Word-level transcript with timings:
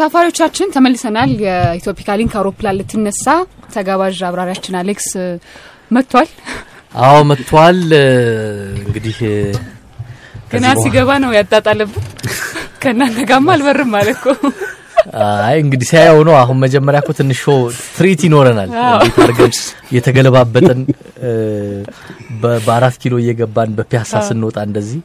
ተሳፋሪዎቻችን 0.00 0.70
ተመልሰናል። 0.74 1.30
የኢትዮፒካ 1.42 2.14
ሊንክ 2.18 2.34
አውሮፕላን 2.38 2.76
ልትነሳ 2.78 3.24
ተጋባዥ 3.74 4.18
አብራሪያችን 4.28 4.76
አሌክስ 4.80 5.08
መጥቷል። 5.90 6.28
አዎ 7.00 7.16
መጥቷል። 7.30 7.80
እንግዲህ 8.80 9.18
ገና 10.52 10.66
ሲገባ 10.82 11.18
ነው 11.24 11.32
ያጣጣለብን። 11.38 12.06
ከእናንተ 12.82 13.26
ጋማ 13.30 13.48
አልበርም 13.56 13.90
ማለት 13.96 14.16
እኮ 14.16 14.26
አይ 15.44 15.56
እንግዲህ 15.62 15.86
ሲያየው 15.90 16.20
ነው። 16.28 16.34
አሁን 16.40 16.56
መጀመሪያ 16.62 16.98
እኮ 17.02 17.10
ትንሽ 17.18 17.38
show 17.44 17.58
ትርኢት 17.94 18.20
ይኖረናል። 18.26 18.70
እንዴት 18.72 19.18
አድርገን 19.22 19.52
የተገለባበጥን 19.96 20.80
በአራት 22.64 22.94
ኪሎ 23.02 23.14
እየገባን 23.22 23.70
በፒያሳ 23.78 24.12
ስንወጣ 24.28 24.58
እንደዚህ 24.68 25.00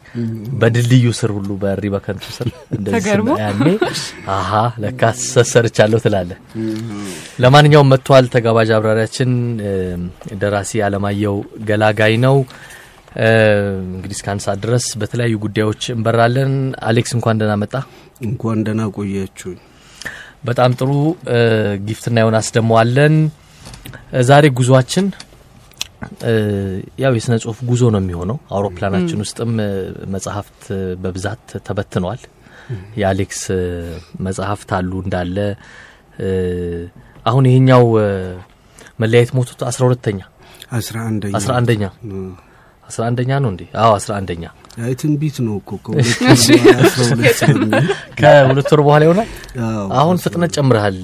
በድልድዩ 0.60 1.06
ስር 1.20 1.32
ሁሉ 1.38 1.50
በሪ 1.64 1.86
በከንቱ 1.96 2.26
ስር 2.38 2.48
እንደዚህ 2.78 3.10
ያኔ 3.42 3.66
አሀ 4.36 4.52
ለካ 4.84 5.02
ሰርቻለሁ 5.46 6.00
ትላለህ። 6.06 6.38
ለማንኛውም 7.44 7.92
መጥቷል። 7.94 8.28
ተጋባዥ 8.36 8.72
አብራሪያችን 8.78 9.32
ደራሲ 10.42 10.82
አለማየሁ 10.88 11.36
ገላጋይ 11.70 12.16
ነው። 12.26 12.38
እንግዲህ 13.90 14.16
እስከ 14.16 14.28
አንድ 14.32 14.42
ሰዓት 14.46 14.60
ድረስ 14.64 14.86
በተለያዩ 15.02 15.36
ጉዳዮች 15.44 15.84
እንበራለን። 15.94 16.54
አሌክስ 16.88 17.14
እንኳን 17.18 17.40
ደህና 17.42 17.56
መጣ። 17.62 17.76
እንኳን 18.26 18.60
ደህና 18.66 18.82
ቆያችሁኝ። 18.96 19.60
በጣም 20.46 20.72
ጥሩ 20.80 20.92
ጊፍትና 21.88 22.18
ዮናስ 22.26 22.48
ደግሞ 22.56 22.72
አለን። 22.82 23.16
ዛሬ 24.28 24.46
ጉዟችን 24.58 25.06
ያው 27.02 27.14
የስነ 27.18 27.36
ጽሁፍ 27.44 27.60
ጉዞ 27.70 27.84
ነው 27.94 28.02
የሚሆነው። 28.04 28.38
አውሮፕላናችን 28.56 29.22
ውስጥም 29.24 29.52
መጽሐፍት 30.16 30.62
በብዛት 31.04 31.46
ተበትነዋል። 31.68 32.22
የአሌክስ 33.00 33.42
መጽሐፍት 34.28 34.70
አሉ 34.78 34.92
እንዳለ። 35.06 35.38
አሁን 37.26 37.46
ይሄኛው 37.50 37.86
መለያየት 39.00 39.32
ሞቱት 39.38 39.62
አስራ 39.70 39.82
ሁለተኛ 39.88 40.20
አስራ 41.40 41.52
አንደኛ 41.60 41.84
አስራ 42.90 43.02
አንደኛ 43.10 43.34
ነው 43.44 43.50
እንዴ? 43.54 43.62
አዎ 43.82 43.92
አስራ 44.00 44.12
አንደኛ 44.20 44.44
ትንቢት 45.00 45.38
ነው 45.46 45.56
እኮ 45.60 45.72
ከሁለት 45.84 46.20
ወር 48.74 48.82
በኋላ 48.86 49.02
ይሆናል። 49.06 49.30
አሁን 50.00 50.18
ፍጥነት 50.24 50.52
ጨምረሃል። 50.58 50.98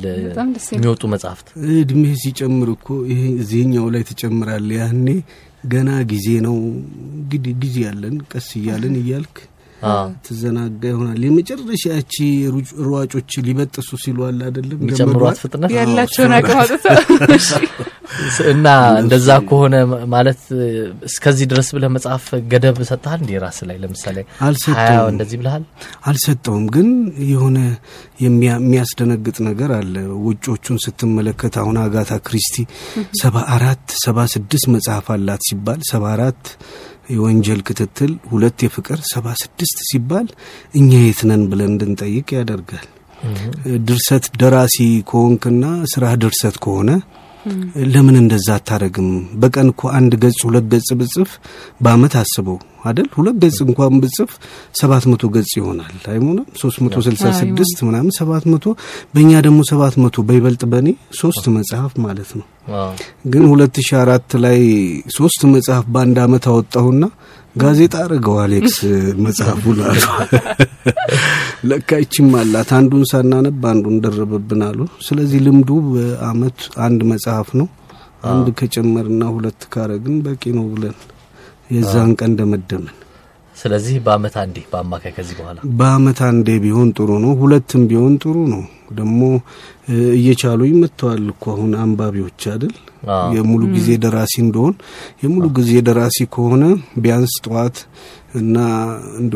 የሚወጡ 0.71 1.03
መጽሐፍት 1.13 1.47
እድሜ 1.77 2.03
ሲጨምር 2.23 2.69
እኮ 2.75 2.87
እዚህኛው 3.37 3.87
ላይ 3.93 4.03
ትጨምራል። 4.09 4.67
ያኔ 4.77 5.07
ገና 5.65 5.89
ጊዜ 6.11 6.27
ነው 6.45 6.55
እንግዲህ 7.15 7.53
ጊዜ 7.63 7.77
ያለን 7.85 8.15
ቀስ 8.31 8.47
እያለን 8.59 8.95
እያልክ 9.01 9.35
ትዘናጋ 10.25 10.81
ይሆናል። 10.91 11.21
የመጨረሻ 11.25 11.83
ያቺ 11.91 12.15
ሯጮች 12.89 13.31
ሊበጥሱ 13.45 13.89
ሲሉ 14.03 14.19
አለ 14.27 14.39
አይደለም 14.47 14.77
የሚጨምሯት 14.81 15.39
ፍጥነት 15.43 15.71
ያላቸውን 15.77 16.33
አቅም 16.37 16.59
አውጥተው 16.61 16.97
እና 18.51 18.67
እንደዛ 19.01 19.29
ከሆነ 19.49 19.75
ማለት 20.13 20.41
እስከዚህ 21.07 21.45
ድረስ 21.51 21.67
ብለህ 21.75 21.91
መጽሐፍ 21.95 22.23
ገደብ 22.51 22.77
ሰጥተሃል 22.89 23.19
እንዴ? 23.23 23.31
ራስ 23.43 23.59
ላይ 23.69 23.77
ለምሳሌ 23.83 24.17
ሀያ 24.77 24.95
እንደዚህ 25.11 25.37
ብለሃል? 25.41 25.63
አልሰጠውም፣ 26.09 26.65
ግን 26.75 26.89
የሆነ 27.31 27.57
የሚያስደነግጥ 28.25 29.37
ነገር 29.49 29.71
አለ። 29.77 29.95
ውጮቹን 30.25 30.79
ስትመለከት 30.85 31.55
አሁን 31.61 31.77
አጋታ 31.83 32.11
ክሪስቲ 32.27 32.57
ሰባ 33.21 33.35
አራት 33.55 33.85
ሰባ 34.03 34.27
ስድስት 34.33 34.67
መጽሐፍ 34.75 35.07
አላት 35.15 35.43
ሲባል 35.49 35.79
ሰባ 35.91 36.03
አራት 36.15 36.43
የወንጀል 37.11 37.61
ክትትል 37.67 38.11
ሁለት 38.31 38.59
የፍቅር 38.65 38.99
ሰባ 39.11 39.35
ስድስት 39.41 39.77
ሲባል 39.89 40.27
እኛ 40.75 40.91
የት 41.01 41.21
ነን 41.29 41.43
ብለን 41.51 41.71
እንድንጠይቅ 41.73 42.27
ያደርጋል። 42.37 42.87
ድርሰት 43.87 44.25
ደራሲ 44.41 44.77
ከሆንክና 45.09 45.63
ስራ 45.91 46.05
ድርሰት 46.21 46.55
ከሆነ 46.63 46.91
ለምን 47.91 48.15
እንደዛ 48.19 48.47
አታረግም? 48.55 49.07
በቀን 49.41 49.67
እኮ 49.71 49.81
አንድ 49.97 50.13
ገጽ 50.23 50.39
ሁለት 50.47 50.65
ገጽ 50.73 50.89
ብጽፍ 50.99 51.31
በአመት 51.83 52.13
አስበው 52.21 52.57
አደል 52.85 53.07
ሁለት 53.17 53.35
ገጽ 53.43 53.57
እንኳን 53.65 53.97
ብጽፍ 54.03 54.31
ሰባት 54.79 55.03
መቶ 55.11 55.23
ገጽ 55.35 55.51
ይሆናል። 55.59 55.95
አይሞላም? 56.11 56.47
ሶስት 56.61 56.77
መቶ 56.83 56.95
ስልሳ 57.07 57.23
ስድስት 57.39 57.77
ምናምን 57.87 58.11
ሰባት 58.19 58.45
መቶ 58.53 58.65
በእኛ 59.13 59.31
ደግሞ 59.47 59.59
ሰባት 59.71 59.95
መቶ 60.03 60.23
በይበልጥ 60.29 60.63
በእኔ 60.71 60.87
ሶስት 61.21 61.45
መጽሐፍ 61.57 61.93
ማለት 62.05 62.31
ነው። 62.39 62.47
ግን 63.31 63.43
ሁለት 63.51 63.75
ሺ 63.81 63.97
አራት 64.01 64.31
ላይ 64.43 64.59
ሶስት 65.17 65.41
መጽሐፍ 65.53 65.85
በአንድ 65.93 66.17
አመት 66.25 66.45
አወጣሁና 66.51 67.03
ጋዜጣ 67.55 67.95
አረገው 68.01 68.35
አሌክስ 68.41 68.75
መጽሐፉ 69.23 69.73
ላሉ 69.77 70.01
ለካ 71.69 71.99
ይችም 72.03 72.29
አላት። 72.39 72.69
አንዱን 72.77 73.03
ሳናነብ 73.09 73.65
አንዱን 73.71 73.97
ደረበብን 74.05 74.61
አሉ። 74.67 74.79
ስለዚህ 75.07 75.41
ልምዱ 75.47 75.69
በአመት 75.89 76.59
አንድ 76.85 77.01
መጽሐፍ 77.11 77.49
ነው። 77.59 77.67
አንድ 78.25 78.47
ከጨመርና 78.59 79.23
ሁለት 79.35 79.61
ካረግን 79.73 80.17
በቂ 80.25 80.43
ነው 80.57 80.65
ብለን 80.73 80.97
የዛን 81.71 82.11
ቀን 82.19 82.33
ደመደምን። 82.39 82.95
ስለዚህ 83.61 83.95
በአመት 84.05 84.35
አንዴ 84.41 84.57
በአማካይ 84.71 85.11
ከዚህ 85.15 85.35
በኋላ? 85.39 85.57
በአመት 85.79 86.19
አንዴ 86.27 86.47
ቢሆን 86.63 86.89
ጥሩ 86.97 87.09
ነው። 87.25 87.33
ሁለትም 87.41 87.81
ቢሆን 87.89 88.13
ጥሩ 88.23 88.35
ነው። 88.53 88.63
ደግሞ 88.91 89.19
እየቻሉ 90.15 90.61
ይመጥተዋል 90.69 91.25
እኮ 91.33 91.43
አሁን 91.53 91.71
አንባቢዎች 91.83 92.41
አይደል? 92.51 92.73
የሙሉ 93.35 93.61
ጊዜ 93.75 93.89
ደራሲ 94.03 94.33
እንደሆን። 94.43 94.75
የሙሉ 95.23 95.45
ጊዜ 95.57 95.71
ደራሲ 95.87 96.17
ከሆነ 96.33 96.63
ቢያንስ 97.03 97.35
ጠዋት 97.45 97.77
እና 98.35 98.57
እንደ 99.21 99.33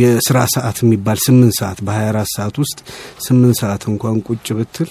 የስራ 0.00 0.38
ሰዓት 0.54 0.78
የሚባል 0.84 1.18
ስምንት 1.26 1.54
ሰዓት 1.60 1.80
በሀያ 1.86 2.08
አራት 2.12 2.30
ሰዓት 2.36 2.56
ውስጥ 2.62 2.78
ስምንት 3.26 3.56
ሰዓት 3.62 3.84
እንኳን 3.92 4.16
ቁጭ 4.28 4.46
ብትል 4.58 4.90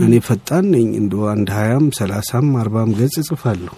እኔ 0.00 0.14
ፈጣን 0.26 0.64
ነኝ። 0.74 0.88
እንደ 0.98 1.14
አንድ 1.32 1.48
ሀያም 1.56 1.86
ሰላሳም 1.98 2.48
አርባም 2.62 2.90
ገጽ 2.98 3.16
እጽፋለሁ። 3.22 3.76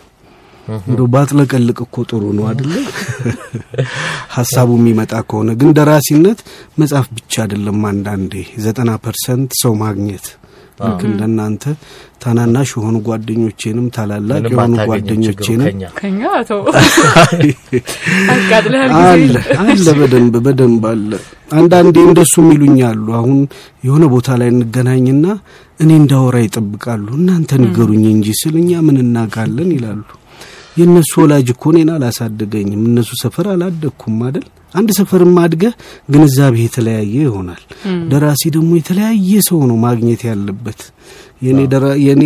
እንደ 0.86 1.00
ባጥለቀልቅ 1.12 1.78
እኮ 1.84 2.04
ጥሩ 2.10 2.22
ነው 2.36 2.44
አደለ? 2.50 2.72
ሀሳቡ 4.36 4.70
የሚመጣ 4.78 5.12
ከሆነ 5.28 5.50
ግን 5.60 5.70
ደራሲነት 5.78 6.38
መጽሐፍ 6.78 7.08
ብቻ 7.16 7.34
አይደለም። 7.44 7.80
አንዳንዴ 7.90 8.34
ዘጠና 8.64 8.90
percent 9.04 9.50
ሰው 9.62 9.74
ማግኘት 9.82 10.26
ልክ 10.82 11.02
እንደናንተ 11.08 11.64
ታናናሽ 12.22 12.70
የሆኑ 12.74 12.96
ጓደኞቼንም 13.06 13.86
ታላላቅ 13.94 14.40
የሆኑ 14.52 14.74
ጓደኞቼንም 14.90 15.66
አለ 19.02 19.34
አለ 19.64 19.86
በደንብ 20.00 20.34
በደንብ 20.46 20.84
አለ። 20.92 21.10
አንዳንዴ 21.52 21.96
እንደሱ 22.06 22.34
የሚሉኝ 22.42 22.78
አሉ። 22.90 23.06
አሁን 23.18 23.38
የሆነ 23.86 24.04
ቦታ 24.14 24.38
ላይ 24.40 24.50
እንገናኝና 24.54 25.26
እኔ 25.80 25.90
እንዳወራ 26.00 26.36
ይጠብቃሉ። 26.44 27.06
እናንተ 27.18 27.60
ንገሩኝ 27.62 28.04
እንጂ 28.14 28.28
ስል 28.40 28.56
እኛ 28.62 28.80
ምን 28.86 28.98
እናውቃለን 29.04 29.70
ይላሉ። 29.76 30.02
የእነሱ 30.76 31.12
ወላጅ 31.20 31.48
እኮ 31.54 31.64
እኔን 31.72 31.90
አላሳደገኝም። 31.94 32.82
እነሱ 32.88 33.10
ሰፈር 33.22 33.46
አላደግኩም 33.52 34.18
አይደል? 34.26 34.46
አንድ 34.74 34.90
ሰፈርም 34.98 35.34
አድገህ 35.42 35.72
ግንዛቤ 36.08 36.54
የተለያየ 36.62 37.14
ይሆናል። 37.22 37.62
ደራሲ 38.10 38.42
ደግሞ 38.54 38.70
የተለያየ 38.78 39.40
ሰው 39.48 39.60
ነው 39.70 39.76
ማግኘት 39.84 40.22
ያለበት። 40.28 40.80
የኔ 42.04 42.22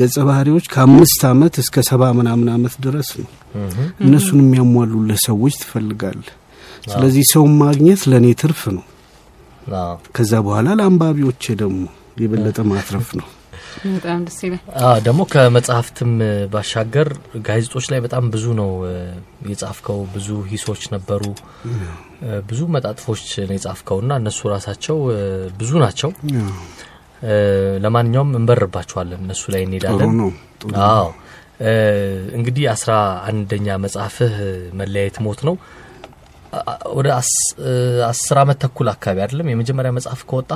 ገጸ 0.00 0.16
ባህሪዎች 0.28 0.66
ከአምስት 0.72 1.22
አመት 1.30 1.54
እስከ 1.62 1.84
ሰባ 1.88 2.12
ምናምን 2.18 2.48
አመት 2.54 2.74
ድረስ 2.86 3.10
ነው። 3.20 3.30
እነሱን 4.04 4.40
የሚያሟሉልህ 4.44 5.20
ሰዎች 5.26 5.56
ትፈልጋለህ። 5.62 6.32
ስለዚህ 6.86 7.24
ሰውን 7.32 7.52
ማግኘት 7.60 8.02
ለእኔ 8.10 8.28
ትርፍ 8.40 8.62
ነው። 8.76 8.84
ከዛ 10.16 10.32
በኋላ 10.46 10.68
ለአንባቢዎቼ 10.78 11.44
ደግሞ 11.60 11.82
የበለጠ 12.22 12.58
ማትረፍ 12.70 13.10
ነው። 13.20 13.28
በጣም 13.94 14.20
ደስ 14.26 14.38
ይላል። 14.44 14.62
ደግሞ 15.04 15.20
ከመጽሐፍትም 15.32 16.12
ባሻገር 16.52 17.08
ጋዜጦች 17.46 17.86
ላይ 17.92 18.00
በጣም 18.06 18.24
ብዙ 18.34 18.44
ነው 18.60 18.70
የጻፍከው። 19.50 19.98
ብዙ 20.14 20.28
ሂሶች 20.50 20.82
ነበሩ፣ 20.94 21.22
ብዙ 22.48 22.60
መጣጥፎች 22.74 23.22
ነው 23.42 23.54
የጻፍከው 23.56 24.00
እና 24.02 24.12
እነሱ 24.20 24.40
ራሳቸው 24.52 24.98
ብዙ 25.58 25.70
ናቸው። 25.84 26.10
ለማንኛውም 27.84 28.30
እንበርባቸዋለን፣ 28.38 29.20
እነሱ 29.24 29.42
ላይ 29.54 29.62
እንሄዳለን። 29.66 30.10
አዎ 30.88 31.06
እንግዲህ 32.36 32.64
አስራ 32.72 32.92
አንደኛ 33.28 33.76
መጽሐፍህ 33.82 34.34
መለያየት 34.78 35.16
ሞት 35.24 35.40
ነው። 35.48 35.54
ወደ 36.96 37.08
አስር 38.08 38.36
አመት 38.40 38.58
ተኩል 38.62 38.88
አካባቢ 38.92 39.18
አይደለም 39.24 39.50
የመጀመሪያ 39.50 39.90
መጽሐፍ 39.96 40.20
ከወጣ? 40.30 40.50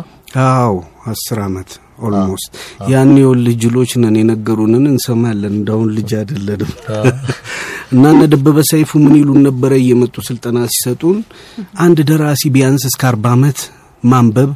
አዎ 0.46 0.74
አስር 1.12 1.38
አመት 1.46 1.70
almost። 2.02 2.50
ያን 2.92 3.12
የወል 3.20 3.40
ልጅ 3.46 3.62
ሎች 3.74 3.92
ነን 4.02 4.16
የነገሩንን 4.20 4.84
እንሰማለን። 4.90 5.54
እንዳሁን 5.58 5.88
ልጅ 5.98 6.10
አይደለንም። 6.20 6.72
እና 7.92 8.04
እነ 8.14 8.22
ደበበ 8.32 8.58
ሰይፉ 8.70 8.90
ምን 9.04 9.14
ይሉን 9.20 9.40
ነበረ 9.48 9.72
እየመጡ 9.82 10.14
ስልጠና 10.28 10.60
ሲሰጡን 10.72 11.18
አንድ 11.80 11.98
ደራሲ 12.08 12.50
ቢያንስ 12.54 12.84
እስከ 12.90 13.02
አርባ 13.10 13.26
አመት 13.36 13.60
ማንበብ 14.04 14.50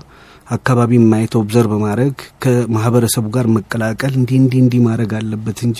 አካባቢ 0.51 0.93
ማየት 1.05 1.35
observe 1.39 1.73
ማድረግ 1.83 2.15
ከማህበረሰቡ 2.45 3.25
ጋር 3.35 3.47
መቀላቀል 3.55 4.13
እንዲህ 4.21 4.37
እንዲህ 4.41 4.61
እንዲህ 4.63 4.81
ማድረግ 4.87 5.11
አለበት 5.19 5.59
እንጂ 5.67 5.79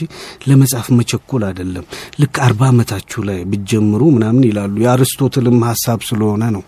ለመጻፍ 0.49 0.87
መቸኮል 0.99 1.45
አይደለም። 1.49 1.85
ልክ 2.21 2.35
አርባ 2.47 2.61
ዓመታችሁ 2.73 3.23
ላይ 3.29 3.39
ብጀምሩ 3.53 4.03
ምናምን 4.17 4.45
ይላሉ። 4.49 4.75
የአርስቶትልም 4.85 5.59
ሀሳብ 5.71 6.01
ስለሆነ 6.09 6.43
ነው። 6.57 6.63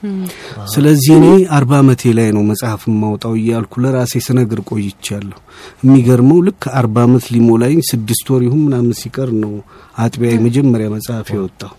ስለዚህ 0.74 1.12
እኔ 1.18 1.26
አርባ 1.56 1.72
ዓመቴ 1.82 2.14
ላይ 2.18 2.28
ነው 2.36 2.44
መጽሐፍ 2.50 2.82
ማውጣው 2.96 3.34
እያልኩ 3.40 3.82
ለራሴ 3.84 4.22
ስነግር 4.26 4.62
ቆይቻለሁ። 4.70 5.38
የሚገርመው 5.82 6.40
ልክ 6.46 6.62
አርባ 6.78 6.96
ዓመት 7.06 7.24
ሊሞላኝ 7.34 7.78
ስድስት 7.90 8.26
ወር 8.32 8.42
ይሁን 8.46 8.62
ምናምን 8.66 8.98
ሲቀር 9.00 9.30
ነው 9.42 9.54
አጥቢያ 10.02 10.28
የመጀመሪያ 10.32 10.86
መጽሐፍ 10.94 11.26
የወጣው። 11.34 11.72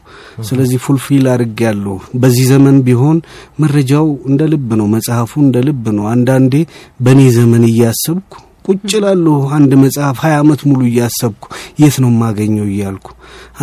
ስለዚህ 0.48 0.78
ፉልፊል 0.84 1.26
አድርግ 1.32 1.60
ያለሁ 1.66 1.94
በዚህ 2.22 2.46
ዘመን 2.52 2.78
ቢሆን 2.86 3.18
መረጃው 3.62 4.08
እንደ 4.30 4.42
ልብ 4.52 4.70
ነው፣ 4.80 4.88
መጽሐፉ 4.94 5.32
እንደ 5.44 5.58
ልብ 5.68 5.86
ነው። 5.98 6.06
አንዳንዴ 6.14 6.54
በእኔ 7.00 7.22
ዘመን 7.38 7.66
እያሰብኩ 7.70 8.34
ቁጭ 8.68 8.92
ላለሁ 9.04 9.38
አንድ 9.56 9.72
መጽሐፍ 9.82 10.18
ሀያ 10.24 10.36
ዓመት 10.42 10.62
ሙሉ 10.68 10.82
እያሰብኩ 10.90 11.46
የት 11.82 11.96
ነው 12.04 12.10
የማገኘው 12.12 12.68
እያልኩ 12.70 13.08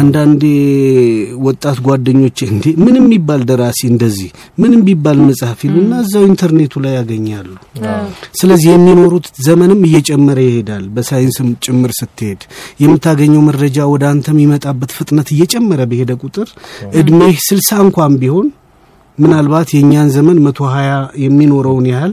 አንዳንዴ 0.01 0.43
ወጣት 1.47 1.79
ጓደኞቼ 1.87 2.39
እንዴ 2.51 2.65
ምንም 2.83 3.05
ቢባል 3.13 3.43
ደራሲ 3.49 3.81
እንደዚህ 3.91 4.29
ምንም 4.63 4.81
ቢባል 4.87 5.19
መጽሐፍ 5.29 5.61
ይሉና 5.67 5.93
እዛው 6.05 6.25
ኢንተርኔቱ 6.29 6.83
ላይ 6.85 6.93
ያገኛሉ። 6.99 7.49
ስለዚህ 8.41 8.71
የሚኖሩት 8.73 9.27
ዘመንም 9.47 9.81
እየጨመረ 9.89 10.39
ይሄዳል። 10.47 10.85
በሳይንስም 10.97 11.49
ጭምር 11.67 11.93
ስትሄድ 12.01 12.43
የምታገኘው 12.85 13.45
መረጃ 13.49 13.87
ወደ 13.93 14.07
አንተ 14.13 14.29
የሚመጣበት 14.35 14.93
ፍጥነት 14.99 15.31
እየጨመረ 15.37 15.87
በሄደ 15.93 16.15
ቁጥር 16.23 16.51
እድሜህ 17.01 17.39
ስልሳ 17.49 17.71
እንኳን 17.87 18.19
ቢሆን 18.23 18.49
ምናልባት 19.19 19.71
የእኛን 19.75 20.11
ዘመን 20.15 20.39
መቶ 20.45 20.61
ሀያ 20.75 20.93
የሚኖረውን 21.25 21.89
ያህል 21.91 22.13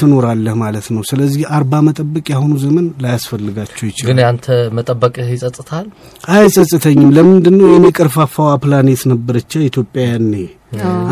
ትኖራለህ 0.00 0.54
ማለት 0.62 0.86
ነው። 0.94 1.02
ስለዚህ 1.10 1.42
አርባ 1.56 1.80
መጠበቅ 1.86 2.24
የአሁኑ 2.30 2.52
ዘመን 2.62 2.86
ላያስፈልጋቸው 3.02 3.84
ይችላል። 3.88 4.08
ግን 4.10 4.20
ያንተ 4.24 4.46
መጠበቅህ 4.76 5.28
ይጸጽታል? 5.34 5.86
አይጸጽተኝም። 6.32 7.12
ለምንድን 7.16 7.56
ነው 7.60 7.68
የኔ 7.72 7.86
ቀርፋፋዋ 7.98 8.50
ፕላኔት 8.64 9.04
ነበረቻ 9.12 9.52
ኢትዮጵያ 9.68 10.04
ያኔ 10.10 10.34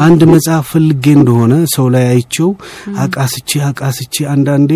አንድ 0.05 0.21
መጽሐፍ 0.31 0.67
ፈልጌ 0.73 1.05
እንደሆነ 1.17 1.55
ሰው 1.75 1.87
ላይ 1.95 2.05
አይቸው 2.13 2.51
አቃስቼ 3.03 3.51
አቃስቼ 3.67 4.15
አንዳንዴ 4.35 4.71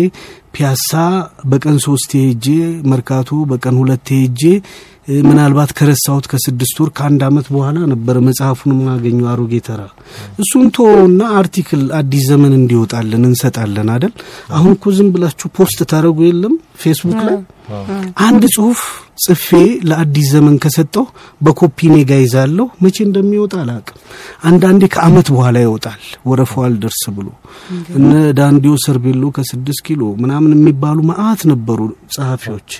ፒያሳ 0.55 0.91
በቀን 1.45 1.77
ሶስት 1.85 2.11
ሄጄ 2.19 2.45
መርካቶ 2.91 3.39
በቀን 3.49 3.77
ሁለት 3.81 4.09
ሄጄ 4.15 4.41
ምናልባት 5.25 5.71
ከረሳሁት 5.77 6.25
ከስድስት 6.29 6.77
ወር 6.81 6.89
ከአንድ 6.97 7.21
አመት 7.27 7.47
በኋላ 7.53 7.77
ነበረ 7.91 8.15
መጽሐፉን 8.27 8.71
የማገኘው 8.75 9.27
አሮጌ 9.31 9.53
ተራ። 9.67 9.81
እሱን 10.41 10.65
ቶና 10.77 11.21
article 11.39 11.83
አዲስ 11.99 12.23
ዘመን 12.31 12.53
እንዲወጣለን 12.59 13.25
እንሰጣለን 13.29 13.89
አደል። 13.95 14.13
አሁን 14.51 14.71
እኮ 14.77 14.93
ዝም 14.97 15.11
ብላችሁ 15.15 15.49
post 15.57 15.81
ታደረጉ 15.91 16.19
የለም 16.27 16.55
ፌስቡክ 16.83 17.19
ላይ 17.27 17.37
አንድ 18.25 18.43
ጽሁፍ 18.53 18.79
ጽፌ 19.23 19.47
ለአዲስ 19.89 20.27
ዘመን 20.33 20.55
ከሰጠው 20.63 21.05
በኮፒ 21.41 21.79
ኔ 21.91 21.97
ጋ 22.09 22.19
ይዛለሁ። 22.21 22.65
መቼ 22.83 22.97
እንደሚወጣ 23.05 23.53
አላቅም። 23.61 23.99
አንዳንዴ 24.49 24.81
ከአመት 24.93 25.27
በኋላ 25.35 25.57
ይወጣል 25.65 26.01
ወረፋው 26.29 26.63
አልደርስ 26.67 27.03
ብሎ 27.17 27.27
እነ 27.99 28.11
ዳንዲው 28.39 28.73
ሰርቤሎ 28.85 29.23
ከስድስት 29.37 29.81
ኪሎ 29.87 30.01
ምናምን 30.23 30.53
የሚባሉ 30.57 30.97
መአት 31.11 31.43
ነበሩ 31.51 31.79
ጸሐፊዎች። 32.15 32.71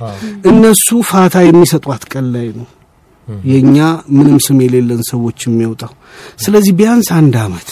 እነሱ 0.51 0.87
ፋታ 1.09 1.35
የሚሰጧት 1.47 2.05
ቀን 2.13 2.27
ላይ 2.35 2.47
ነው 2.57 2.67
የእኛ 3.45 3.77
ምንም 4.15 4.37
ስም 4.45 4.57
የሌለን 4.63 5.01
ሰዎች 5.09 5.39
የሚወጣው። 5.45 5.91
ስለዚህ 6.39 6.73
ቢያንስ 6.73 7.07
አንድ 7.17 7.35
አመት 7.43 7.69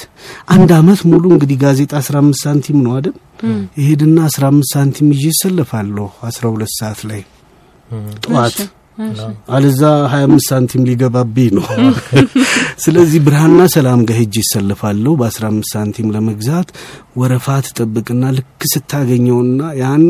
አንድ 0.50 0.70
አመት 0.78 1.02
ሙሉ 1.12 1.24
እንግዲህ 1.34 1.58
ጋዜጣ 1.64 1.94
አስራ 2.02 2.16
አምስት 2.22 2.42
ሳንቲም 2.46 2.78
ነው 2.86 2.94
አይደል? 2.98 3.16
ይሄድና 3.80 4.18
አስራ 4.28 4.44
አምስት 4.52 4.72
ሳንቲም 4.76 5.10
ይዤ 5.16 5.26
ይሰልፋለሁ 5.32 6.08
አስራ 6.24 6.44
ሁለት 6.54 6.74
ሰዓት 6.80 7.02
ላይ 7.10 7.22
ጠዋት 8.26 8.58
አለዛ 9.56 9.82
ሀያ 10.12 10.24
አምስት 10.28 10.48
ሳንቲም 10.50 10.84
ሊገባብኝ 10.88 11.48
ነው። 11.58 11.66
ስለዚህ 12.84 13.20
ብርሃንና 13.26 13.62
ሰላም 13.74 14.02
ጋር 14.08 14.18
ሄጄ 14.20 14.36
ይሰልፋለሁ 14.44 15.14
በአስራ 15.20 15.44
አምስት 15.52 15.72
ሳንቲም 15.76 16.12
ለመግዛት 16.16 16.70
ወረፋ 17.18 17.48
ትጠብቅና 17.66 18.24
ልክ 18.38 18.62
ስታገኘውና 18.72 19.62
ያን 19.80 20.04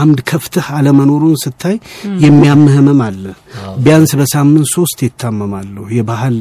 አምድ 0.00 0.20
ከፍትህ 0.30 0.68
አለመኖሩን 0.76 1.34
ስታይ 1.42 1.76
የሚያምህ 2.24 2.74
ህመም 2.78 3.00
አለ። 3.06 3.24
ቢያንስ 3.84 4.12
በሳምንት 4.20 4.68
ሶስት 4.74 4.98
ይታመማለሁ። 5.06 5.86
የባህል 5.96 6.38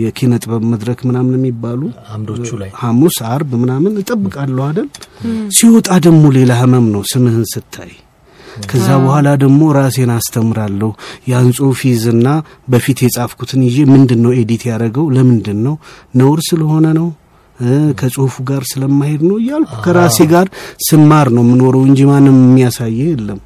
የኪነ 0.00 0.34
ጥበብ 0.42 0.62
መድረክ 0.72 1.00
ምናምን 1.08 1.34
የሚባሉ 1.38 1.80
አምዶቹ 2.14 2.48
ላይ 2.60 2.70
ሐሙስ፣ 2.80 3.18
አርብ 3.30 3.50
ምናምን 3.62 3.98
እጠብቃለሁ 4.02 4.62
አይደል። 4.68 4.88
ሲወጣ 5.56 5.90
ደግሞ 6.06 6.24
ሌላ 6.36 6.52
ህመም 6.62 6.86
ነው 6.94 7.04
ስምህን 7.12 7.44
ስታይ 7.52 7.92
ከዛ 8.70 8.88
በኋላ 9.02 9.28
ደግሞ 9.42 9.60
ራሴን 9.76 10.10
አስተምራለሁ። 10.16 10.90
ያን 11.30 11.48
ጽሁፍ 11.56 11.80
ይዝና 11.90 12.26
በፊት 12.72 13.00
የጻፍኩትን 13.04 13.62
ይዤ 13.66 13.78
ምንድን 13.92 14.20
ነው 14.24 14.32
edit 14.40 14.64
ያደረገው 14.70 15.06
ለምንድን 15.16 15.58
ነው 15.66 15.76
ነውር 16.14 16.40
ስለሆነ 16.48 16.86
ነው 16.98 17.08
ከጽሁፉ 17.98 18.34
ጋር 18.50 18.62
ስለማይሄድ 18.68 19.22
ነው 19.28 19.36
እያልኩ 19.40 19.72
ከራሴ 19.84 20.18
ጋር 20.30 20.46
ስማር 20.86 21.28
ነው 21.36 21.42
የምኖረው 21.44 21.82
እንጂ 21.88 22.00
ማንም 22.10 22.36
የሚያሳየ 22.42 23.00
የለም። 23.10 23.40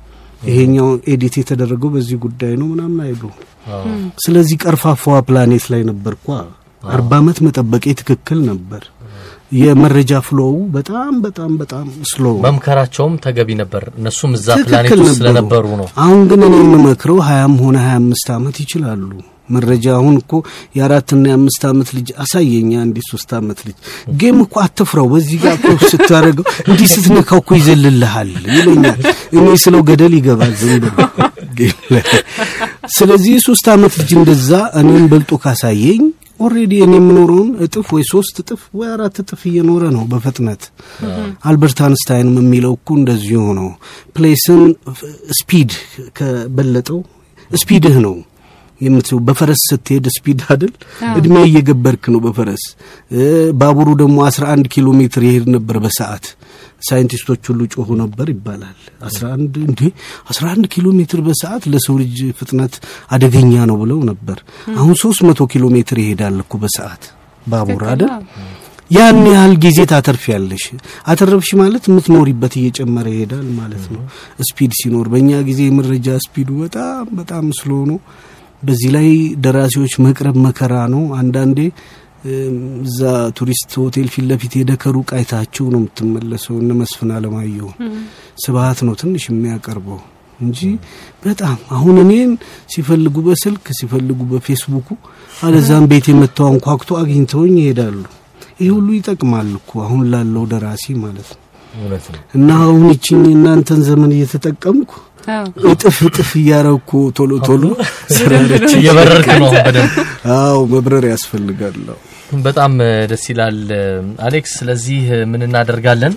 ይሄኛው 0.48 0.88
edit 1.12 1.34
የተደረገው 1.40 1.90
በዚህ 1.94 2.16
ጉዳይ 2.24 2.52
ነው 2.60 2.66
ምናምን 2.72 2.98
አይሉ። 3.06 3.22
ስለዚህ 4.24 4.56
ቀርፋፋዋ 4.64 5.16
ፕላኔት 5.28 5.66
ላይ 5.72 5.82
ነበርኳ። 5.90 6.26
አርባ 6.82 7.10
ዓመት 7.20 7.38
መጠበቄ 7.46 7.84
ትክክል 8.00 8.38
ነበር። 8.48 8.82
የመረጃ 9.52 10.12
flow 10.26 10.54
በጣም 10.74 11.12
በጣም 11.24 11.52
በጣም 11.60 11.86
slow 12.10 12.24
መምከራቸውም 12.46 13.14
ተገቢ 13.24 13.50
ነበር። 13.60 13.84
እነሱም 13.98 14.32
እዛ 14.38 14.48
ፕላኔት 14.64 14.92
ውስጥ 15.02 15.16
ስለነበሩ 15.18 15.66
ነው። 15.80 15.86
አሁን 16.04 16.20
ግን 16.30 16.42
እኔ 16.48 16.56
የምመክረው 16.62 17.20
ሀያም 17.28 17.54
ሆነ 17.62 17.76
ሀያ 17.84 17.94
አምስት 18.00 18.28
ዓመት 18.36 18.58
ይችላሉ 18.64 19.10
መረጃ 19.48 19.86
አሁን 19.96 20.14
እኮ 20.20 20.34
የአራትና 20.76 21.24
የአምስት 21.30 21.62
ዓመት 21.70 21.88
ልጅ 21.96 22.08
አሳየኛ 22.22 22.72
እንዲህ 22.84 23.04
ሶስት 23.10 23.30
ዓመት 23.38 23.58
ልጅ 23.66 23.76
game 24.20 24.38
እኮ 24.44 24.54
አትፍራው፣ 24.62 25.06
በዚህ 25.12 25.38
ጋር 25.42 25.54
እኮ 25.58 25.88
ስታደርገው 25.92 26.46
እንዲህ 26.68 26.88
ስትነካው 26.94 27.40
እኮ 27.42 27.50
ይዘልልሃል 27.60 28.30
ይለኛል። 28.50 29.00
እኔ 29.36 29.46
ስለው 29.64 29.82
ገደል 29.90 30.14
ይገባል 30.18 30.54
ዝም 30.62 30.80
ብሎ 30.84 30.96
ስለዚህ 32.96 33.32
የሶስት 33.36 33.66
ዓመት 33.74 33.94
ልጅ 34.00 34.10
እንደዛ 34.18 34.50
እኔን 34.80 35.04
በልጦ 35.12 35.32
ካሳየኝ 35.44 36.02
already 36.40 36.72
እኔ 36.84 36.94
የምኖረውን 36.98 37.50
እጥፍ 37.64 37.88
ወይ 37.94 38.04
ሶስት 38.10 38.36
እጥፍ 38.42 38.62
ወይ 38.78 38.88
አራት 38.94 39.16
እጥፍ 39.22 39.42
እየኖረ 39.50 39.84
ነው 39.96 40.04
በፍጥነት። 40.12 40.62
አልበርት 41.48 41.78
አንስታይንም 41.86 42.36
የሚለው 42.42 42.72
እኮ 42.78 42.96
እንደዚሁ 42.98 43.42
ነው። 43.58 43.68
place 44.16 44.49
ን 44.49 44.62
speed 45.38 45.72
ከበለጠው 46.18 47.00
speed 47.50 47.83
ህ 47.83 47.96
ነው 48.04 48.14
የምትው 48.80 49.18
በፈረስ 49.26 49.60
ስትሄድ 49.70 50.06
speed 50.14 50.40
አይደል? 50.48 50.72
እድሜ 51.12 51.34
እየገበርክ 51.48 52.04
ነው 52.14 52.20
በፈረስ። 52.24 52.64
ባቡሩ 53.60 53.88
ደግሞ 54.02 54.16
11 54.28 54.68
ኪሎ 54.74 54.86
ሜትር 55.00 55.22
ይሄድ 55.28 55.46
ነበር 55.56 55.78
በሰዓት። 55.84 56.26
ሳይንቲስቶች 56.82 57.42
ሁሉ 57.50 57.60
ጮሁ 57.74 57.88
ነበር 58.00 58.26
ይባላል። 58.32 58.78
11 59.08 59.54
እንዴ? 59.66 59.80
11 60.30 60.66
ኪሎ 60.72 60.86
ሜትር 60.98 61.20
በሰዓት 61.26 61.62
ለሰው 61.72 61.94
ልጅ 62.02 62.18
ፍጥነት 62.38 62.74
አደገኛ 63.10 63.52
ነው 63.70 63.78
ብለው 63.82 64.00
ነበር። 64.10 64.38
አሁን 64.76 64.94
300 65.02 65.48
ኪሎ 65.54 65.64
ሜትር 65.76 65.98
ይሄዳል 66.04 66.36
እኮ 66.44 66.54
በሰዓት 66.62 67.04
ባቡር 67.46 67.82
አይደል? 67.92 68.12
ያን 68.90 69.18
ያህል 69.28 69.54
ጊዜ 69.64 69.78
ታተርፍ 69.90 70.24
ያለሽ 70.32 70.64
አተረፍሽ 71.10 71.50
ማለት 71.60 71.84
የምትኖሪበት 71.88 72.54
እየጨመረ 72.60 73.06
ይሄዳል 73.14 73.46
ማለት 73.58 73.84
ነው። 73.94 74.02
speed 74.48 74.72
ሲኖር 74.80 75.06
በእኛ 75.12 75.30
ጊዜ 75.48 75.60
የመረጃ 75.66 76.16
speed 76.24 76.43
ኡ 76.43 76.50
በጣም 76.62 77.06
በጣም 77.20 77.44
ነው 77.90 77.98
በዚህ 78.64 78.90
ላይ 78.96 79.08
ደራሲዎች 79.44 79.94
መቅረብ 80.06 80.36
መከራ 80.46 80.74
ነው። 80.94 81.04
አንዳንዴ 81.18 81.58
እዛ 82.84 83.00
ቱሪስት 83.38 83.72
ሆቴል 83.80 84.08
ፊት 84.12 84.24
ለፊት 84.30 84.52
ከሩቅ 84.82 85.08
አይታቸው 85.16 85.66
ነው 85.72 85.80
የምትመለሰው። 85.80 86.54
እነ 86.62 86.72
መስፍን 86.80 87.10
አለማየሁ 87.16 87.68
ስብሀት 88.44 88.78
ነው 88.86 88.94
ትንሽ 89.00 89.24
የሚያቀርበው 89.30 90.00
እንጂ 90.40 90.60
በጣም 91.24 91.58
አሁን 91.76 91.96
እኔን 92.02 92.30
ሲፈልጉ 92.72 93.16
በስልክ 93.26 93.66
ሲፈልጉ 93.78 94.20
በፌስቡኩ 94.30 94.88
አለዛም 95.40 95.84
ቤት 95.90 96.06
የመታው 96.10 96.46
አንኳኩቶ 96.50 96.90
አግኝተውኝ 97.00 97.54
ይሄዳሉ። 97.60 98.00
ይህ 98.60 98.70
ሁሉ 98.74 98.88
ይጠቅማል 98.96 99.48
እኮ 99.58 99.72
አሁን 99.84 100.02
ላለው 100.12 100.44
ደራሲ 100.50 100.94
ማለት 101.00 101.30
ነው። 101.34 101.40
እና 102.36 102.48
አሁን 102.64 102.84
ይችኝ 102.92 103.22
እናንተን 103.32 103.80
ዘመን 103.88 104.10
እየተጠቀምኩ 104.16 104.92
እጥፍ 105.70 105.98
እጥፍ 106.06 106.30
እያረኩ 106.40 106.90
ቶሎ 107.18 107.32
ቶሎ 107.46 107.64
ስራለች 108.16 108.68
እየበረርክ 108.78 109.28
ነው 109.34 109.50
በደንብ። 109.58 109.94
አዎ 110.36 110.58
መብረር 110.72 111.04
ያስፈልጋል። 111.12 111.78
በጣም 112.44 112.72
ደስ 113.10 113.24
ይላል 113.32 113.58
አሌክስ። 114.26 114.52
ስለዚህ 114.60 115.02
ምን 115.32 115.42
እናደርጋለን? 115.48 116.14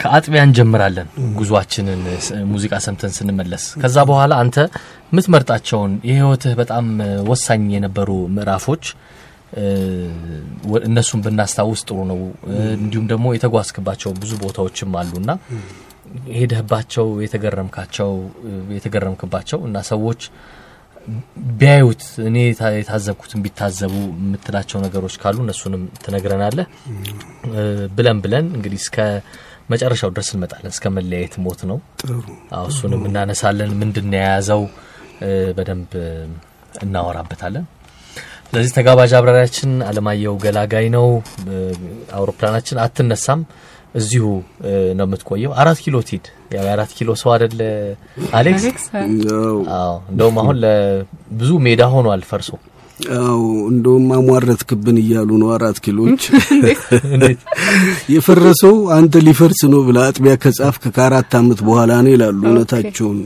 ከአጥቢያ 0.00 0.40
እንጀምራለን 0.46 1.08
ጉዟችንን 1.38 2.02
ሙዚቃ 2.50 2.74
ሰምተን 2.84 3.12
ስንመለስ። 3.16 3.64
ከዛ 3.82 3.96
በኋላ 4.10 4.32
አንተ 4.42 4.56
የምትመርጣቸውን 5.10 5.92
የህይወትህ 6.08 6.52
በጣም 6.60 6.86
ወሳኝ 7.30 7.64
የነበሩ 7.74 8.10
ምዕራፎች 8.36 8.84
እነሱን 10.88 11.20
ብናስታውስ 11.24 11.80
ጥሩ 11.88 11.98
ነው። 12.10 12.18
እንዲሁም 12.76 13.06
ደግሞ 13.12 13.26
የተጓዝክባቸው 13.34 14.10
ብዙ 14.20 14.32
ቦታዎችም 14.42 14.96
አሉና 15.00 15.30
ሄደህባቸው 16.36 17.06
የተገረምካቸው 17.24 18.10
የተገረምክባቸው 18.76 19.60
እና 19.66 19.78
ሰዎች 19.90 20.22
ቢያዩት 21.60 22.02
እኔ 22.26 22.36
የታዘብኩትን 22.74 23.42
ቢታዘቡ 23.44 23.92
የምትላቸው 24.16 24.78
ነገሮች 24.84 25.14
ካሉ 25.22 25.38
እነሱንም 25.44 25.82
ትነግረናለህ። 26.04 26.66
ብለን 27.96 28.18
ብለን 28.24 28.46
እንግዲህ 28.56 28.80
እስከ 28.82 28.98
መጨረሻው 29.70 30.10
ድረስ 30.14 30.28
እንመጣለን። 30.34 30.72
እስከ 30.74 30.86
መለያየት 30.96 31.34
ሞት 31.44 31.60
ነው። 31.70 31.78
እሱንም 32.68 33.02
እናነሳለን። 33.08 33.72
ምንድን 33.80 34.08
የያዘው 34.16 34.62
በደንብ 35.56 35.92
እናወራበታለን። 36.84 37.64
ስለዚህ 38.46 38.72
ተጋባዥ 38.76 39.10
አብራሪያችን 39.18 39.72
አለማየሁ 39.88 40.32
ገላጋይ 40.44 40.86
ነው። 40.94 41.06
አውሮፕላናችን 42.16 42.80
አትነሳም፣ 42.84 43.42
እዚሁ 43.94 44.24
ነው 44.98 45.04
የምትቆየው። 45.06 45.52
አራት 45.60 45.78
ኪሎ 45.84 45.96
ትሂድ። 46.08 46.26
ያው 46.54 46.64
የአራት 46.66 46.90
ኪሎ 46.96 47.10
ሰው 47.20 47.30
አደለ 47.34 47.60
አሌክስ? 48.38 48.84
አዎ 49.76 49.94
እንደውም 50.10 50.36
አሁን 50.42 50.56
ለብዙ 50.64 51.50
ሜዳ 51.66 51.82
ሆኗል 51.94 52.22
ፈርሶ። 52.30 52.50
አው 53.20 53.42
እንደውም 53.70 54.06
አሟረትክብን 54.16 54.96
እያሉ 55.02 55.30
ነው 55.42 55.50
አራት 55.54 55.78
ኪሎች 55.84 56.22
የፈረሰው 58.14 58.74
አንተ 58.96 59.22
ሊፈርስ 59.26 59.60
ነው 59.72 59.80
ብላ 59.86 59.98
አጥቢያ 60.08 60.34
ከጻፍክ 60.42 60.84
ከአራት 60.96 61.34
አመት 61.38 61.60
በኋላ 61.68 61.92
ነው 62.04 62.12
ይላሉ። 62.14 62.40
እውነታቸውን 62.46 63.20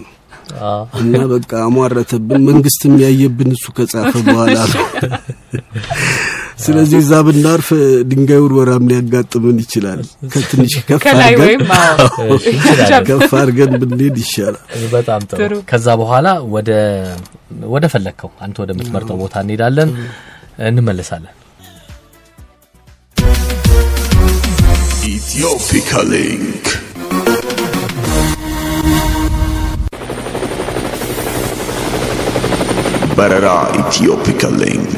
እና 1.00 1.16
በቃ 1.30 1.52
አሟረተብን። 1.66 2.42
መንግስትም 2.48 2.94
ያየብን 3.02 3.50
እሱ 3.56 3.66
ከጻፈ 3.76 4.12
በኋላ 4.26 4.56
ነው። 4.72 4.84
ስለዚህ 6.64 6.98
እዛ 7.02 7.12
ብናርፍ 7.26 7.68
ድንጋይ 8.10 8.40
ውርወራም 8.44 8.84
ሊያጋጥምን 8.90 9.58
ይችላል። 9.64 10.00
ከትንሽ 10.34 10.74
ከፍ 13.08 13.32
አድርገን 13.40 13.72
ብንሄድ 13.82 14.16
ይሻላል። 14.22 14.58
በጣም 14.94 15.22
ጥሩ። 15.32 15.52
ከዛ 15.70 15.86
በኋላ 16.02 16.26
ወደ 16.54 16.70
ወደ 17.74 17.84
ፈለግከው 17.94 18.30
አንተ 18.44 18.56
ወደምትመርጠው 18.64 19.18
ቦታ 19.22 19.34
እንሄዳለን፣ 19.44 19.90
እንመለሳለን። 20.68 21.34
ኢትዮፒካ 25.14 25.90
ሊንክ 26.10 26.66
በረራ 33.16 33.48
ኢትዮፒካ 33.80 34.42
ሊንክ 34.60 34.92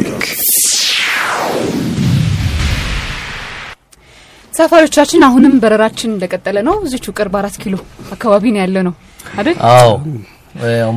ሰፋሪዎቻችን 4.56 5.25
አሁንም 5.26 5.54
በረራችን 5.62 6.10
እንደቀጠለ 6.14 6.58
ነው። 6.68 6.76
እዚቹ 6.86 7.06
ቅርብ 7.18 7.34
አራት 7.40 7.56
ኪሎ 7.62 7.75
አካባቢ 8.14 8.44
ነው 8.54 8.60
ያለነው 8.62 8.94
አይደል? 9.34 9.56
አዎ 9.70 9.90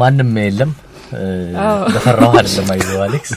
ማንም 0.02 0.32
የለም። 0.42 0.72
በፈራው 1.94 2.32
አይደለም። 2.34 2.68
አይዞህ 2.74 3.00
አሌክስ። 3.06 3.32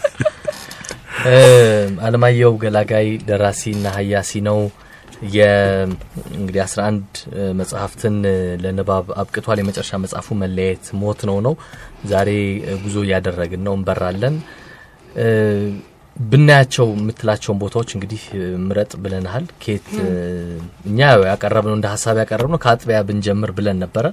አለማየሁ 2.06 2.52
ገላጋይ 2.62 3.08
ደራሲና 3.28 3.86
ሀያሲ 3.96 4.32
ነው። 4.48 4.58
እንግዲህ 6.36 6.60
አስራ 6.64 6.80
አንድ 6.90 7.08
መጽሐፍትን 7.58 8.14
ለንባብ 8.62 9.06
አብቅቷል። 9.22 9.58
የመጨረሻ 9.60 10.00
መጽሐፉ 10.04 10.28
መለያየት 10.40 10.86
ሞት 11.02 11.20
ነው 11.28 11.36
ነው። 11.46 11.54
ዛሬ 12.12 12.30
ጉዞ 12.84 12.96
እያደረግን 13.06 13.62
ነው፣ 13.66 13.74
እንበራለን። 13.78 14.36
ብናያቸው 16.16 16.86
የምትላቸውን 16.92 17.58
ቦታዎች 17.62 17.90
እንግዲህ 17.96 18.22
ምረጥ 18.64 18.92
ብለንሃል። 19.04 19.44
ኬት 19.62 19.86
እኛ 20.90 20.98
ያቀረብነው 21.24 21.76
እንደ 21.78 21.86
ሀሳብ 21.94 22.16
ያቀረብነው 22.22 22.60
ከአጥቢያ 22.64 22.98
ብንጀምር 23.08 23.50
ብለን 23.58 23.78
ነበረ፣ 23.84 24.06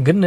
ግን 0.00 0.20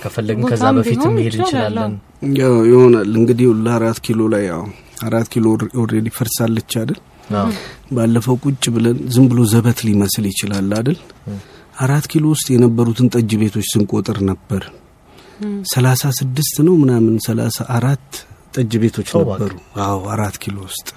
ከፈለግን 0.00 0.46
ከዛ 0.50 0.64
በፊት 0.78 1.02
መሄድ 1.16 1.34
እንችላለን። 1.38 1.92
ያው 2.40 2.54
ይሆናል 2.70 3.10
እንግዲህ 3.20 3.48
ለአራት 3.66 3.98
ኪሎ 4.06 4.22
ላይ 4.34 4.44
ያው 4.50 4.62
አራት 5.06 5.28
ኪሎ 5.34 5.46
already 5.82 6.08
ፈርሳለች 6.18 6.72
አይደል? 6.80 6.98
ባለፈው 7.92 8.36
ቁጭ 8.44 8.64
ብለን 8.74 8.98
ዝም 9.14 9.26
ብሎ 9.30 9.40
ዘበት 9.52 9.78
ሊመስል 9.86 10.26
ይችላል 10.32 10.68
አይደል? 10.78 10.98
አራት 11.80 12.04
ኪሎ 12.12 12.24
ውስጥ 12.34 12.46
የነበሩትን 12.54 13.08
ጠጅ 13.14 13.30
ቤቶች 13.40 13.66
ስንቆጥር 13.72 14.18
ነበር 14.30 14.62
ሰላሳ 15.72 16.02
ስድስት 16.18 16.56
ነው 16.66 16.74
ምናምን 16.82 17.14
ሰላሳ 17.26 17.56
አራት 17.76 18.08
ጠጅ 18.56 18.72
ቤቶች 18.82 19.08
ነበሩ። 19.20 19.52
አዎ 19.84 20.00
አራት 20.14 20.36
ኪሎ 20.42 20.56
ውስጥ። 20.66 20.88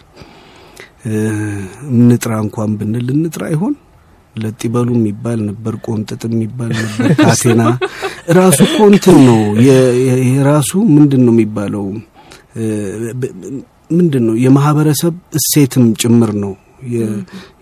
እንጥራ 1.93 2.31
እንኳን 2.45 2.71
ብንል 2.79 3.07
እንጥራ 3.15 3.43
ይሆን 3.53 3.75
ለጢበሉ 4.35 4.89
የሚባል 4.97 5.39
ነበር፣ 5.47 5.73
ቆንጥጥ 5.85 6.21
የሚባል 6.29 6.71
ነበር፣ 6.77 7.07
ካቴና። 7.21 7.61
ራሱ 8.37 8.59
እኮ 8.67 8.77
እንትን 8.91 9.17
ነው 9.29 9.39
የራሱ 10.29 10.71
ምንድን 10.95 11.21
ነው 11.27 11.33
የሚባለው? 11.35 11.85
ምንድን 13.91 14.23
ነው 14.27 14.35
የማህበረሰብ 14.43 15.13
እሴትም 15.39 15.85
ጭምር 16.01 16.31
ነው 16.43 16.53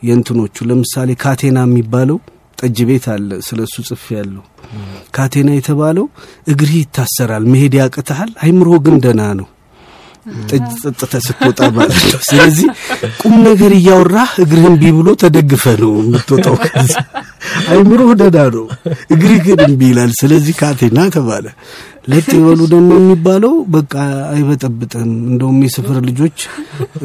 የእንትኖቹ። 0.07 0.65
ለምሳሌ 0.69 1.09
ካቴና 1.23 1.59
የሚባለው 1.67 2.17
ጠጅ 2.57 2.77
ቤት 2.89 3.05
አለ፣ 3.13 3.29
ስለ 3.47 3.59
እሱ 3.67 3.75
ጽፌያለው 3.89 4.43
ካቴና 5.15 5.49
የተባለው 5.57 6.05
እግርህ 6.51 6.75
ይታሰራል፣ 6.79 7.43
መሄድ 7.53 7.75
ያቅትሃል፣ 7.79 8.31
አይምሮህ 8.43 8.69
ግን 8.85 8.95
ደና 9.05 9.21
ነው 9.39 9.47
ጠጅ 10.49 10.63
ጠጥተህ 10.83 11.13
ስትወጣ 11.25 11.59
ማለት 11.75 11.99
ነው። 12.05 12.19
ስለዚህ 12.27 12.67
ቁም 13.21 13.35
ነገር 13.47 13.71
እያወራህ 13.77 14.31
እግርህን 14.43 14.75
እምቢ 14.81 14.91
ብሎ 14.97 15.09
ተደግፈህ 15.21 15.65
ነው 15.81 15.91
የምትወጣው። 15.99 16.55
ከዚህ 16.65 16.97
አይምሮህ 17.71 18.11
ደህና 18.21 18.39
ነው፣ 18.55 18.65
እግርህ 19.13 19.39
ግን 19.45 19.59
እምቢ 19.65 19.81
ይላል። 19.91 20.11
ስለዚህ 20.19 20.55
ካቴና 20.59 20.99
ተባለ። 21.15 21.45
ለጥ 22.07 22.27
ይበሉ 22.35 22.59
ደግሞ 22.71 22.89
የሚባለው 22.99 23.53
በቃ 23.73 23.93
አይበጠብጥም። 24.29 25.09
እንደውም 25.29 25.57
የሰፈር 25.65 25.97
ልጆች 26.07 26.37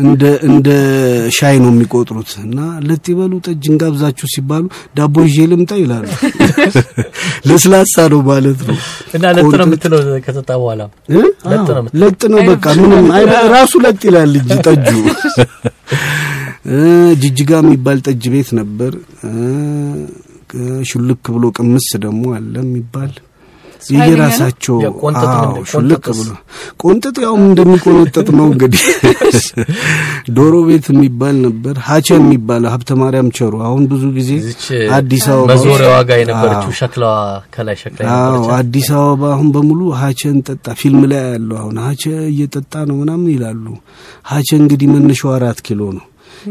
እንደ 0.03 0.23
እንደ 0.49 0.69
ሻይ 1.37 1.57
ነው 1.63 1.71
የሚቆጥሩት 1.73 2.31
እና 2.45 2.59
ለጥ 2.87 3.05
ይበሉ 3.13 3.33
ጠጅ 3.47 3.65
እንጋብዛችሁ 3.73 4.29
ሲባሉ 4.35 4.65
ዳቦ 4.99 5.25
ይዤ 5.29 5.47
ልምጣ 5.53 5.73
ይላሉ። 5.83 6.05
ለስላሳ 7.49 7.97
ነው 8.13 8.21
ማለት 8.29 8.61
ነው። 8.69 8.79
እና 9.17 9.25
ለጥ 9.39 9.51
ነው 9.55 9.67
የምትለው 9.67 9.99
ከጠጣ 10.27 10.51
በኋላ 10.61 10.83
ለጥ 12.03 12.23
ነው 12.33 12.41
በቃ 12.51 12.65
ምንም 12.81 13.09
ራሱ 13.55 13.75
ለጥ 13.87 14.01
ይላል 14.09 14.35
እንጂ 14.41 14.59
ጠጁ። 14.69 14.89
ጅጅጋ 17.23 17.53
የሚባል 17.63 17.99
ጠጅ 18.07 18.25
ቤት 18.33 18.51
ነበር። 18.61 18.93
ሹልክ 20.89 21.25
ብሎ 21.35 21.45
ቅምስ 21.57 21.87
ደግሞ 22.03 22.23
አለ 22.37 22.55
የሚባል 22.63 23.13
የየራሳቸው 23.95 24.77
ሹልክ 25.71 26.05
ብሎ 26.11 26.29
ቆንጠጥ 26.83 27.17
ያው 27.25 27.35
እንደሚቆነጠጥ 27.43 28.29
ነው 28.39 28.47
እንግዲህ። 28.51 28.85
ዶሮ 30.37 30.55
ቤት 30.69 30.87
የሚባል 30.93 31.37
ነበር። 31.47 31.75
ሀቸ 31.89 32.09
የሚባል 32.17 32.62
ሀብተ 32.73 32.91
ማርያም 33.01 33.29
ቸሩ 33.39 33.55
አሁን 33.69 33.83
ብዙ 33.93 34.05
ጊዜ 34.19 34.31
አዲስ 34.97 35.27
አበባ 35.33 35.49
መዞሪያ 35.53 35.89
ዋጋ 35.95 36.11
የነበረችው 36.21 36.73
ሸክላዋ 36.81 37.15
ከላይ 37.55 37.77
ሸክላ 37.83 38.09
አዲስ 38.59 38.89
አበባ 38.99 39.33
አሁን 39.35 39.51
በሙሉ 39.57 39.83
ሀቸን 40.03 40.39
ጠጣ 40.49 40.67
ፊልም 40.83 41.05
ላይ 41.12 41.23
ያለው 41.33 41.59
አሁን 41.62 41.77
ሀቸ 41.87 42.03
እየጠጣ 42.33 42.75
ነው 42.91 42.97
ምናምን 43.03 43.29
ይላሉ። 43.35 43.65
ሀቸ 44.33 44.51
እንግዲህ 44.62 44.89
መነሻው 44.95 45.33
አራት 45.37 45.61
ኪሎ 45.67 45.83
ነው። 45.99 46.07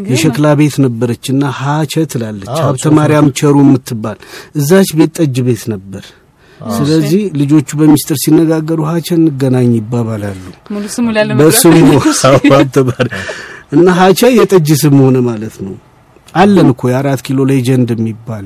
የሸክላ 0.10 0.48
ቤት 0.60 0.76
ነበረችና 0.84 1.44
ሀቸ 1.60 2.04
ትላለች። 2.12 2.56
ሀብተ 2.66 2.92
ማርያም 2.98 3.28
ቸሩ 3.40 3.56
የምትባል 3.64 4.18
እዛች 4.56 4.90
ቤት 5.00 5.12
ጠጅ 5.20 5.38
ቤት 5.48 5.64
ነበር። 5.74 6.04
ስለዚህ 6.78 7.22
ልጆቹ 7.42 7.70
በሚስጥር 7.80 8.18
ሲነጋገሩ 8.24 8.80
ሀቸ 8.90 9.08
እንገናኝ 9.18 9.72
ይባባላሉ። 9.78 10.42
በስሙ 11.42 11.78
እና 13.76 13.88
ሀቸ 14.00 14.22
የጠጅ 14.36 14.70
ስም 14.82 14.98
ሆነ 15.04 15.18
ማለት 15.28 15.56
ነው። 15.66 15.76
አለን 16.34 16.68
እኮ 16.74 16.82
የአራት 16.90 17.22
ኪሎ 17.26 17.40
legend 17.50 17.90
የሚባል። 17.96 18.46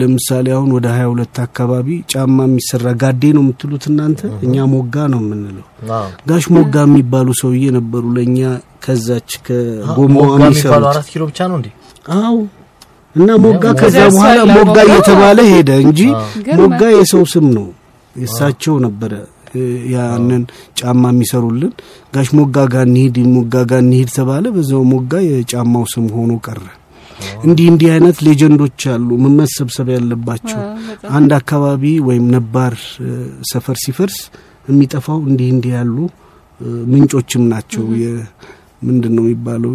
ለምሳሌ 0.00 0.46
አሁን 0.56 0.70
ወደ 0.76 0.86
ሀያ 0.94 1.06
ሁለት 1.12 1.36
አካባቢ 1.44 1.88
ጫማ 2.12 2.36
የሚሰራ 2.46 2.92
ጋዴ 3.02 3.22
ነው 3.36 3.42
የምትሉት 3.44 3.84
እናንተ፣ 3.90 4.20
እኛ 4.46 4.64
ሞጋ 4.72 4.94
ነው 5.14 5.20
የምንለው። 5.24 5.66
ጋሽ 6.30 6.46
ሞጋ 6.56 6.74
የሚባሉ 6.88 7.28
ሰውዬ 7.42 7.64
ነበሩ 7.78 8.04
ለእኛ 8.16 8.38
ከዛች 8.84 9.30
ከጎማዋ 9.46 10.30
የሚሰሩት። 10.40 10.88
አራት 10.92 11.08
ኪሎ 11.12 11.22
ብቻ 11.30 11.40
ነው 11.50 11.56
እንዴ? 11.60 11.68
አዎ 12.16 12.36
እና 13.14 13.30
ሞጋ 13.44 13.64
ከዛ 13.80 13.96
በኋላ 14.14 14.38
ሞጋ 14.56 14.76
እየተባለ 14.88 15.38
ሄደ 15.50 15.70
እንጂ 15.84 16.00
ሞጋ 16.60 16.80
የሰው 16.94 17.24
ስም 17.32 17.46
ነው። 17.56 17.66
የእሳቸው 18.16 18.74
ነበረ 18.84 19.12
ያንን 19.92 20.42
ጫማ 20.78 21.02
የሚሰሩልን። 21.12 21.72
ጋሽ 22.14 22.28
ሞጋ 22.38 22.56
ጋር 22.72 22.84
እንሂድ 22.88 23.16
ሞጋ 23.34 23.54
ጋር 23.70 23.80
እንሂድ 23.84 24.10
ተባለ። 24.16 24.44
በዛው 24.54 24.82
ሞጋ 24.92 25.12
የጫማው 25.26 25.84
ስም 25.92 26.06
ሆኖ 26.14 26.32
ቀረ። 26.46 26.62
እንዲህ 27.46 27.66
እንዲህ 27.72 27.88
አይነት 27.94 28.16
ሌጀንዶች 28.26 28.82
አሉ 28.92 29.08
መመሰብሰብ 29.24 29.88
ያለባቸው። 29.94 30.60
አንድ 31.16 31.32
አካባቢ 31.38 31.92
ወይም 32.08 32.24
ነባር 32.34 32.74
ሰፈር 33.50 33.76
ሲፈርስ 33.84 34.16
የሚጠፋው 34.68 35.20
እንዲህ 35.28 35.48
እንዲህ 35.54 35.72
ያሉ 35.76 35.96
ምንጮችም 36.90 37.44
ናቸው 37.52 37.84
ምንድን 38.88 39.12
ነው 39.16 39.24
የሚባለው 39.26 39.72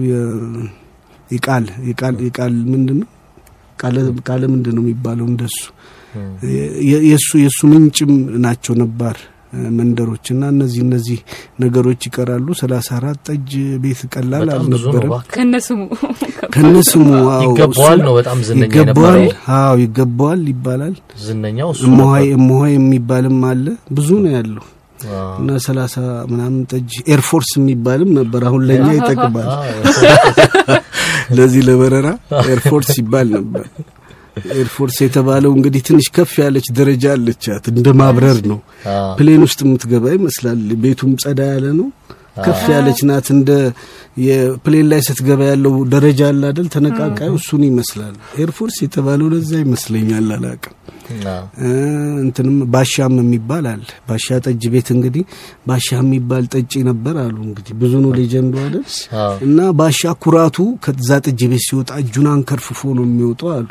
የቃል 1.30 1.66
የቃል 1.90 2.16
የቃል 2.26 2.54
ምንድን 2.72 2.98
ነው 3.02 3.08
ቃለ 3.80 4.44
ምንድን 4.54 4.76
ነው 4.78 4.84
የሚባለው 4.84 5.26
እንደሱ 5.32 5.58
የእሱ 7.06 7.30
የእሱ 7.42 7.60
ምንጭም 7.72 8.12
ናቸው 8.46 8.76
ነባር 8.82 9.18
መንደሮች 9.76 10.26
እና 10.34 10.44
እነዚህ 10.54 10.82
እነዚህ 10.86 11.20
ነገሮች 11.60 12.02
ይቀራሉ። 12.08 12.48
ሰላሳ 12.60 12.88
አራት 12.98 13.20
ጠጅ 13.28 13.52
ቤት 13.84 14.02
ቀላል 14.14 14.48
አልነበረም። 14.56 15.14
ከነስሙ 15.32 15.80
ከነስሙ 16.56 17.06
ይገባዋል 17.46 18.00
ነው 18.08 18.14
በጣም 18.20 18.40
ዝነኛ 18.48 18.66
ይገባዋል። 18.66 19.22
አዎ 19.58 19.76
ይገባዋል 19.84 20.42
ይባላል። 20.54 20.96
ዝነኛው 21.26 21.72
እሱ 21.76 21.84
እሞሀይ 22.38 22.74
የሚባልም 22.76 23.40
አለ። 23.52 23.66
ብዙ 23.92 24.10
ነው 24.26 24.34
ያለው 24.38 24.66
እና 25.40 25.58
ሰላሳ 25.66 25.96
ምናምን 26.32 26.62
ጠጅ 26.72 26.94
Air 27.14 27.28
Force 27.28 27.52
የሚባልም 27.58 28.12
ነበር። 28.20 28.42
አሁን 28.50 28.64
ለእኛ 28.70 28.88
ይጠቅማል። 28.98 29.50
ለዚህ 31.38 31.62
ለበረራ 31.68 32.08
Air 32.52 32.67
Force 32.67 32.92
ይባል 33.02 33.28
ነበር። 33.38 33.66
Air 34.56 34.72
Force 34.72 34.98
የተባለው 35.04 35.52
እንግዲህ 35.58 35.82
ትንሽ 35.88 36.08
ከፍ 36.16 36.34
ያለች 36.42 36.68
ደረጃ 36.78 37.06
አለቻት። 37.14 37.64
እንደ 37.72 37.88
ማብረር 38.00 38.40
ነው። 38.52 38.60
plane 39.20 39.42
ውስጥ 39.48 39.60
የምትገባ 39.66 40.06
ይመስላል። 40.18 40.60
ቤቱም 40.84 41.14
ጸዳ 41.24 41.40
ያለ 41.54 41.66
ነው። 41.80 41.88
ከፍ 42.38 42.64
ያለች 42.74 43.00
ናት። 43.08 43.28
እንደ 43.36 43.50
የ 44.26 44.43
plane 44.43 44.86
ላይ 44.92 45.02
ስትገባ 45.08 45.42
ያለው 45.50 45.74
ደረጃ 45.94 46.22
አለ 46.30 46.42
አይደል? 46.50 46.68
ተነቃቃዩ 46.76 47.32
እሱን 47.40 47.64
ይመስላል። 47.68 48.14
Air 48.44 48.57
Force 48.57 48.78
የተባለው 48.86 49.28
ለዛ 49.34 49.52
ይመስለኛል። 49.64 50.28
አላቅም። 50.38 50.76
እንትንም 52.22 52.56
ባሻም 52.74 53.14
የሚባል 53.22 53.66
አለ። 53.72 53.86
ባሻ 54.08 54.40
ጠጅ 54.46 54.64
ቤት 54.74 54.88
እንግዲህ 54.96 55.24
ባሻ 55.68 55.88
የሚባል 56.00 56.46
ጠጪ 56.54 56.74
ነበር 56.90 57.16
አሉ። 57.24 57.36
እንግዲህ 57.48 57.74
ብዙ 57.82 57.94
ነው 58.04 58.12
legend 58.20 58.45
ኡ 58.45 58.54
አይደል? 58.64 58.86
እና 59.48 59.60
ባሻ 59.80 60.02
ኩራቱ 60.24 60.58
ከዛ 60.86 61.10
ጠጅ 61.28 61.42
ቤት 61.52 61.64
ሲወጣ 61.68 61.92
እጁን 62.04 62.28
አንከርፍፎ 62.34 62.82
ነው 62.98 63.06
የሚወጣው 63.08 63.52
አሉ። 63.58 63.70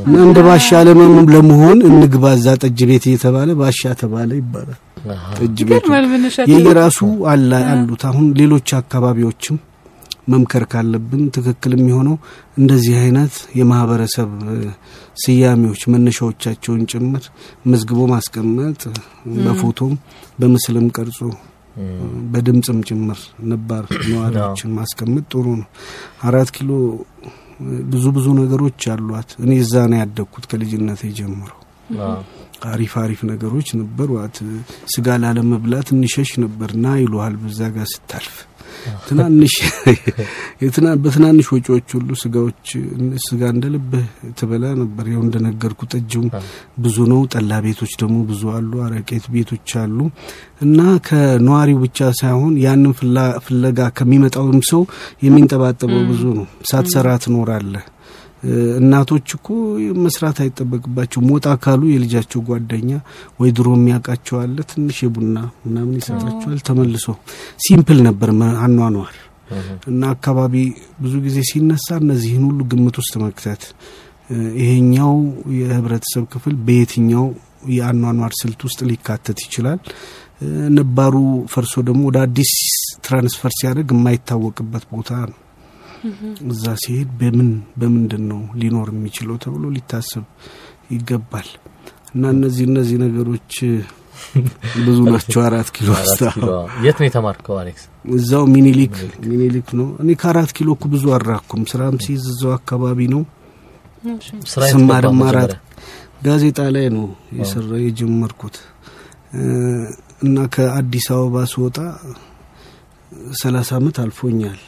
እና 0.00 0.14
እንደ 0.26 0.38
ባሻ 0.46 0.68
ለመሆን 0.88 1.26
ለመሆን 1.34 1.78
እንግባ 1.90 2.24
እዛ 2.38 2.46
ጠጅ 2.62 2.80
ቤት 2.90 3.04
እየተባለ 3.10 3.50
ባሻ 3.60 3.82
ተባለ 4.00 4.30
ይባላል። 4.40 4.80
ጠጅ 5.38 5.58
ቤቱ 5.68 5.86
የየራሱ 6.52 7.00
አሉት። 7.32 8.02
አሁን 8.10 8.26
ሌሎች 8.40 8.68
አካባቢዎችም 8.80 9.58
መምከር 10.30 10.64
ካለብን 10.72 11.22
ትክክል 11.36 11.72
የሚሆነው 11.76 12.16
እንደዚህ 12.58 12.94
አይነት 13.02 13.34
የማህበረሰብ 13.58 14.30
ስያሜዎች 15.22 15.82
መነሻዎቻቸውን 15.92 16.82
ጭምር 16.92 17.24
መዝግቦ 17.70 18.00
ማስቀመጥ 18.12 18.82
በፎቶም 19.38 19.94
በምስልም 20.38 20.86
ቀርጾ 20.96 21.18
በድምፅም 22.32 22.78
ጭምር 22.88 23.18
ነባር 23.50 23.84
ነዋሪዎችን 24.10 24.74
ማስቀመጥ 24.78 25.24
ጥሩ 25.32 25.46
ነው። 25.60 25.68
አራት 26.28 26.50
ኪሎ 26.56 26.70
ብዙ 27.90 28.04
ብዙ 28.16 28.26
ነገሮች 28.40 28.82
አሏት። 28.94 29.30
እኔ 29.44 29.50
እዛ 29.64 29.74
ነው 29.90 29.98
ያደግኩት 30.02 30.44
ከልጅነት 30.52 31.02
ጀምሮ። 31.18 31.50
አሪፍ 32.68 32.92
አሪፍ 32.98 33.20
ነገሮች 33.30 33.68
ነበሯት። 33.80 34.36
ስጋ 34.94 35.16
ላለመብላት 35.22 35.90
እንሸሽ 35.94 36.32
ነበር 36.44 36.72
ና 36.82 36.94
ይሉሃል 37.00 37.36
በዛ 37.42 37.60
ጋር 37.74 37.88
ስታልፍ 37.92 38.36
ትናንሽ 39.06 39.54
በትናንሽ 41.02 41.46
ወጪዎች 41.54 41.88
ሁሉ 41.96 42.08
ስጋዎች 42.20 42.68
ስጋ 43.24 43.42
እንደ 43.54 43.64
ልብህ 43.74 44.06
ትበላ 44.38 44.64
ነበር። 44.80 45.06
ያው 45.12 45.20
እንደነገርኩ 45.24 45.88
ጠጅም 45.92 46.26
ብዙ 46.78 46.96
ነው። 47.12 47.20
ጠላ 47.34 47.60
ቤቶች 47.66 47.92
ደግሞ 48.02 48.18
ብዙ 48.30 48.42
አሉ። 48.54 48.72
አረቄት 48.86 49.26
ቤቶች 49.34 49.70
አሉ 49.82 49.98
እና 50.62 50.78
ከነዋሪው 51.06 51.80
ብቻ 51.84 52.10
ሳይሆን 52.20 52.54
ያንን 52.64 52.94
ፍለጋ 53.46 53.88
ከሚመጣውም 53.98 54.60
ሰው 54.70 54.84
የሚንጠባጠበው 55.24 56.04
ብዙ 56.10 56.22
ነው። 56.38 56.46
ሳትሰራ 56.70 57.08
ትኖራለህ። 57.24 57.86
እናቶች 58.78 59.28
እኮ 59.36 59.48
መስራት 60.04 60.38
አይጠበቅባቸው 60.44 61.20
ሞጣ 61.26 61.46
ካሉ 61.64 61.82
የልጃቸው 61.90 62.40
ጓደኛ 62.46 62.90
ወይ 63.40 63.50
ድሮ 63.56 63.68
የሚያውቃቸው 63.76 64.36
አለ 64.42 64.56
ትንሽ 64.70 64.98
የቡና 65.04 65.36
ምናምን 65.64 65.96
ይሰጣቸዋል። 66.00 66.60
ተመልሶ 66.68 67.06
simple 67.60 67.98
ነበር 68.08 68.30
አኗኗር 68.62 69.16
እና 69.90 70.02
አካባቢ 70.14 70.54
ብዙ 71.00 71.14
ጊዜ 71.24 71.38
ሲነሳ 71.48 71.98
እነዚህን 72.02 72.44
ሁሉ 72.48 72.60
ግምት 72.72 72.96
ውስጥ 73.00 73.14
መክተት 73.24 73.62
ይሄኛው 74.60 75.14
የህብረተሰብ 75.60 76.24
ክፍል 76.32 76.56
በየትኛው 76.66 77.24
የአኗኗር 77.70 78.32
ስልት 78.40 78.60
ውስጥ 78.66 78.80
ሊካተት 78.90 79.38
ይችላል። 79.46 79.80
ነባሩ 80.76 81.14
ፈርሶ 81.52 81.82
ደግሞ 81.88 82.02
ወደ 82.08 82.18
አዲስ 82.26 82.52
transfer 83.04 83.52
ሲያደርግ 83.58 83.90
የማይታወቅበት 83.94 84.84
ቦታ 84.92 85.10
ነው። 85.26 85.38
እዛ 86.50 86.64
ሲሄድ 86.82 87.10
በምን 87.20 87.48
በምንድን 87.80 88.22
ነው 88.30 88.40
ሊኖር 88.60 88.88
የሚችለው 88.94 89.36
ተብሎ 89.42 89.64
ሊታሰብ 89.74 90.24
ይገባል። 90.92 91.48
እና 92.14 92.24
እነዚህ 92.34 92.64
እነዚህ 92.70 92.96
ነገሮች 93.04 93.52
ብዙ 94.86 94.98
ናቸው። 95.06 95.40
አራት 95.42 95.68
ኪሎ 95.74 95.88
የት 96.84 96.96
ነው 97.00 97.06
የተማርከው 97.08 97.54
አሌክስ? 97.60 97.84
እዛው 98.14 98.44
ሚኒሊክ 98.54 98.94
ሚኒሊክ 99.30 99.68
ነው። 99.78 99.88
እኔ 100.02 100.16
ከአራት 100.20 100.50
ኪሎ 100.56 100.68
እኮ 100.76 100.84
ብዙ 100.94 101.04
አራኩም። 101.16 101.62
ስራም 101.72 101.96
ሲይዝ 102.04 102.24
እዛው 102.32 102.52
አካባቢ 102.58 102.98
ነው። 103.14 103.22
ስማርም 104.66 105.20
አራት 105.28 105.52
ጋዜጣ 106.24 106.60
ላይ 106.74 106.86
ነው 106.94 107.06
የሰራ 107.38 107.70
የጀመርኩት 107.82 108.56
እና 110.22 110.36
ከአዲስ 110.54 111.06
አበባ 111.14 111.44
ስወጣ 111.52 111.76
ሰላሳ 113.38 113.70
አመት 113.78 113.96
አልፎኛል። 114.02 114.60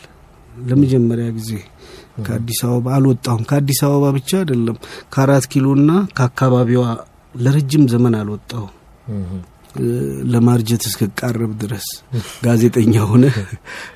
ለመጀመሪያ 0.66 1.28
ጊዜ 1.38 1.50
ከአዲስ 2.24 2.60
አበባ 2.66 2.86
አልወጣሁም። 2.96 3.42
ከአዲስ 3.50 3.80
አበባ 3.86 4.04
ብቻ 4.16 4.30
አይደለም 4.40 4.76
ከአራት 5.14 5.44
ኪሎና 5.52 5.90
ከአካባቢዋ 6.18 6.84
ለረጅም 7.34 7.84
ዘመን 7.92 8.14
አልወጣሁም። 8.18 8.70
ለማርጀት 10.32 10.82
እስክቃረብ 10.88 11.52
ድረስ 11.60 11.86
ጋዜጠኛ 12.44 12.94
ሆነ 13.10 13.24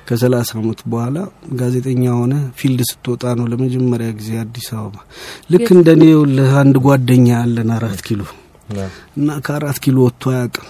ከሰላሳ 0.07 0.51
አመት 0.59 0.79
በኋላ 0.91 1.17
ጋዜጠኛ 1.59 2.03
ሆነ 2.19 2.33
field 2.59 2.81
ስትወጣ 2.89 3.23
ነው 3.39 3.45
ለመጀመሪያ 3.51 4.09
ጊዜ 4.19 4.31
አዲስ 4.43 4.67
አበባ። 4.77 4.95
ልክ 5.49 5.67
እንደ 5.75 5.87
እኔ 5.97 6.05
ለአንድ 6.37 6.77
ጓደኛ 6.85 7.27
ያለን 7.35 7.71
አራት 7.77 8.01
ኪሎ 8.07 8.23
እና 9.17 9.29
ከአራት 9.45 9.79
ኪሎ 9.85 9.97
ወጥቶ 10.07 10.23
አያውቅም። 10.33 10.67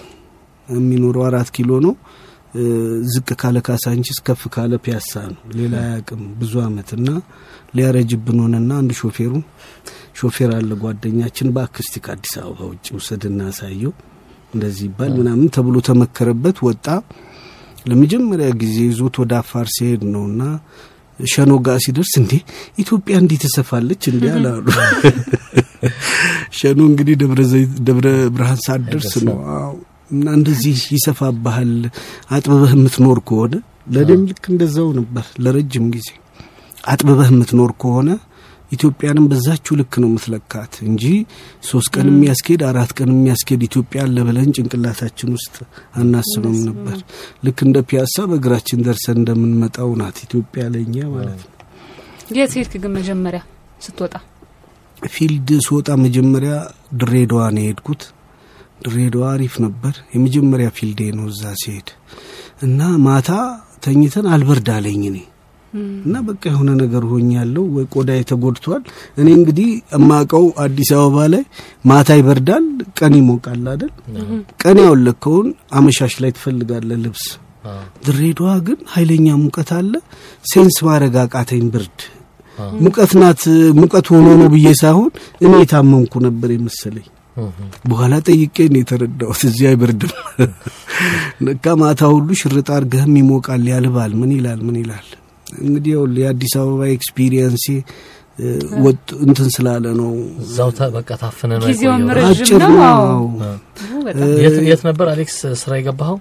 የሚኖረው 0.68 1.24
አራት 1.28 1.50
ኪሎ 1.56 1.70
ነው። 1.86 1.94
ዝቅ 3.12 3.28
ካለ 3.40 3.56
ካሳንቺስ 3.66 4.18
ከፍ 4.26 4.42
ካለ 4.54 4.72
ፒያሳ 4.84 5.12
ነው። 5.28 5.40
ሌላ 5.58 5.74
አያውቅም 5.82 6.22
ብዙ 6.38 6.52
አመት 6.64 6.90
እና 6.96 7.08
ሊያረጅብን 7.76 8.38
ሆነና 8.44 8.70
አንድ 8.80 8.92
ሾፌሩ 9.00 9.32
ሾፌር 10.18 10.50
አለ 10.54 10.70
ጓደኛችን 10.82 11.52
በአክስቲክ 11.56 12.06
አዲስ 12.12 12.32
አበባ 12.40 12.60
ውጭ 12.70 12.86
ውሰድና 12.96 13.40
ያሳየው 13.48 13.92
እንደዚህ 14.54 14.84
ይባል 14.88 15.12
ምናምን 15.18 15.48
ተብሎ 15.56 15.76
ተመከረበት። 15.88 16.58
ወጣ። 16.66 16.86
ለመጀመሪያ 17.88 18.48
ጊዜ 18.62 18.76
ይዞት 18.88 19.16
ወደ 19.22 19.32
አፋር 19.40 19.66
ሲሄድ 19.74 20.02
ነው 20.14 20.24
እና 20.30 20.42
ሸኖ 21.18 21.52
ጋር 21.66 21.78
ሲደርስ 21.84 22.12
እንዴ 22.20 22.32
ኢትዮጵያ 22.78 23.14
እንዲህ 23.22 23.38
ትሰፋለች 23.44 24.02
እንዲ 24.10 24.24
አላሉ። 24.34 24.66
ሸኖ 26.58 26.80
እንግዲህ 26.90 27.14
ደብረ 27.86 28.06
ብርሃን 28.34 28.60
ሳትደርስ 28.66 29.12
ነው 29.28 29.38
እና 30.10 30.26
እንደዚህ 30.38 30.78
ይሰፋብሃል 30.94 31.72
አጥብበህ 32.30 32.72
የምትኖር 32.76 33.18
ከሆነ 33.28 33.54
ለእኔም 33.94 34.22
ልክ 34.30 34.44
እንደዛው 34.52 34.88
ነበር። 34.98 35.26
ለረጅም 35.44 35.86
ጊዜ 35.94 36.08
አጥብበህ 36.84 37.28
የምትኖር 37.32 37.72
ከሆነ 37.82 38.08
ኢትዮጵያንም 38.72 39.26
በዛችሁ 39.30 39.74
ልክ 39.80 39.94
ነው 40.02 40.08
የምትለካት 40.10 40.74
እንጂ 40.86 41.04
ሶስት 41.68 41.88
ቀን 41.94 42.08
የሚያስኬድ 42.10 42.62
አራት 42.70 42.90
ቀን 42.98 43.10
የሚያስኬድ 43.14 43.62
ኢትዮጵያ 43.68 44.00
አለ 44.04 44.24
ብለን 44.28 44.50
ጭንቅላታችን 44.56 45.30
ውስጥ 45.36 45.54
አናስብም 46.00 46.58
ነበር። 46.68 46.98
ልክ 47.46 47.60
እንደ 47.66 47.80
ፒያሳ 47.88 48.26
በእግራችን 48.30 48.82
ደርሰን 48.88 49.18
እንደምንመጣው 49.22 49.92
ናት 50.00 50.18
ኢትዮጵያ 50.26 50.64
ለእኛ 50.74 50.96
ማለት 51.14 51.40
ነው። 51.44 51.54
የት 52.38 52.54
ሄድክ 52.58 52.74
ግን 52.82 52.92
መጀመሪያ 52.98 53.40
ስትወጣ? 53.82 54.14
field 55.08 55.48
ስወጣ 55.66 55.88
መጀመሪያ 56.04 56.52
ድሬዳዋ 57.00 57.42
ነው 57.54 57.62
የሄድኩት። 57.62 58.02
ድሬዳዋ 58.80 59.24
አሪፍ 59.32 59.54
ነበር። 59.64 59.94
የመጀመሪያ 60.14 60.68
field 60.76 60.91
ዴ 60.91 61.00
ነው 61.16 61.26
እዛ 61.32 61.42
ሲሄድ 61.60 61.88
እና 62.62 62.80
ማታ 63.04 63.30
ተኝተን 63.84 64.26
አልበርድ 64.32 64.68
አለኝ 64.74 65.02
እኔ 65.08 65.18
እና 66.02 66.14
በቃ 66.28 66.42
የሆነ 66.50 66.70
ነገር 66.80 67.02
ሆኛለሁ 67.10 67.62
ወይ 67.74 67.84
ቆዳ 67.94 68.10
ተጎድቷል። 68.30 68.82
እኔ 69.18 69.26
እንግዲህ 69.38 69.68
እማቀው 69.96 70.44
አዲስ 70.64 70.90
አበባ 70.96 71.26
ላይ 71.34 71.42
ማታ 71.84 72.16
ይበርዳል፣ 72.18 72.64
ቀን 72.98 73.14
ይሞቃል 73.18 73.66
አይደል? 73.72 73.90
ቀን 74.62 74.78
ያወለከውን 74.84 75.48
አመሻሽ 75.78 76.14
ላይ 76.22 76.32
ትፈልጋለህ 76.36 77.00
ልብስ። 77.04 77.26
ድሬዳዋ 78.06 78.50
ግን 78.66 78.78
ኃይለኛ 78.92 79.26
ሙቀት 79.42 79.70
አለ። 79.78 79.92
sense 80.44 80.78
ማድረግ 80.86 81.16
አቃተኝ። 81.24 81.66
ብርድ 81.74 81.98
ሙቀት 82.80 83.12
ናት 83.20 83.42
ሙቀት 83.78 84.06
ሆኖ 84.12 84.26
ነው 84.40 84.48
ብዬ 84.54 84.68
ሳይሆን 84.80 85.10
እኔ 85.44 85.52
የታመምኩ 85.60 86.14
ነበር 86.26 86.50
የመሰለኝ። 86.54 87.06
በኋላ 87.90 88.14
ጠይቄ 88.26 88.56
ነው 88.68 88.80
የተረዳሁት። 88.80 89.42
እዚህ 89.48 89.66
አይበርድም። 89.70 90.12
ነካ 91.46 91.74
ማታ 91.80 92.00
ሁሉ 92.12 92.28
ሽርጥ 92.40 92.68
አርገህም 92.76 93.14
ይሞቃል 93.20 93.64
ያልባል። 93.70 94.12
ምን 94.20 94.30
ይላል? 94.36 94.60
ምን 94.66 94.76
ይላል? 94.82 95.06
እንግዲህ 95.60 95.90
ይኸውልህ 95.92 96.22
የአዲስ 96.24 96.54
አበባ 96.60 96.80
experience 96.96 97.50
ኤ 97.50 97.66
እ፣ 98.38 98.48
ወጥ 98.82 98.98
እንትን 99.24 99.48
ስላለ 99.54 99.84
ነው። 100.00 100.10
እዛው 100.42 100.68
በቃ 100.92 101.08
ታፍነህ 101.22 101.50
ነው 101.56 101.66
ጊዜውም 101.70 102.02
ረዥም 102.18 102.60
ነው። 102.74 103.22
የት 104.68 104.82
ነበር 104.88 105.06
አሌክስ 105.12 105.38
ስራ 105.62 105.72
የገባኸው? 105.78 106.18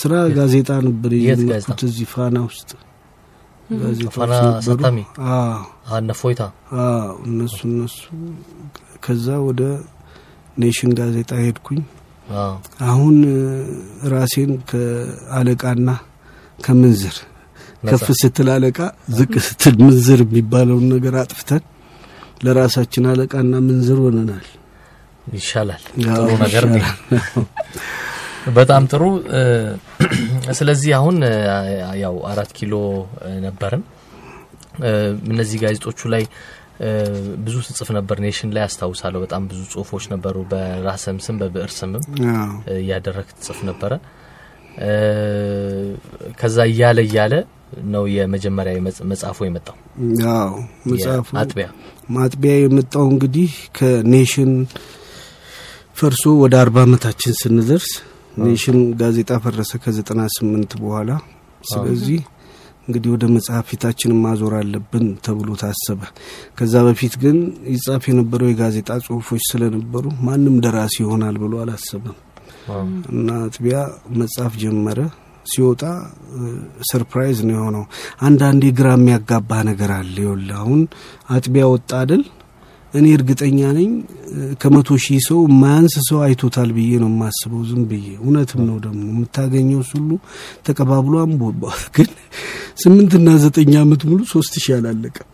ስራ 0.00 0.12
ጋዜጣ 0.36 0.70
ነበር 0.86 1.12
ጋዜጣ? 1.20 1.76
እዚህ 1.86 2.06
ፋና 2.12 2.38
ውስጥ። 2.46 2.70
ፋና? 4.14 4.32
አዎ። 5.32 5.60
እነ 5.92 6.10
ፎይታ? 6.18 6.42
አዎ። 6.80 7.12
እነሱ 7.28 7.56
እነሱ 7.68 7.98
ከዛ 9.04 9.26
ወደ 9.46 9.60
ኔሽን 10.56 10.92
ጋዜጣ 10.98 11.32
ሄድኩኝ። 11.42 11.80
አሁን 12.86 13.16
ራሴን 14.12 14.52
ከአለቃና 14.70 15.88
ከምንዝር 16.58 17.16
ከፍ 17.82 18.06
ስትል 18.20 18.48
አለቃ 18.54 18.78
ዝቅ 19.16 19.32
ስትል 19.46 19.76
ምንዝር 19.80 20.20
የሚባለውን 20.24 20.84
ነገር 20.94 21.14
አጥፍተን 21.22 21.62
ለራሳችን 22.44 23.04
አለቃና 23.12 23.54
ምንዝር 23.66 23.98
ሆነናል። 24.04 24.46
ይሻላል። 25.34 25.82
ጥሩ 26.06 26.28
ነገር 26.44 26.64
በጣም 28.56 28.82
ጥሩ። 28.90 29.02
ስለዚህ 30.58 30.90
አሁን 30.98 31.16
ያው 32.00 32.14
አራት 32.30 32.50
ኪሎ 32.56 32.72
ነበርን። 33.44 33.82
እነዚህ 35.30 35.56
ጋዜጦቹ 35.62 36.00
ላይ 36.14 36.24
ብዙ 37.44 37.56
ትጽፍ 37.66 37.88
ነበር። 37.96 38.16
ኔሽን 38.24 38.50
ላይ 38.54 38.62
አስታውሳለሁ። 38.66 39.20
በጣም 39.24 39.42
ብዙ 39.50 39.60
ጽሁፎች 39.72 40.04
ነበሩ። 40.12 40.36
በራስም 40.50 41.18
ስም 41.26 41.36
በብዕር 41.42 41.72
ስምም 41.78 42.04
እያደረግ 42.76 43.28
ትጽፍ 43.36 43.60
ነበረ። 43.70 43.92
ከዛ 46.38 46.56
እያለ 46.70 46.98
እያለ 47.06 47.34
ነው 47.92 48.04
የመጀመሪያ 48.14 48.72
መጽሐፉ 49.10 49.38
የመጣው 49.46 49.76
አዎ 50.34 50.54
መጽሐፉ 50.90 51.28
አጥቢያ 51.42 51.66
ማጥቢያ 52.16 52.54
የመጣው 52.58 53.04
እንግዲህ 53.12 53.50
ከኔሽን 53.78 54.52
ፈርሶ 55.98 56.24
ወደ 56.42 56.54
አርባ 56.62 56.76
ዓመታችን 56.86 57.36
ስንደርስ 57.40 57.88
ኔሽን 58.44 58.78
ጋዜጣ 59.00 59.32
ፈረሰ 59.44 59.72
ከዘጠና 59.84 60.20
ስምንት 60.36 60.72
በኋላ 60.82 61.10
ስለዚህ 61.64 62.20
እንግዲህ 62.86 63.10
ወደ 63.12 63.24
መጽሐፍ 63.32 63.64
ፊታችንን 63.70 64.18
ማዞር 64.22 64.54
አለብን 64.58 65.06
ተብሎ 65.24 65.48
ታሰበ። 65.60 66.00
ከዛ 66.58 66.74
በፊት 66.86 67.14
ግን 67.22 67.38
ይጻፍ 67.72 68.04
የነበረው 68.10 68.50
የጋዜጣ 68.50 68.90
ጽሁፎች 69.04 69.42
ስለነበሩ 69.50 70.04
ማንም 70.26 70.56
ደራሲ 70.64 70.96
ይሆናል 71.04 71.36
ብሎ 71.42 71.54
አላሰበም 71.62 72.16
እና 73.12 73.28
አጥቢያ 73.44 73.78
መጽሐፍ 74.18 74.54
ጀመረ። 74.62 74.98
ሲወጣ 75.46 75.82
surprise 76.88 77.38
ነው 77.46 77.54
የሆነው። 77.56 77.84
አንዳንዴ 78.22 78.64
ግራ 78.78 78.88
የሚያጋባ 78.96 79.50
ነገር 79.68 79.90
አለ። 79.96 80.14
ይኸውልህ 80.22 80.58
አሁን 80.60 80.80
አጥቢያ 81.30 81.64
ወጣ 81.72 81.90
አይደል? 82.00 82.22
እኔ 82.94 83.06
እርግጠኛ 83.16 83.58
ነኝ 83.76 83.90
ከመቶ 84.60 84.96
ሺህ 85.04 85.20
ሰው 85.26 85.38
ማያንስ 85.60 85.94
ሰው 86.08 86.18
አይቶታል 86.24 86.70
ብዬ 86.76 86.90
ነው 87.02 87.10
የማስበው። 87.12 87.62
ዝም 87.68 87.82
ብዬ 87.90 88.06
እውነትም 88.18 88.60
ነው 88.68 88.76
ደግሞ 88.84 89.02
የምታገኘው 89.12 89.80
ሁሉ 89.92 90.10
ተቀባብሎ 90.66 91.14
አንብቦታል 91.24 91.62
ግን 91.96 92.10
ስምንትና 92.82 93.28
ዘጠኝ 93.42 93.72
ዓመት 93.80 94.02
ሙሉ 94.10 94.20
ሶስት 94.34 94.54
ሺህ 94.64 94.74
አላለቀም። 94.78 95.28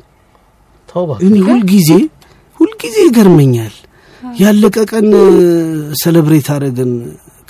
እኔ 1.25 1.35
ሁልጊዜ 1.49 1.90
ሁልጊዜ 2.61 2.97
ይገርመኛል። 3.07 3.75
ያለቀ 4.40 4.77
ቀን 4.90 5.07
ሰለብሬት 6.01 6.49
አደረግን 6.55 6.92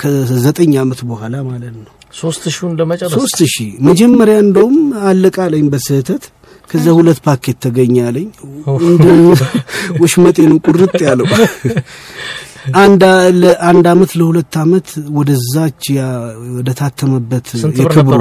ከዘጠኝ 0.00 0.72
ዓመት 0.82 1.00
በኋላ 1.08 1.36
ማለት 1.48 1.74
ነው። 1.78 1.92
ሶስት 2.14 2.42
ሺውን 2.54 2.72
ለመጨረስ 2.80 3.14
ሶስት 3.18 3.40
ሺህ 3.54 3.70
መጀመሪያ 3.88 4.36
እንደውም 4.44 4.76
አለቃ 5.02 5.36
አለኝ 5.46 5.66
በስህተት 5.72 6.24
ከዛ 6.70 6.86
ሁለት 6.96 7.18
ፓኬት 7.24 7.58
ተገኘ 7.64 7.96
አለኝ። 8.08 8.28
ወሽመጤ 10.02 10.38
ነው 10.50 10.58
ቁርጥ 10.66 10.98
ያለው። 11.06 11.26
አንድ 13.68 13.84
አመት 13.92 14.10
ለሁለት 14.18 14.54
አመት 14.62 14.88
ወደዛች 15.16 15.82
ያ 15.90 16.02
ወደ 16.56 16.70
ታተመበት 16.80 17.46
የክብሩ? 17.80 18.20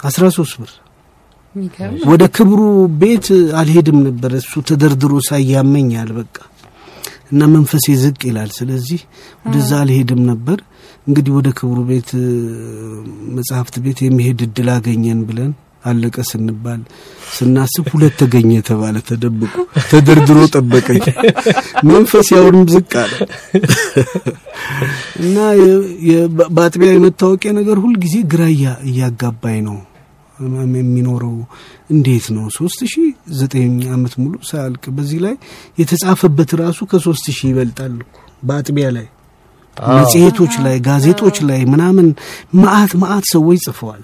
አስራ 0.00 0.24
ሶስት 0.36 0.54
ብር 0.60 0.70
ወደ 2.10 2.22
ክብሩ 2.36 2.60
ቤት 3.00 3.26
አልሄድም 3.60 3.98
ነበር። 4.06 4.30
እሱ 4.38 4.52
ተደርድሮ 4.68 5.14
ሳያመኛል 5.28 6.10
በቃ 6.18 6.36
እና 7.32 7.42
መንፈሴ 7.52 7.86
ዝቅ 8.02 8.20
ይላል። 8.28 8.50
ስለዚህ 8.56 9.00
ወደዛ 9.44 9.70
አልሄድም 9.82 10.22
ነበር። 10.30 10.58
እንግዲህ 11.06 11.32
ወደ 11.36 11.48
ክብሩ 11.58 11.78
ቤት 11.88 12.10
መጽሐፍት 13.36 13.76
ቤት 13.84 14.00
የሚሄድ 14.06 14.40
እድል 14.46 14.68
አገኘን 14.74 15.20
ብለን 15.28 15.52
አለቀ 15.84 16.16
ስንባል 16.28 16.80
ስናስብ 17.32 17.86
ሁለት 17.92 18.14
ተገኘ 18.20 18.50
የተባለ 18.54 18.96
ተደብቆ 19.08 19.54
ተደርድሮ 19.90 20.38
ጠበቀኝ። 20.54 21.04
መንፈስ 21.88 22.28
ያውንም 22.34 22.66
ዝቅ 22.72 22.92
አለ። 23.02 23.12
እና 25.22 25.36
በአጥቢያ 26.50 26.90
የመታወቂያ 26.92 27.52
ነገር 27.58 27.78
ሁልጊዜ 27.84 28.14
ግራ 28.32 28.42
እያ- 28.54 28.80
እያጋባኝ 28.88 29.58
ነው። 29.68 29.78
የሚኖረው 30.76 31.34
እንዴት 31.90 32.26
ነው? 32.34 32.44
ሶስት 32.56 32.80
ሺህ 32.92 33.08
ዘጠኝ 33.38 33.64
አመት 33.94 34.14
ሙሉ 34.20 34.34
ሳያልቅ 34.48 34.84
በዚህ 34.96 35.18
ላይ 35.24 35.34
የተጻፈበት 35.78 36.50
ራሱ 36.60 36.78
ከሶስት 36.90 37.26
ሺህ 37.30 37.48
ይበልጣል 37.50 37.92
በአጥቢያ 38.42 38.86
ላይ። 38.96 39.06
መጽሔቶች 39.96 40.54
ላይ 40.64 40.76
ጋዜጦች 40.86 41.36
ላይ 41.48 41.60
ምናምን 41.66 42.08
ማአት 42.56 42.92
ማአት 43.02 43.24
ሰዎች 43.32 43.60
ጽፈዋል 43.66 44.02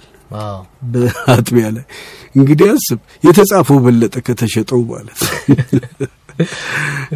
በአጥቢያ 0.93 1.67
ላይ 1.77 1.85
እንግዲህ 2.35 2.67
አስብ 2.73 2.99
የተጻፈው 3.27 3.79
በለጠ 3.85 4.15
ከተሸጠው 4.27 4.81
ማለት 4.91 5.21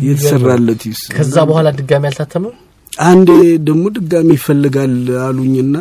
የተሰራለት 0.07 0.83
ይስ 0.89 1.03
ከዛ 1.17 1.37
በኋላ 1.51 1.69
ድጋሚ 1.79 2.05
አልታተመም። 2.11 2.55
አንዴ 3.03 3.29
ደግሞ 3.67 3.85
ድጋሚ 3.99 4.31
ይፈልጋል 4.39 4.95
አሉኝና 5.27 5.77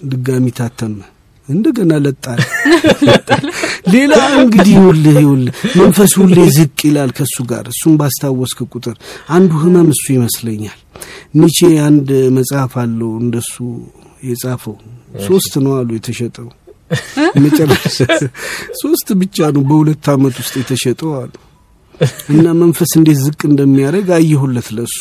ድጋሚ 0.00 0.46
ታተመ። 0.58 0.96
እንደገና 1.48 1.92
ለጣል 2.04 2.40
ሌላ 3.94 4.12
እንግዲህ 4.38 4.72
ይኸውልህ 4.74 5.16
ይኸውልህ 5.16 5.56
መንፈስ 5.80 6.12
ሁሌ 6.20 6.36
ዝቅ 6.56 6.78
ይላል 6.88 7.10
ከእሱ 7.18 7.36
ጋር 7.50 7.64
እሱም 7.72 7.94
ባስታወስክ 8.00 8.60
ቁጥር 8.72 8.96
አንዱ 9.36 9.52
ህመም 9.62 9.88
እሱ 9.94 10.04
ይመስለኛል። 10.16 10.78
ኒቼ 11.34 11.58
አንድ 11.88 12.08
መጽሐፍ 12.38 12.74
አለው 12.82 13.12
እንደሱ 13.22 13.54
የጻፈው 14.28 14.76
ሶስት 15.26 15.54
ነው 15.64 15.72
አሉ 15.78 15.90
የተሸጠው 15.96 16.48
መጨረሻ 17.44 17.96
ሶስት 18.80 19.08
ብቻ 19.20 19.46
ነው 19.54 19.62
በሁለት 19.68 20.06
አመት 20.12 20.36
ውስጥ 20.42 20.54
የተሸጠው 20.60 21.12
አሉ። 21.20 21.32
እና 22.32 22.46
መንፈስ 22.60 22.90
እንዴት 22.98 23.18
ዝቅ 23.24 23.40
እንደሚያደርግ 23.50 24.08
አየሁለት 24.16 24.68
ለሱ። 24.76 25.00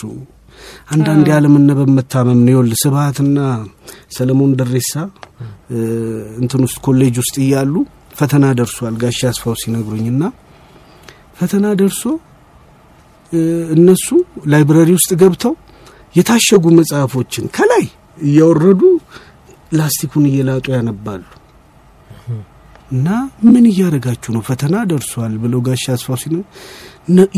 አንዳንድ 0.93 1.25
ያለመነበብ 1.34 1.89
መታመም 1.97 2.39
ነው። 2.43 2.51
ይኸውልህ 2.53 2.79
ስብሀትና 2.84 3.39
ሰለሞን 4.17 4.51
ደሬሳ 4.60 4.93
እንትን 6.41 6.62
ውስጥ 6.67 6.77
ኮሌጅ 6.86 7.15
ውስጥ 7.23 7.36
እያሉ 7.45 7.73
ፈተና 8.19 8.45
ደርሷል 8.60 8.95
ጋሽ 9.03 9.19
አስፋው 9.29 9.56
ሲነግሩኝና 9.62 10.23
ፈተና 11.39 11.67
ደርሶ 11.79 12.01
እነሱ 13.75 14.08
library 14.51 14.89
ውስጥ 14.97 15.12
ገብተው 15.21 15.53
የታሸጉ 16.15 16.65
መጽሐፎችን 16.79 17.45
ከላይ 17.56 17.86
እያወረዱ 18.21 18.82
ላስቲኩን 19.71 20.25
እየላጡ 20.29 20.65
ያነባሉ 20.75 21.21
እና 22.93 23.08
ምን 23.45 23.65
እያደረጋችሁ 23.69 24.32
ነው 24.36 24.41
ፈተና 24.47 24.75
ደርሷል 24.89 25.36
ብለው 25.43 25.62
ጋሽ 25.67 25.86
አስፋው 25.93 26.17
ሲነ 26.23 26.36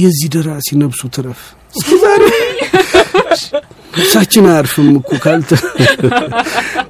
የዚህ 0.02 0.28
ደራሲ 0.36 0.68
ነብሱ 0.82 1.02
ትረፍ 1.16 1.42
ነፍሳችን 3.98 4.46
አያርፍም 4.50 4.88
እኮ 5.00 5.10
ካልተ 5.24 5.50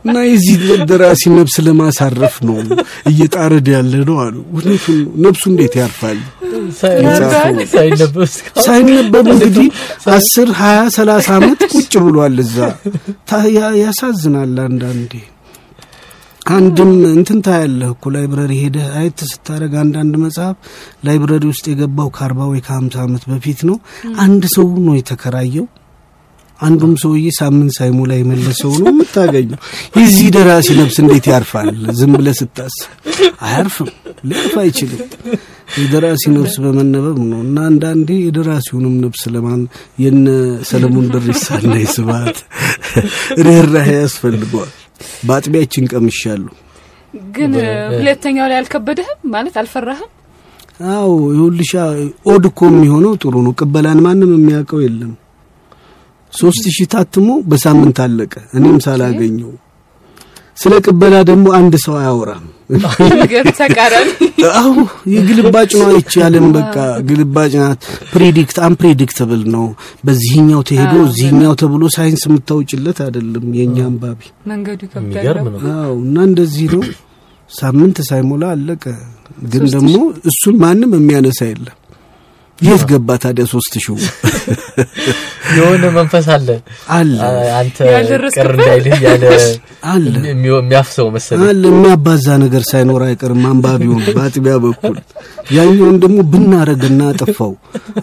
እና 0.06 0.16
የዚህ 0.28 0.56
ደራሲ 0.90 1.24
ነብስ 1.36 1.56
ለማሳረፍ 1.66 2.36
ነው 2.48 2.58
እየጣረድ 3.12 3.68
ያለ 3.74 3.94
ነው 4.10 4.18
አሉ። 4.24 4.36
እውነቱን 4.54 4.98
ነብሱ 5.26 5.44
እንዴት 5.52 5.76
ያርፋል? 5.82 6.20
ሳይነበብ 8.66 9.28
እንግዲህ 9.36 9.68
አስር 10.16 10.50
ሀያ 10.62 10.82
ሰላሳ 10.98 11.30
አመት 11.40 11.62
ቁጭ 11.74 11.94
ብሏል 12.06 12.38
እዛ። 12.46 12.58
ያሳዝናል 13.82 14.56
አንዳንዴ። 14.66 15.14
አንድም 16.46 16.92
እንትን 17.12 17.40
ታያለህ 17.46 17.90
እኮ 17.94 18.12
ላይብረሪ 18.16 18.52
ሄደህ 18.64 18.88
አየት 18.98 19.20
ስታደረግ 19.30 19.74
አንዳንድ 19.84 20.14
መጽሐፍ 20.24 20.56
ላይብረሪ 21.08 21.44
ውስጥ 21.52 21.66
የገባው 21.72 22.10
ከአርባ 22.16 22.40
ወይ 22.52 22.62
ከሀምሳ 22.66 22.96
አመት 23.06 23.24
በፊት 23.32 23.62
ነው። 23.70 23.78
አንድ 24.24 24.44
ሰው 24.56 24.68
ነው 24.86 24.94
የተከራየው። 24.98 25.66
አንዱም 26.60 26.94
ሰውዬ 27.02 27.26
ሳምንት 27.38 27.72
ሳይሞላ 27.78 28.12
የመለሰው 28.18 28.72
ነው 28.82 28.88
የምታገኘው። 28.92 29.60
የዚህ 29.98 30.28
ደራሲ 30.36 30.68
ነፍስ 30.78 30.98
እንዴት 31.04 31.26
ያርፋል? 31.32 31.70
ዝም 31.98 32.14
ብለህ 32.16 32.36
ስታስብ 32.40 32.86
አያርፍም፣ 33.46 33.90
ሊያርፍ 34.30 34.56
አይችልም። 34.64 35.02
የደራሲ 35.80 36.24
ነፍስ 36.36 36.56
በመነበብ 36.64 37.18
ነው 37.26 37.40
እና 37.46 37.58
አንዳንዴ 37.70 38.10
የደራሲውንም 38.22 38.96
ነፍስ 39.04 39.24
ለማን 39.34 39.62
የነ 40.04 40.28
ሰለሞን 40.70 41.08
ደሬሳና 41.14 41.74
የስብሀት 41.82 42.40
ርኅራሄ 43.42 43.90
ያስፈልገዋል። 44.00 44.74
በአጥቢያችን 45.28 45.90
ቀምሻለሁ። 45.92 46.54
ግን 47.36 47.52
ሁለተኛው 47.96 48.48
ላይ 48.52 48.58
አልከበደህም 48.62 49.20
ማለት 49.34 49.56
አልፈራህም? 49.62 50.10
አዎ 50.92 51.12
ይኸውልሻ 51.32 51.74
odd 52.28 52.46
እኮ 52.50 52.62
የሚሆነው 52.72 53.14
ጥሩ 53.22 53.36
ነው። 53.46 53.54
ቅበላን 53.60 54.00
ማንም 54.06 54.32
የሚያውቀው 54.36 54.80
የለም። 54.86 55.14
ሶስት 56.34 56.64
ሺህ 56.76 56.88
ታትሞ 56.94 57.30
በሳምንት 57.48 58.00
አለቀ፣ 58.06 58.34
እኔም 58.58 58.78
ሳላገኘው። 58.86 59.52
ስለ 60.58 60.74
ቅበላ 60.86 61.16
ደግሞ 61.30 61.46
አንድ 61.58 61.74
ሰው 61.84 61.96
አያወራም። 62.00 62.44
አዎ 64.54 64.74
የግልባጭ 65.14 65.72
ነው። 65.80 65.88
አይቻልም። 65.92 66.46
በቃ 66.56 66.76
ግልባጭ 67.10 67.52
ናት። 67.62 67.82
predict 68.14 68.58
unpredictable 68.68 69.44
ነው። 69.56 69.66
በዚህኛው 70.06 70.62
ተሄዶ 70.70 70.94
እዚህኛው 71.08 71.54
ተብሎ 71.62 71.84
ሳይንስ 71.96 72.24
የምታውጭለት 72.28 73.00
አይደለም 73.06 73.46
የእኛ 73.60 73.78
አንባቢ። 73.86 74.22
መንገዱ 74.52 74.82
እና 76.02 76.18
እንደዚህ 76.28 76.68
ነው። 76.76 76.84
ሳምንት 77.52 77.98
ሳይሞላ 78.10 78.44
አለቀ። 78.54 78.84
ግን 79.52 79.64
ደግሞ 79.76 79.96
እሱን 80.30 80.56
ማንም 80.62 80.94
የሚያነሳ 80.98 81.40
የለም። 81.48 81.76
የት 82.60 82.84
ገባ 82.90 83.16
ታዲያ 83.24 83.46
ሶስት 83.52 83.74
ሺው 83.84 83.96
የሆነ 85.56 85.84
መንፈስ 85.96 86.26
አለ። 86.36 86.48
አለ። 86.96 87.18
አንተ? 87.58 87.78
ቅር 88.36 88.52
እንዳይልህ 88.56 89.02
ያለ 89.06 89.24
አለ። 89.92 90.06
የሚያፍሰው 90.50 91.08
መሰለኝ። 91.16 91.44
አለ። 91.50 91.62
የሚያባዛ 91.70 92.28
ነገር 92.44 92.64
ሳይኖር 92.70 93.04
አይቀርም 93.08 93.44
አንባቢውን 93.50 94.04
በአጥቢያ 94.10 94.56
በኩል። 94.66 94.96
ያኛውን 95.52 95.98
ደግሞ 96.04 96.18
ብናረግና 96.32 97.02
አጠፋው። 97.12 97.54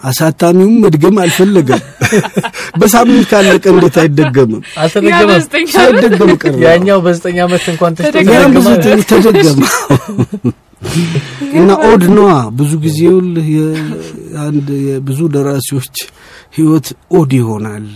አሳታሚውም 0.03 0.77
መድገም 0.83 1.17
አልፈለገም። 1.23 1.81
በሳምንት 2.79 3.25
ካለቀ 3.31 3.65
እንዴት 3.73 3.97
አይደገምም። 4.03 4.61
ሳይደገም 5.75 6.31
ቀረ። 6.37 6.55
ያኛው 6.67 7.01
በዘጠኝ 7.05 7.39
ዓመት 7.45 7.65
እንኳን 7.73 7.95
ተደገመ። 7.99 8.67
እና 11.57 11.69
odd 11.87 12.03
ነዋ። 12.15 12.29
ብዙ 12.57 12.71
ጊዜ 12.85 12.97
ይኸውልህ 13.05 13.47
የብዙ 14.87 15.19
ደራሲዎች 15.35 15.95
ህይወት 16.57 16.87
odd 17.17 17.31
ይሆናል። 17.39 17.87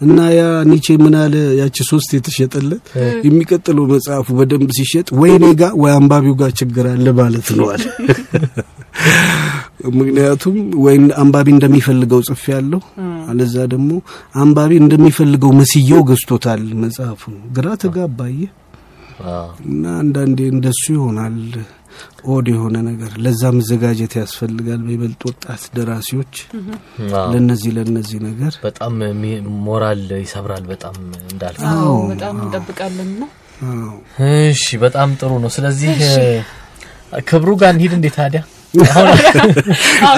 እና 0.00 0.18
ያ 0.32 0.40
ኒቼ 0.68 0.86
ምን 1.02 1.14
አለ? 1.20 1.34
ያቺ 1.58 1.76
ሶስት 1.90 2.10
የተሸጠለት 2.16 2.84
የሚቀጥለው 3.26 3.84
መጽሐፉ 3.92 4.26
በደንብ 4.38 4.70
ሲሸጥ 4.78 5.08
ወይ 5.20 5.32
እኔ 5.36 5.44
ጋ 5.60 5.68
ወይ 5.82 5.92
አንባቢው 5.98 6.34
ጋር 6.40 6.50
ችግር 6.60 6.86
አለ 6.92 7.06
ማለት 7.20 7.48
ነው 7.58 7.66
አለ። 7.74 7.84
ምክንያቱም 9.92 10.56
ወይ 10.84 10.96
አንባቢ 11.22 11.46
እንደሚፈልገው 11.54 12.20
ጽፌ 12.28 12.44
ያለሁ 12.54 12.80
አለዛ 13.30 13.54
ደግሞ 13.72 13.90
አንባቢ 14.42 14.72
እንደሚፈልገው 14.82 15.52
መስየው 15.60 16.02
ገዝቶታል 16.10 16.64
መጽሐፉን። 16.82 17.36
ግራ 17.56 17.68
ተጋባየ። 17.82 18.40
እና 19.68 19.84
አንዳንዴ 20.00 20.38
እንደሱ 20.52 20.82
ይሆናል 20.94 21.36
ኦድ 22.28 22.46
የሆነ 22.52 22.76
ነገር 22.86 23.12
ለዛ 23.24 23.42
መዘጋጀት 23.56 24.12
ያስፈልጋል 24.20 24.80
በይበልጥ 24.86 25.20
ወጣት 25.28 25.62
ደራሲዎች። 25.76 26.34
ለነዚህ 27.32 27.70
ለነዚህ 27.78 28.18
ነገር 28.26 28.52
በጣም 28.64 28.94
ሞራል 29.64 30.04
ይሰብራል። 30.20 30.64
በጣም 30.70 30.96
እንዳልክ። 31.24 31.62
አዎ። 31.72 31.94
በጣም 32.12 32.36
እንጠብቃለን 32.42 33.12
ና 33.14 33.28
አዎ። 33.68 33.92
እሺ፣ 34.46 34.64
በጣም 34.84 35.10
ጥሩ 35.20 35.32
ነው። 35.42 35.52
ስለዚህ 35.56 35.94
ክብሩ 37.26 37.50
ጋር 37.60 37.70
እንሂድ 37.74 37.94
እንዴ 37.96 38.08
ታዲያ? 38.14 38.42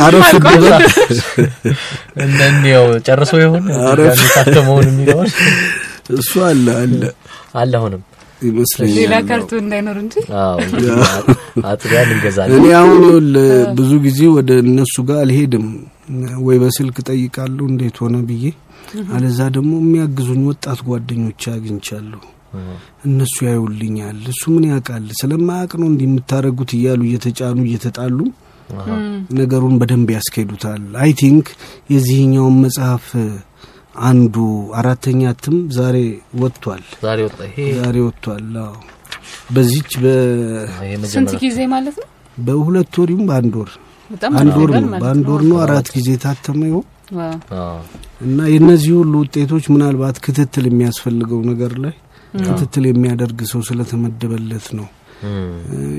አረፍ 0.03 0.29
እንደኔው 2.25 2.85
ጨርሶ 3.07 3.33
ይሆን 3.43 3.65
አረፍ። 3.85 4.21
የታተመውን 4.25 4.87
የሚለውን 4.91 5.31
እሱ 6.17 6.33
አለ 6.49 6.67
አለ። 6.81 7.01
አለ 7.55 7.73
አሁንም 7.81 8.03
ይመስለኛል 8.47 8.97
ሌላ 8.99 9.15
ካርቱን 9.29 9.61
እንዳይኖር 9.63 9.97
እንጂ? 10.03 10.15
አጥቢያን 11.71 12.11
እንገዛለን። 12.15 12.57
እኔ 12.59 12.67
አሁን 12.79 13.01
ይኸውልህ 13.05 13.49
ብዙ 13.79 13.91
ጊዜ 14.07 14.21
ወደ 14.37 14.51
እነሱ 14.65 14.95
ጋር 15.09 15.19
አልሄድም። 15.25 15.67
ወይ 16.47 16.57
በስልክ 16.63 16.97
ጠይቃለሁ 17.09 17.65
እንዴት 17.73 17.99
ሆነ 18.03 18.17
ብዬ። 18.29 18.45
አለዛ 19.15 19.41
ደግሞ 19.55 19.73
የሚያግዙኝ 19.83 20.43
ወጣት 20.51 20.81
ጓደኞች 20.89 21.43
አግኝቻለሁ። 21.53 22.23
እነሱ 23.07 23.37
ያዩልኛል። 23.47 24.19
እሱ 24.33 24.43
ምን 24.53 24.65
ያውቃል? 24.69 25.07
ስለማያውቅ 25.21 25.73
ነው 25.81 25.89
እንዲህ 25.91 26.07
የምታደርጉት 26.09 26.73
እያሉ 26.77 27.01
እየተጫኑ 27.09 27.59
እየተጣሉ 27.67 28.19
ነገሩን 29.39 29.75
በደንብ 29.81 30.09
ያስኬዱታል። 30.15 30.85
I 31.03 31.11
think 31.21 31.47
የዚህኛውን 31.91 32.57
መጽሐፍ 32.63 33.07
አንዱ 34.03 34.37
አራተኛ 34.75 35.23
እትም 35.31 35.57
ዛሬ 35.77 35.97
ወጥቷል። 36.41 36.83
ዛሬ 37.03 37.19
ወጣ። 37.27 37.39
ይሄ 37.49 37.59
ዛሬ 37.79 37.97
ወጥቷል። 38.07 38.47
አዎ። 38.63 38.75
በዚች 39.55 39.93
በ 39.97 40.07
ይሄ 40.81 40.93
ስንት 40.95 41.03
መጀመሪያ 41.05 41.41
ጊዜ 41.45 41.59
ማለት 41.75 41.97
ነው? 42.01 42.09
በሁለት 42.39 42.95
ወር 43.01 43.11
ይሁን 43.13 43.27
በአንድ 43.31 43.55
ወር። 43.61 43.73
አንድ 44.41 44.55
ወር 44.61 44.71
ነው። 44.77 44.89
በአንድ 45.03 45.27
ወር 45.33 45.43
ነው 45.51 45.59
አራት 45.65 45.89
ጊዜ 45.95 46.09
ታተመ 46.25 46.61
ይሆን 46.71 46.85
እና 48.25 48.39
የእነዚህ 48.53 48.93
ሁሉ 48.99 49.15
ውጤቶች 49.23 49.65
ምናልባት 49.73 50.17
ክትትል 50.25 50.67
የሚያስፈልገው 50.69 51.41
ነገር 51.51 51.73
ላይ 51.85 51.95
ክትትል 52.41 52.85
የሚያደርግ 52.89 53.41
ሰው 53.51 53.61
ስለተመደበለት 53.69 54.69
ነው 54.79 54.87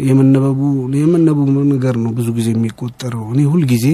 የመነበቡ 0.07 0.59
የመነበቡ 0.95 1.37
ነገር 1.71 1.95
ነው 2.03 2.11
ብዙ 2.17 2.27
ጊዜ 2.37 2.47
የሚቆጠረው። 2.53 3.23
እኔ 3.33 3.41
ሁልጊዜ 3.51 3.85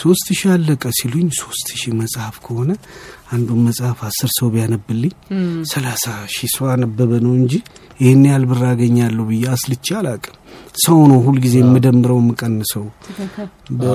ሶስት 0.00 0.26
ሺህ 0.30 0.50
አለቀ 0.54 0.84
ሲሉኝ 0.98 1.28
ሶስት 1.40 1.68
ሺህ 1.74 1.92
መጽሐፍ 2.00 2.36
ከሆነ 2.46 2.70
አንዱን 3.32 3.60
መጽሐፍ 3.66 3.98
አስር 4.06 4.30
ሰው 4.38 4.48
ቢያነብልኝ 4.54 5.12
ሰላሳ 5.72 6.04
ሺህ 6.34 6.50
ሰው 6.56 6.66
አነበበ 6.72 7.10
ነው 7.26 7.34
እንጂ 7.40 7.52
ይህን 8.00 8.24
ያህል 8.28 8.44
ብር 8.50 8.62
አገኛለሁ 8.68 9.24
ብዬ 9.30 9.44
አስልቼ 9.54 9.86
አላቅም 9.98 10.36
ሰው 10.80 10.98
ነው 11.10 11.18
ሁልጊዜ 11.26 11.54
የምደምረው 11.62 12.18
የምቀንሰው። 12.22 12.84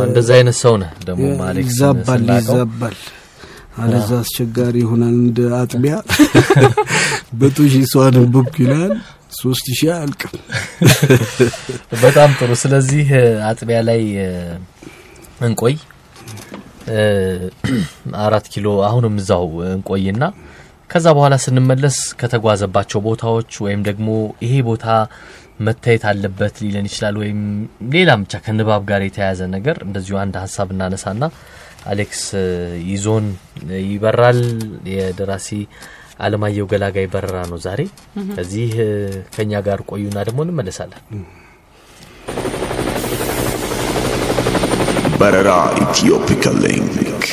እንደዛ 0.06 0.30
አይነት 0.38 0.58
ሰው 0.64 0.74
ነህ 0.82 0.92
ደግሞ 1.08 1.26
ይዛባል 1.62 2.24
ይዛባል። 2.36 2.98
አለዛ 3.80 4.10
አስቸጋሪ 4.22 4.76
ይሆናል 4.84 5.16
እንደ 5.20 5.40
አጥቢያ። 5.58 5.96
በቶ 7.40 7.58
ሺህ 7.72 7.84
ሰው 7.92 8.02
አነበብኩ 8.06 8.56
ይላል 8.64 8.94
ሶስት 9.36 9.66
ሺህ 9.72 9.90
አያልቅም 9.94 10.34
በጣም 12.04 12.30
ጥሩ። 12.40 12.52
ስለዚህ 12.62 13.08
አጥቢያ 13.50 13.80
ላይ 13.90 14.02
እንቆይ 15.48 15.76
አራት 18.26 18.46
ኪሎ 18.54 18.68
አሁንም 18.88 19.16
እዛው 19.22 19.46
እንቆይና 19.70 20.24
ከዛ 20.90 21.06
በኋላ 21.18 21.36
ስንመለስ 21.44 21.98
ከተጓዘባቸው 22.20 23.00
ቦታዎች 23.08 23.52
ወይም 23.66 23.82
ደግሞ 23.88 24.08
ይሄ 24.46 24.54
ቦታ 24.68 24.86
መታየት 25.60 26.04
አለበት 26.10 26.56
ሊለን 26.64 26.88
ይችላል፣ 26.90 27.16
ወይም 27.22 27.40
ሌላም 27.94 28.24
ብቻ 28.26 28.42
ከንባብ 28.46 28.82
ጋር 28.90 29.02
የተያያዘ 29.06 29.42
ነገር 29.56 29.78
እንደዚሁ 29.88 30.16
አንድ 30.24 30.36
ሀሳብ 30.44 30.70
እናነሳና 30.76 31.24
አሌክስ 31.86 32.22
ይዞን 32.92 33.26
ይበራል። 33.88 34.40
የደራሲ 34.94 35.50
አለማየሁ 36.20 36.66
ገላጋይ 36.72 37.08
በረራ 37.14 37.38
ነው 37.50 37.60
ዛሬ። 37.64 37.82
ከዚህ 38.36 38.70
እ፣ 38.84 38.92
ከኛ 39.36 39.54
ጋር 39.66 39.80
ቆዩና 39.90 40.18
ደግሞ 40.28 40.40
እንመለሳለን። 40.46 41.02
በረራ 45.20 45.50
ኢትዮፒካ 45.84 46.44
ሊንክ 46.64 47.26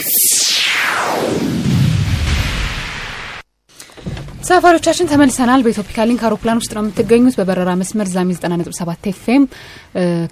ተሳፋሪዎቻችን 4.39 5.09
ተመልሰናል። 5.11 5.61
በኢትዮፒካሊንክ 5.65 6.23
አውሮፕላን 6.27 6.59
ውስጥ 6.61 6.73
ነው 6.77 6.83
የምትገኙት። 6.83 7.35
በበረራ 7.39 7.71
መስመር 7.81 8.09
ዛሚ 8.15 8.31
90.7 8.39 9.07
ኤፍኤም 9.13 9.45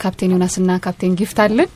ካፕቴን 0.03 0.33
ዮናስና 0.35 0.71
ካፕቴን 0.85 1.13
ጊፍት 1.21 1.39
አለን። 1.45 1.69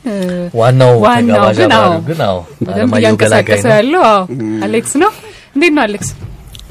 ዋናው 0.54 0.92
ዋናው 1.04 1.46
ግን 1.58 1.72
አዎ፣ 1.78 1.92
ግን 2.08 2.20
አዎ 2.26 2.38
በደንብ 2.60 2.74
አለማየሁ 2.74 3.16
ገላጋይ 3.22 3.40
እያንቀሳቀሰ 3.46 3.64
ነው። 3.66 3.76
ያለው 3.76 4.02
አዎ 4.08 4.24
አሌክስ 4.66 4.94
ነው። 5.02 5.12
እንዴት 5.56 5.72
ነው 5.76 5.82
አሌክስ? 5.84 6.10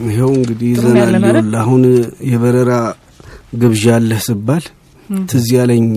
ይኸው 0.06 0.32
እንግዲህ 0.38 0.70
ይዘናል 0.74 1.52
አሁን 1.62 1.84
የበረራ 2.32 2.72
ግብዣ 3.62 3.86
አለህ 3.98 4.22
ስባል 4.28 4.64
ትዝ 5.28 5.48
ያለኝ 5.58 5.88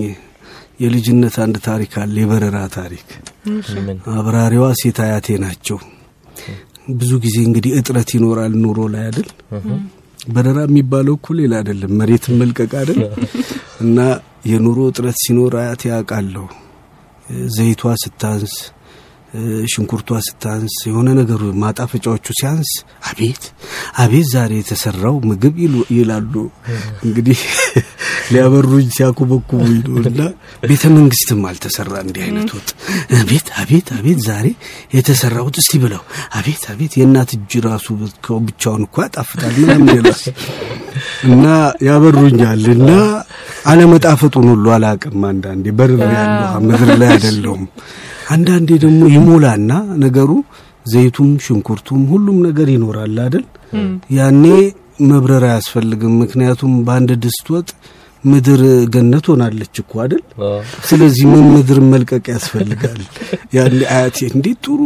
የልጅነት 0.82 1.34
አንድ 1.44 1.56
ታሪክ 1.66 1.92
አለ 2.02 2.14
የበረራ 2.22 2.58
ታሪክ። 2.74 3.06
አብራሪዋ 4.16 4.64
ሴት 4.80 4.98
አያቴ 5.04 5.36
ናቸው። 5.44 5.78
ብዙ 6.92 7.12
ጊዜ 7.24 7.36
እንግዲህ 7.48 7.72
እጥረት 7.78 8.10
ይኖራል 8.16 8.52
ኑሮ 8.64 8.80
ላይ 8.94 9.04
አይደል? 9.08 9.28
በረራ 10.28 10.58
የሚባለው 10.68 11.14
እኮ 11.18 11.34
ሌላ 11.40 11.52
አይደለም 11.60 11.92
መሬትን 12.00 12.34
መልቀቅ 12.40 12.70
አይደል? 12.80 13.00
እና 13.84 13.98
የኑሮ 14.50 14.78
እጥረት 14.90 15.18
ሲኖር 15.24 15.54
አያቴ 15.62 15.82
ያውቃለሁ 15.92 16.46
ዘይቷ 17.54 17.82
ስታንስ 18.02 18.54
ሽንኩርቷ 19.72 20.18
ስታንስ 20.26 20.74
የሆነ 20.88 21.08
ነገሩ 21.18 21.42
ማጣፈጫዎቹ 21.62 22.26
ሲያንስ 22.38 22.70
አቤት! 23.08 23.42
አቤት 24.02 24.26
ዛሬ 24.32 24.52
የተሰራው 24.58 25.16
ምግብ 25.28 25.56
ይላሉ። 25.96 26.34
እንግዲህ 27.06 27.40
ሊያበሩኝ 28.32 28.86
ሲያኮበኩቡ 28.94 29.60
እና 30.02 30.20
ቤተ 30.64 30.84
መንግስትም 30.94 31.40
አልተሰራ 31.50 31.92
እንዲህ 32.04 32.22
አይነት 32.26 32.50
ወጥ። 32.56 32.70
አቤት! 33.20 33.48
አቤት! 33.62 33.88
አቤት 33.98 34.20
ዛሬ 34.26 34.46
የተሰራው 34.96 35.48
እስቲ 35.56 35.72
ብለው። 35.84 36.02
አቤት! 36.34 36.64
አቤት! 36.72 36.94
የእናት 37.00 37.32
እጅ 37.36 37.52
ራሱ 37.66 37.86
ብቻውን 38.46 38.82
እኮ 38.86 38.96
ያጣፍጣል 39.04 39.54
ምናምን 39.60 39.92
ይላል። 39.96 40.22
እና 41.26 41.44
ያበሩኛል። 41.86 42.64
እና 42.74 42.90
አለመጣፈጡን 43.66 44.48
ሁሉ 44.52 44.66
አላቅም። 44.74 45.22
አንዳንዴ። 45.30 45.66
በርር 45.78 46.02
ያለሁ 46.16 46.52
ምድር 46.66 46.90
ላይ 47.00 47.10
አይደለሁም። 47.14 47.64
አንዳንዴ 48.26 48.70
ደግሞ 48.82 49.00
ይሞላና 49.14 49.72
ነገሩ 50.04 50.30
ዘይቱም 50.86 51.30
ሽንኩርቱም 51.44 52.02
ሁሉም 52.12 52.38
ነገር 52.46 52.68
ይኖራል 52.74 53.16
አይደል? 53.24 53.44
ያኔ 54.16 54.44
መብረር 55.08 55.44
አያስፈልግም። 55.48 56.12
ምክንያቱም 56.22 56.72
በአንድ 56.86 57.10
ድስት 57.24 57.46
ወጥ 57.54 57.68
ምድር 58.24 58.60
ገነት 58.94 59.26
ሆናለች 59.32 59.74
እኮ 59.82 59.92
አይደል? 60.04 60.22
ስለዚህ 60.88 61.24
ምን 61.32 61.44
ምድር 61.54 61.78
መልቀቅ 61.92 62.24
ያስፈልጋል? 62.34 63.00
ያኔ 63.56 63.78
አያቴ 63.94 64.18
እንዴት 64.32 64.58
ጥሩ 64.66 64.80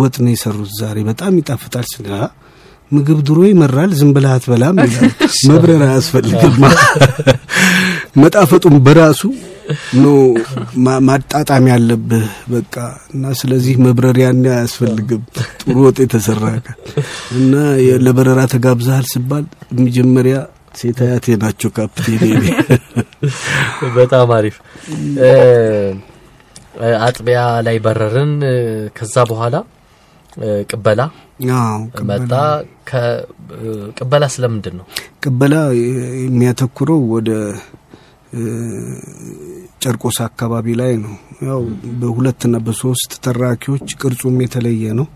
ወጥ 0.00 0.14
ነው 0.24 0.32
የሰሩት 0.34 0.72
ዛሬ 0.80 0.98
በጣም 1.10 1.34
ይጣፍጣል 1.40 1.86
ስለ 1.94 2.08
ምግብ 2.90 3.18
ድሮ 3.26 3.38
ይመራል፣ 3.48 3.90
ዝም 3.98 4.10
ብለህ 4.16 4.32
አትበላም 4.34 4.76
መብረር 5.48 5.82
አያስፈልግም። 5.86 6.56
መጣፈጡም 8.16 8.76
በራሱ 8.86 9.20
ነው 10.00 10.16
ማጣጣም 11.06 11.64
ያለብህ 11.70 12.26
በቃ 12.52 12.74
እና 13.14 13.32
ስለዚህ 13.40 13.74
መብረር 13.86 14.18
ያን 14.22 14.42
አያስፈልግም። 14.52 15.22
ጥሩ 15.60 15.76
ወጥ 15.86 15.96
የተሰራ 16.04 16.44
እና 17.38 17.54
ለበረራ 18.04 18.40
ተጋብዘሃል 18.54 19.06
ስባል 19.12 19.44
መጀመሪያ 19.80 20.36
ሴት 20.80 20.98
አያቴ 21.04 21.36
ናቸው 21.42 21.70
ካፕቴን። 21.76 22.22
በጣም 23.96 24.30
አሪፍ 24.38 24.56
አጥቢያ 27.06 27.38
ላይ 27.66 27.76
በረርን። 27.84 28.32
ከዛ 28.96 29.16
በኋላ 29.30 29.54
ቅበላ 30.70 31.00
መጣ። 32.08 32.32
ቅበላ 33.98 34.24
ስለምንድን 34.34 34.74
ነው? 34.80 34.86
ቅበላ 35.24 35.54
የሚያተኩረው 36.22 37.00
ወደ 37.14 37.30
ጨርቆስ 39.82 40.16
አካባቢ 40.26 40.66
ላይ 40.80 40.92
ነው። 41.02 41.14
ያው 41.46 41.60
በሁለትና 42.00 42.56
በሶስት 42.66 43.10
ተራኪዎች 43.24 43.88
ቅርጹም 44.00 44.36
የተለየ 44.44 44.92
ነው። 44.98 45.06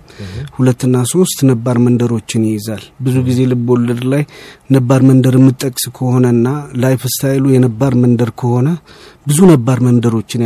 ሁለትና 0.57 0.97
ሶስት 1.13 1.39
ነባር 1.51 1.77
መንደሮችን 1.85 2.43
ይይዛል። 2.49 2.83
ብዙ 3.01 3.17
ጊዜ 3.29 3.41
ልብ 3.53 3.69
ወለድ 3.75 4.03
ላይ 4.13 4.23
ነባር 4.71 5.03
መንደር 5.09 5.37
የምጠቅስ 5.41 5.85
ከሆነና 5.97 6.49
life 6.83 7.05
style 7.15 7.38
ኡ 7.38 7.47
የነባር 7.55 7.95
መንደር 8.03 8.33
ከሆነ 8.43 8.69
ብዙ 9.27 9.39
ነባር 9.53 9.79
መንደሮችን 9.87 10.45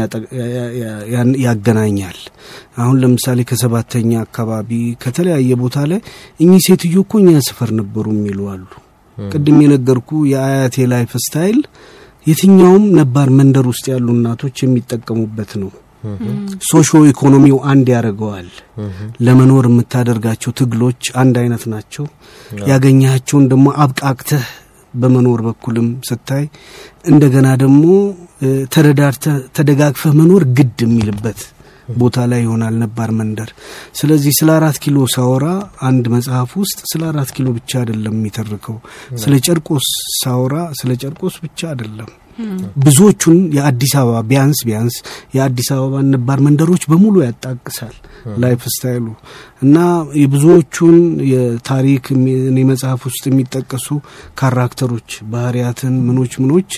ያገናኛል። 1.47 2.19
አሁን 2.79 2.97
ለምሳሌ 3.03 3.41
ከሰባተኛ 3.51 4.13
አካባቢ 4.25 4.71
ከተለያየ 5.05 5.53
ቦታ 5.63 5.87
ላይ 5.93 6.01
እኚህ 6.41 6.63
ሴትዮ 6.67 6.97
እኮ 7.05 7.15
እኛ 7.23 7.43
ሰፈር 7.49 7.73
ነበሩ 7.81 8.07
የሚሉ 8.17 8.41
አሉ። 8.55 8.65
ቅድም 9.19 9.59
የነገርኩ 9.63 10.11
የአያቴ 10.31 10.87
life 10.92 11.12
style 11.25 11.59
የትኛውም 12.27 12.85
ነባር 12.99 13.29
መንደር 13.39 13.67
ውስጥ 13.71 13.85
ያሉ 13.93 14.07
እናቶች 14.17 14.57
የሚጠቀሙበት 14.63 15.53
ነው። 15.63 15.71
ሶሾ 16.69 16.91
ኢኮኖሚው 17.11 17.59
አንድ 17.71 17.87
ያደርገዋል። 17.93 18.49
ለመኖር 19.27 19.67
የምታደርጋቸው 19.71 20.53
ትግሎች 20.59 21.03
አንድ 21.23 21.35
አይነት 21.43 21.65
ናቸው። 21.73 22.05
ያገኛቸውን 22.71 23.47
ደግሞ 23.53 23.67
አብቃቅተህ 23.85 24.45
በመኖር 24.95 25.41
በኩልም 25.47 25.89
ስታይ 26.09 26.45
እንደገና 27.13 27.49
ደግሞ 27.63 27.85
ተረዳርተህ 28.75 29.39
ተደጋግፈህ 29.57 30.13
መኖር 30.21 30.43
ግድ 30.59 30.79
የሚልበት 30.85 31.41
ቦታ 31.99 32.27
ላይ 32.31 32.40
ይሆናል 32.44 32.75
ነባር 32.83 33.11
መንደር። 33.18 33.51
ስለዚህ 33.94 34.33
ስለ 34.38 34.51
አራት 34.57 34.79
ኪሎ 34.85 34.99
ሳወራ 35.14 35.47
አንድ 35.83 36.05
መጽሐፍ 36.14 36.53
ውስጥ 36.62 36.81
ስለ 36.92 37.03
አራት 37.11 37.33
ኪሎ 37.37 37.49
ብቻ 37.59 37.73
አይደለም 37.83 38.16
የሚተርከው። 38.18 38.79
ስለ 39.23 39.35
ጨርቆስ 39.47 39.88
ሳወራ 40.20 40.57
ስለ 40.81 40.92
ጨርቆስ 41.03 41.37
ብቻ 41.44 41.61
አይደለም 41.70 42.11
ብዙዎቹን 42.85 43.38
የአዲስ 43.57 43.92
አበባ 44.01 44.16
ቢያንስ 44.31 44.61
ቢያንስ 44.68 44.97
የአዲስ 45.37 45.68
አበባን 45.75 46.07
ነባር 46.14 46.38
መንደሮች 46.47 46.85
በሙሉ 46.90 47.14
ያጣቅሳል 47.25 47.94
life 48.42 48.62
style 48.75 48.97
ኡ 48.97 49.07
እና 49.62 49.77
የብዙዎቹን 50.20 50.97
የታሪክ 51.33 52.05
እኔ 52.49 52.59
መጽሐፍ 52.70 53.03
ውስጥ 53.09 53.23
የሚጠቀሱ 53.29 53.88
character 54.40 54.89
ኦች 54.89 55.11
ባህሪያትን 55.33 55.94
ምኖች 56.07 56.35
ምኖች 56.42 56.70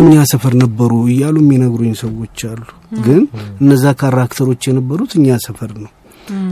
እኛ 0.00 0.24
ሰፈር 0.32 0.54
ነበሩ 0.62 0.92
እያሉ 1.08 1.36
የሚነግሩኝ 1.44 1.94
ሰዎች 2.04 2.38
አሉ። 2.50 2.64
ግን 3.04 3.22
እነዛ 3.62 3.84
character 4.00 4.43
ኦች 4.43 4.62
የነበሩት 4.68 5.14
እኛ 5.20 5.36
ሰፈር 5.46 5.72
ነው። 5.84 5.92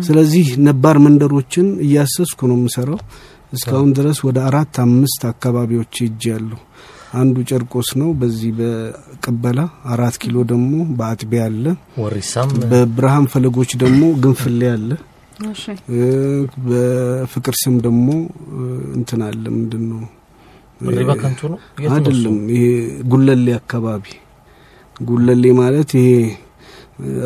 ስለዚህ 0.06 0.46
ነባር 0.66 0.96
መንደሮችን 1.04 1.68
እያሰስኩ 1.84 2.40
ነው 2.50 2.56
የምሰራው። 2.58 2.98
እስካሁን 3.52 3.90
ድረስ 3.96 4.18
ወደ 4.26 4.38
አራት 4.48 4.74
አምስት 4.84 5.22
አካባቢዎች 5.30 5.94
ሄጅ 6.02 6.22
ያለሁ 6.30 6.58
አንዱ 7.12 7.36
ጨርቆስ 7.48 7.88
ነው። 8.00 8.10
በዚህ 8.20 8.50
በቅበላ 8.58 9.60
አራት 9.92 10.16
ኪሎ 10.22 10.36
ደግሞ 10.52 10.70
በአጥቢያ 10.98 11.42
አለ። 11.48 11.64
ወሪሳም 11.98 12.50
በብርሃን 12.70 13.26
ፈለጎች 13.32 13.72
ደግሞ 13.82 14.02
ግንፍሌ 14.22 14.60
አለ። 14.72 14.90
በፍቅር 16.66 17.54
ስም 17.62 17.74
ደግሞ 17.86 18.08
እንትን 18.96 19.22
አለ። 19.28 19.44
ምንድን 19.56 19.84
ነው 19.92 20.02
ሪባ 20.92 21.10
ከንቱ 21.20 21.40
ነው 21.52 21.58
አይደለም። 21.90 22.36
ይሄ 22.54 22.64
ጉለሌ 23.10 23.46
አካባቢ 23.58 24.04
ጉለሌ 25.00 25.44
ማለት 25.60 25.90
ይሄ 25.98 26.08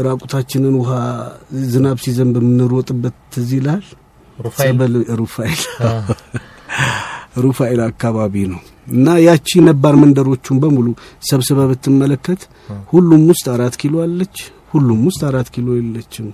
ራቁታችንን 0.06 0.74
ውሃ 0.80 0.90
ዝናብ 1.70 1.98
ሲዘንብ 2.04 2.34
የምንሮጥበት 2.40 3.16
ትዝ 3.34 3.50
ይልሃል? 3.56 3.84
ሩፋኤል 4.38 4.94
ሩፋኤል 5.16 5.60
አካባቢ 7.86 8.34
ነው 8.52 8.60
እና 8.92 9.16
ያቺ 9.24 9.48
ነባር 9.68 9.94
መንደሮቹን 10.02 10.58
በሙሉ 10.62 10.86
ሰብስበ 11.30 11.60
ብትመለከት 11.70 12.42
ሁሉም 12.92 13.22
ውስጥ 13.30 13.46
አራት 13.54 13.74
ኪሎ 13.80 13.94
አለች፣ 14.04 14.36
ሁሉም 14.72 15.00
ውስጥ 15.08 15.22
አራት 15.28 15.48
ኪሎ 15.54 15.68
የለችም። 15.78 16.26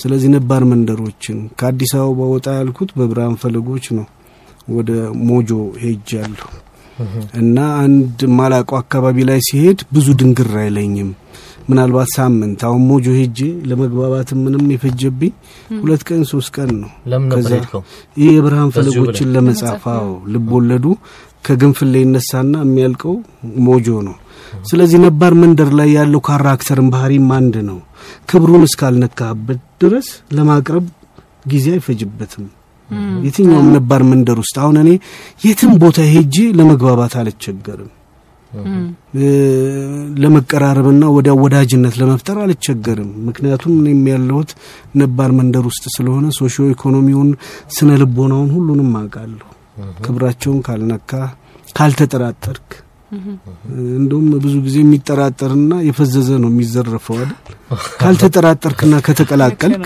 ስለዚህ 0.00 0.28
ነባር 0.34 0.62
መንደሮችን 0.70 1.38
ከአዲስ 1.58 1.92
አበባ 1.98 2.28
ወጣ 2.32 2.46
ያልኩት 2.58 2.90
በብርሃን 2.98 3.36
ፈለጎች 3.42 3.84
ነው። 3.98 4.06
ወደ 4.68 4.90
ሞጆ 5.28 5.50
ሄጃለሁ 5.82 6.48
እና 7.34 7.58
አንድ 7.82 8.18
ማላቀው 8.38 8.76
አካባቢ 8.80 9.18
ላይ 9.30 9.40
ሲሄድ 9.48 9.80
ብዙ 9.94 10.08
ድንግር 10.20 10.50
አይለኝም። 10.62 11.10
ምናልባት 11.68 12.08
ሳምንት 12.14 12.60
አሁን 12.68 12.82
ሞጆ 12.88 13.06
ሄጄ 13.16 13.38
ለመግባባት 13.70 14.30
ምንም 14.40 14.64
የፈጀብኝ 14.72 15.32
ሁለት 15.82 16.02
ቀን 16.08 16.22
ሶስት 16.30 16.50
ቀን 16.56 16.70
ነው።? 16.80 16.90
ይህ 18.16 18.30
የብርሃን 18.32 18.72
ፈለጎችን 18.76 19.30
ለመጻፋው 19.36 20.08
ልብ 20.34 20.48
ወለዱ 20.56 20.86
ከግንፍሌ 21.44 21.94
ይነሳና 22.02 22.54
የሚያልቀው 22.64 23.14
ሞጆ 23.66 23.86
ነው። 24.08 24.16
ስለዚህ 24.64 24.98
ነባር 25.04 25.32
መንደር 25.42 25.70
ላይ 25.78 25.88
ያለው 25.96 26.20
ካራክተርን 26.26 26.88
ባህሪም 26.92 27.28
አንድ 27.36 27.54
ነው። 27.68 27.78
ክብሩን 28.30 28.66
እስካልነካበት 28.68 29.60
ድረስ 29.82 30.08
ለማቅረብ 30.36 30.86
ጊዜ 31.48 31.66
አይፈጅበትም። 31.76 32.44
የትኛውም 33.24 33.68
ነባር 33.74 34.02
መንደር 34.08 34.38
ውስጥ 34.42 34.56
አሁን 34.62 34.76
እኔ 34.80 34.90
የትም 35.44 35.72
ቦታ 35.82 35.98
ሄጄ 36.12 36.36
ለመግባባት 36.58 37.14
አልቸገርም። 37.20 37.90
ለመቀራረብና 40.22 41.04
ወዲያ 41.14 41.32
ወዳጅነት 41.42 41.94
ለመፍጠር 42.00 42.38
አልቸገርም። 42.42 43.10
ምክንያቱም 43.26 43.72
እኔም 43.80 44.02
ያለሁት 44.12 44.50
ነባር 44.96 45.30
መንደር 45.38 45.64
ውስጥ 45.70 45.84
ስለሆነ 45.96 46.26
ሶሾ 46.38 46.66
ኢኮኖሚውን፣ 46.72 47.30
ስነ 47.76 47.90
ልቦናውን 48.02 48.50
ሁሉንም 48.56 48.90
አውቃለሁ። 49.00 49.48
ክብራቸውን 50.04 50.58
ካልነካ 50.66 51.10
ካልተጠራጠርክ 51.76 52.70
እንደውም 53.94 54.26
ብዙ 54.44 54.54
ጊዜ 54.66 54.76
የሚጠራጠርና 54.82 55.72
የፈዘዘ 55.86 56.28
ነው 56.42 56.50
የሚዘረፈው 56.52 57.16
አይደል? 57.16 57.32
ካልተጠራጠርክና 58.00 58.94
ከተቀላቀልክ 59.06 59.84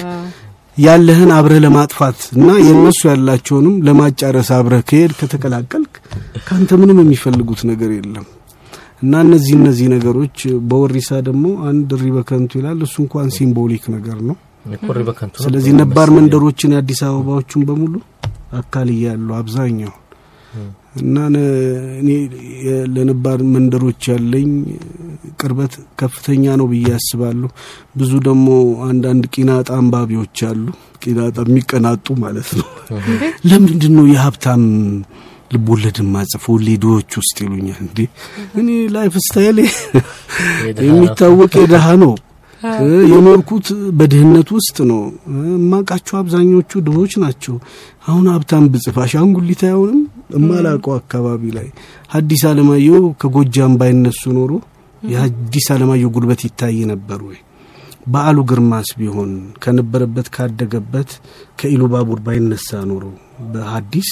ያለህን 0.76 1.30
አብረህ 1.36 1.60
ለማጥፋት 1.64 2.18
እና 2.36 2.48
የእነሱ 2.64 3.00
ያላቸውንም 3.10 3.76
ለማጫረስ 3.86 4.48
አብረህ 4.56 4.82
ከሄድ 4.88 5.12
ከተቀላቀልክ 5.20 5.94
ከአንተ 6.46 6.70
ምንም 6.80 6.98
የሚፈልጉት 7.02 7.60
ነገር 7.70 7.90
የለም 7.96 8.26
እና 9.02 9.14
እነዚህ 9.24 9.54
እነዚህ 9.58 9.86
ነገሮች 9.94 10.38
በወሪሳ 10.68 11.18
ደግሞ 11.26 11.46
አንድ 11.70 11.90
እሪ 11.96 12.06
በከንቱ 12.14 12.52
ይላል። 12.60 12.80
እሱ 12.86 12.96
እንኳን 13.04 13.28
ሲምቦሊክ 13.36 13.84
ነገር 13.96 14.18
ነው። 14.28 14.36
ስለዚህ 15.42 15.72
ነባር 15.80 16.08
መንደሮችን 16.16 16.72
የአዲስ 16.74 17.00
አበባዎቹን 17.08 17.62
በሙሉ 17.68 17.94
አካል 18.60 18.88
እያሉ 18.94 19.28
አብዛኛው 19.38 19.92
እና 21.00 21.16
እኔ 22.00 22.10
ለነባር 22.94 23.40
መንደሮች 23.54 24.02
ያለኝ 24.12 24.50
ቅርበት 25.40 25.72
ከፍተኛ 26.00 26.54
ነው 26.60 26.66
ብዬ 26.70 26.84
ያስባለሁ። 26.94 27.48
ብዙ 27.96 28.12
ደግሞ 28.28 28.46
አንዳንድ 28.86 29.24
ቂናጣ 29.34 29.68
አንባቢዎች 29.80 30.40
አሉ። 30.50 30.64
ቂናጣ 31.02 31.36
የሚቀናጡ 31.46 32.16
ማለት 32.24 32.50
ነው። 32.58 32.66
ለምንድን 33.50 33.94
ነው 33.98 34.06
የሀብታም 34.12 34.64
ልቦለድ 35.50 35.98
ማጽፎ 36.12 36.44
ሌዶዎች 36.66 37.10
ውስጥ 37.20 37.36
ይሉኛል። 37.44 37.80
እንዴ 37.84 37.98
እኔ 38.60 38.68
life 38.94 39.14
style 39.26 39.58
የሚታወቅ 40.86 41.52
የድሃ 41.62 41.86
ነው። 42.02 42.14
የኖርኩት 43.10 43.66
በድህነት 43.98 44.48
ውስጥ 44.56 44.76
ነው። 44.90 45.00
የማቃቸው 45.56 46.14
አብዛኞቹ 46.20 46.80
ድሆች 46.86 47.12
ናቸው። 47.24 47.56
አሁን 48.06 48.24
ሀብታም 48.32 48.64
ብጽፍ 48.72 48.96
አሻንጉሊት 49.04 49.62
አይሆንም። 49.68 50.00
የማላቀው 50.38 50.92
አካባቢ 50.98 51.42
ላይ 51.56 51.68
ሐዲስ 52.14 52.42
አለማየሁ 52.50 53.02
ከጎጃም 53.20 53.74
ባይነሱ 53.80 54.22
ኖሮ 54.38 54.52
የሐዲስ 55.02 55.66
አለማየሁ 55.74 56.08
ጉልበት 56.14 56.40
ይታይ 56.46 56.78
ነበር 56.92 57.20
ወይ? 57.28 57.38
በዓሉ 58.06 58.38
ግርማስ 58.50 58.88
ቢሆን 58.98 59.30
ከነበረበት 59.62 60.26
ካደገበት 60.34 61.10
ከኢሉ 61.58 61.82
ባቡር 61.92 62.18
ባይነሳ 62.26 62.80
ኖሮ 62.90 63.04
በሐዲስ 63.54 64.10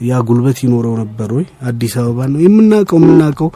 ያ 0.00 0.18
ጉልበት 0.28 0.58
ይኖረው 0.64 0.94
ነበር 1.00 1.30
ወይ? 1.36 1.44
አዲስ 1.68 1.94
አበባ 2.00 2.18
ነው 2.32 2.40
የምናውቀው 2.44 2.98
የምናውቀው 3.00 3.48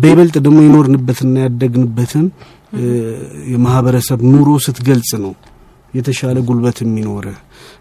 በይበልጥ 0.00 0.34
ደግሞ 0.46 0.58
የኖርንበትና 0.64 1.34
ያደግንበትን 1.44 2.26
የማህበረሰብ 3.52 4.20
ኑሮ 4.30 4.50
ስትገልጽ 4.64 5.10
ነው 5.24 5.32
የተሻለ 5.94 6.36
ጉልበት 6.48 6.78
የሚኖረ። 6.82 7.26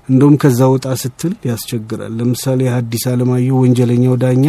እንደውም 0.09 0.35
ከዛ 0.41 0.59
ወጣ 0.73 0.87
ስትል 1.01 1.33
ያስቸግራል። 1.49 2.13
ለምሳሌ 2.19 2.59
የሐዲስ 2.65 3.03
አለማየሁ 3.11 3.57
ወንጀለኛው 3.63 4.15
ዳኛ 4.23 4.45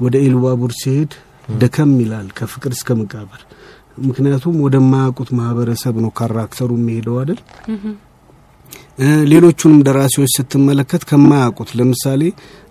ወደ 0.00 0.14
ኢሉባቡር 0.26 0.72
ሲሄድ 0.80 1.12
ደከም 1.54 1.92
ይላል 2.02 2.28
ከፍቅር 2.38 2.72
እስከ 2.76 2.96
መቃብር። 3.00 3.40
ምክንያቱም 4.06 4.56
ወደማያውቁት 4.64 5.30
ማህበረሰብ 5.38 5.94
ነው 6.04 6.10
ካራክተሩ 6.18 6.70
የሚሄደው 6.78 7.16
አይደል? 7.22 7.40
ሌሎቹንም 9.30 9.82
ደራሲዎች 9.86 10.30
ስትመለከት 10.36 11.02
ከማያውቁት 11.10 11.70
ለምሳሌ 11.78 12.22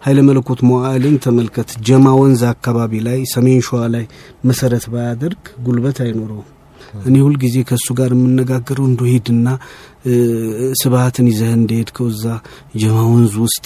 ኃይለ 0.06 0.20
መለኮት 0.28 0.60
መዋዕልን 0.68 1.16
ተመልከት። 1.26 1.70
ጀማ 1.88 2.14
ወንዝ 2.20 2.42
አካባቢ 2.52 3.02
ላይ 3.08 3.20
ሰሜን 3.34 3.60
ሸዋ 3.68 3.82
ላይ 3.96 4.06
መሰረት 4.50 4.86
ባያደርግ 4.94 5.42
ጉልበት 5.66 6.00
አይኖረውም። 6.06 6.48
እኔ 7.04 7.16
ሁልጊዜ 7.26 7.56
ከእሱ 7.70 7.88
ጋር 7.98 8.12
የምነጋገረው 8.16 8.86
እንደ 8.88 9.02
ሄድና 9.10 9.48
ስብሀትን 10.82 11.28
ይዘህ 11.32 11.52
እንደሄድከው 11.58 12.08
እዛ 12.14 12.24
ጀማ 12.76 12.98
ወንዝ 13.12 13.36
ውስጥ 13.44 13.66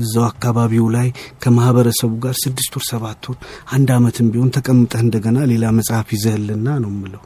እዛው 0.00 0.24
አካባቢው 0.30 0.86
ላይ 0.96 1.08
ከማህበረሰቡ 1.44 2.12
ጋር 2.24 2.34
ስድስት 2.44 2.74
ወር 2.78 2.86
ሰባት 2.90 3.28
ወር 3.30 3.38
አንድ 3.76 3.90
አመትም 3.96 4.32
ቢሆን 4.34 4.50
ተቀምጠህ 4.56 5.02
እንደገና 5.06 5.38
ሌላ 5.52 5.70
መጽሐፍ 5.78 6.10
ይዘህልና 6.16 6.68
ነው 6.84 6.92
ምለው 6.96 7.22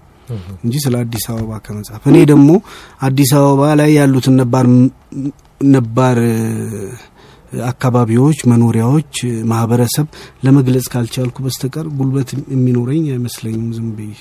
እንጂ 0.65 0.75
ስለ 0.85 0.95
አዲስ 1.03 1.25
አበባ 1.33 1.61
ከመጽሐፍ 1.67 2.03
እኔ 2.11 2.19
ደግሞ 2.31 2.51
አዲስ 3.03 3.33
አበባ 3.39 3.71
ላይ 3.81 3.91
ያሉትን 3.99 4.37
ነባር 4.41 4.67
ነባር 5.69 6.19
አካባቢዎች፣ 7.69 8.39
መኖሪያዎች፣ 8.51 9.13
ማህበረሰብ 9.51 10.07
ለመግለጽ 10.45 10.87
ካልቻልኩ 10.93 11.37
በስተቀር 11.45 11.87
ጉልበት 11.99 12.31
የሚኖረኝ 12.55 13.05
አይመስለኝም። 13.15 13.69
ዝም 13.77 13.89
ብዬ 13.97 14.13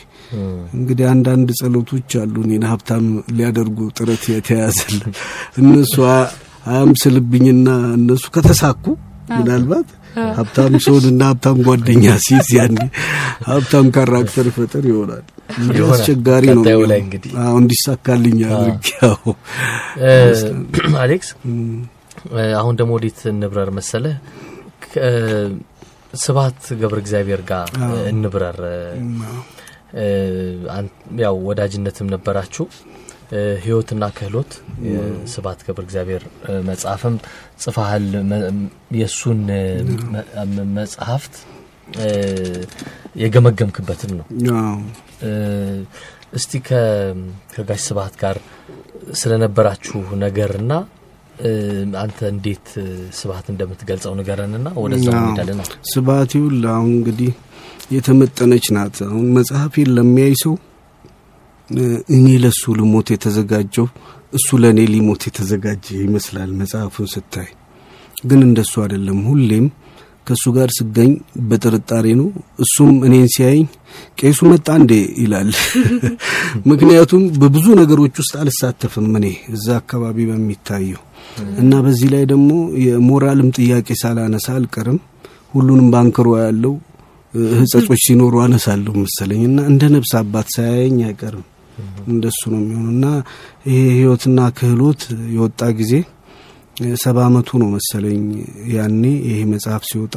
እንግዲህ 0.78 1.06
አንዳንድ 1.14 1.50
ጸሎቶች 1.60 2.16
አሉ 2.22 2.36
እኔን 2.46 2.66
ሀብታም 2.72 3.06
ሊያደርጉ 3.38 3.80
ጥረት 3.98 4.24
የተያዘል 4.34 4.98
እነሱ 5.62 5.96
አያምስልብኝና 6.68 7.68
እነሱ 7.98 8.26
ከተሳኩ 8.36 8.86
ምናልባት 9.36 9.90
ሀብታም 10.38 10.74
ሰውንና 10.86 11.22
ሀብታም 11.30 11.58
ጓደኛ 11.68 12.06
ሲይዝ 12.26 12.50
ያኔ 12.58 12.78
ሀብታም 13.48 13.88
ካራክተር 13.96 14.48
ፈጠር 14.56 14.86
ይሆናል። 14.92 15.26
አስቸጋሪ 15.90 16.46
ነው። 16.58 16.64
አዎ 17.44 17.56
እንዲሳካልኝ 17.62 18.40
አድርጌ 18.52 18.88
ያው 19.00 19.18
አሌክስ 21.04 21.30
አሁን 22.60 22.76
ደግሞ 22.80 22.92
ወዴት 22.98 23.20
እንብረር 23.32 23.72
መሰለ 23.78 24.06
ስብሀት 26.22 26.62
ገብረ 26.80 26.98
እግዚአብሔር 27.04 27.42
ጋር 27.50 27.70
እንብረር። 28.12 28.60
ያው 31.22 31.36
ወዳጅነትም 31.48 32.08
ነበራችሁ 32.14 32.66
ህይወትና 33.64 34.04
ክህሎት 34.18 34.52
ስብሀት 35.32 35.60
ገብረ 35.68 35.84
እግዚአብሔር 35.86 36.24
መጽሐፍም 36.68 37.16
ጽፈሃል። 37.64 38.06
የእሱን 39.00 39.42
መጽሐፍት 40.78 41.36
የገመገምክበትን 43.22 44.12
ነው። 44.20 44.26
እስቲ 46.34 46.52
ከጋሽ 46.68 47.82
ስብሀት 47.88 48.16
ጋር 48.22 48.38
ስለነበራችሁ 49.14 50.00
ነገርና 50.24 50.72
አንተ 52.02 52.20
እንዴት 52.34 52.68
ስብሀት 53.18 53.48
እንደምትገልጸው 53.54 54.14
ንገረንና 54.20 54.68
ወደዛ 54.84 55.08
እንሄዳለን። 55.20 55.60
ስብሀት 55.92 56.32
ይውል 56.38 56.64
አሁን 56.74 56.90
እንግዲህ 56.96 57.32
የተመጠነች 57.92 58.66
ናት። 58.78 58.98
አሁን 59.08 59.28
መጽሐፌን 59.38 59.92
ለሚያይ 59.98 60.34
ሰው 60.44 60.56
እኔ 62.12 62.28
ለሱ 62.44 62.62
ልሞት 62.78 63.08
የተዘጋጀው 63.14 63.88
እሱ 64.34 64.58
ለእኔ 64.62 64.80
ሊሞት 64.94 65.22
የተዘጋጀ 65.28 65.86
ይመስላል 66.04 66.50
መጽሐፉን 66.60 67.10
ስታይ። 67.14 67.50
ግን 68.24 68.40
እንደሱ 68.46 68.74
አይደለም። 68.84 69.20
ሁሌም 69.28 69.66
ከእሱ 70.28 70.46
ጋር 70.56 70.70
ስገኝ 70.78 71.12
በጥርጣሬ 71.50 72.06
ነው። 72.20 72.28
እሱም 72.64 72.96
እኔን 73.08 73.28
ሲያይኝ 73.36 73.66
ቄሱ 74.20 74.40
መጣ 74.52 74.68
እንዴ 74.80 74.94
ይላል። 75.22 75.50
ምክንያቱም 76.72 77.24
በብዙ 77.42 77.66
ነገሮች 77.82 78.16
ውስጥ 78.22 78.34
አልሳተፍም 78.42 79.08
እኔ 79.20 79.28
እዛ 79.54 79.68
አካባቢ 79.82 80.26
በሚታየው 80.32 81.02
እና 81.62 81.72
በዚህ 81.86 82.10
ላይ 82.14 82.24
ደግሞ 82.34 82.52
የሞራልም 82.86 83.50
ጥያቄ 83.58 83.88
ሳላነሳ 84.02 84.48
አልቀርም። 84.58 85.00
ሁሉንም 85.54 85.88
ባንክሮ 85.94 86.30
ያለው 86.42 86.74
ህጸጾች 87.58 88.02
ሲኖሩ 88.06 88.36
አነሳለሁ 88.44 88.94
መሰለኝ 89.02 89.42
እና 89.48 89.60
እንደ 89.72 89.84
ነብስ 89.94 90.12
አባት 90.20 90.48
ሳያየኝ 90.56 90.98
አይቀርም። 91.08 91.46
እንደሱ 92.08 92.42
ነው 92.54 92.60
የሚሆኑ 92.62 92.88
እና 92.96 93.06
ይሄ 93.68 93.80
ህይወትና 93.96 94.40
ክህሎት 94.58 95.02
የወጣ 95.36 95.62
ጊዜ 95.80 95.94
ሰባ 97.02 97.18
አመቱ 97.28 97.50
ነው 97.62 97.70
መሰለኝ 97.76 98.24
ያኔ 98.74 99.04
ይሄ 99.28 99.38
መጽሐፍ 99.54 99.84
ሲወጣ 99.90 100.16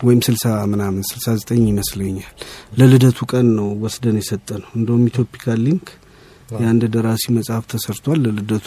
ወይም 0.00 0.20
ስልሳ 0.26 0.44
ምናምን 0.70 1.02
ስልሳ 1.08 1.26
ዘጠኝ 1.40 1.60
ይመስለኛል። 1.70 2.32
ለልደቱ 2.78 3.18
ቀን 3.32 3.48
ነው 3.58 3.68
ወስደን 3.82 4.16
የሰጠ 4.20 4.48
ነው። 4.62 4.70
እንደውም 4.78 5.04
ኢትዮፒካሊንክ 5.10 5.84
የአንድ 6.54 6.82
ደራሲ 6.94 7.24
መጽሐፍ 7.36 7.66
ተሰርቷል። 7.72 8.18
ለልደቱ 8.24 8.66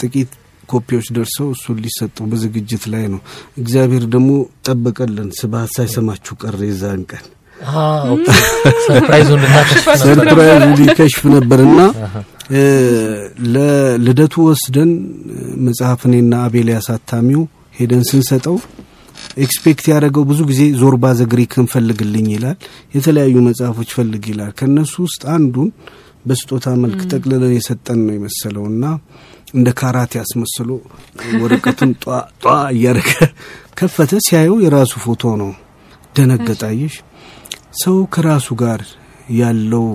ጥቂት 0.00 0.30
ኮፒዎች 0.68 1.06
ደርሰው 1.16 1.48
እሱን 1.54 1.78
ሊሰጡ 1.84 2.26
በዝግጅት 2.30 2.84
ላይ 2.92 3.04
ነው። 3.12 3.20
እግዚአብሔር 3.56 4.04
ደግሞ 4.14 4.30
ጠበቀልን። 4.66 5.30
ስብሀት 5.38 5.72
ሳይሰማችሁ 5.76 6.36
ቀረ 6.42 6.60
የዛን 6.66 7.02
ቀን 7.12 7.26
surprise 8.86 9.21
ኡ 9.21 9.30
ሊከሽፍ 10.80 11.22
ነበርና 11.34 11.80
ለልደቱ 13.54 14.34
ወስደን 14.48 14.90
መጽሐፍ 15.66 16.02
እኔና 16.08 16.34
አቤል 16.46 16.68
አሳታሚው 16.76 17.42
ሄደን 17.78 18.02
ስንሰጠው 18.10 18.56
expect 19.44 19.84
ያደረገው 19.90 20.24
ብዙ 20.30 20.40
ጊዜ 20.50 20.62
Zorba 20.80 21.04
the 21.18 21.32
Greek 21.32 21.56
ን 21.56 21.66
ፈልግልኝ 21.72 22.26
ይላል። 22.34 22.56
የተለያዩ 22.96 23.36
መጽሐፎች 23.48 23.90
ፈልግ 23.96 24.24
ይላል። 24.32 24.52
ከእነሱ 24.58 24.94
ውስጥ 25.06 25.22
አንዱን 25.34 25.68
በስጦታ 26.26 26.66
መልክ 26.82 27.00
ጠቅልለን 27.10 27.52
የሰጠን 27.56 28.00
ነው 28.06 28.14
የመሰለው 28.16 28.64
እና 28.72 28.84
እንደ 29.54 29.68
ካራት 29.78 30.12
ያስመስሎ 30.18 30.70
ወረቀቱን 31.42 31.92
ጧ 32.02 32.06
እያደረገ 32.72 33.10
ከፈተ። 33.78 34.12
ሲያየው 34.26 34.56
የራሱ 34.64 34.92
ፎቶ 35.04 35.22
ነው። 35.42 35.50
ደነገጣየሽ። 36.18 36.96
ሰው 37.82 37.96
ከራሱ 38.14 38.48
ጋር 38.62 38.80
ያለው 39.38 39.86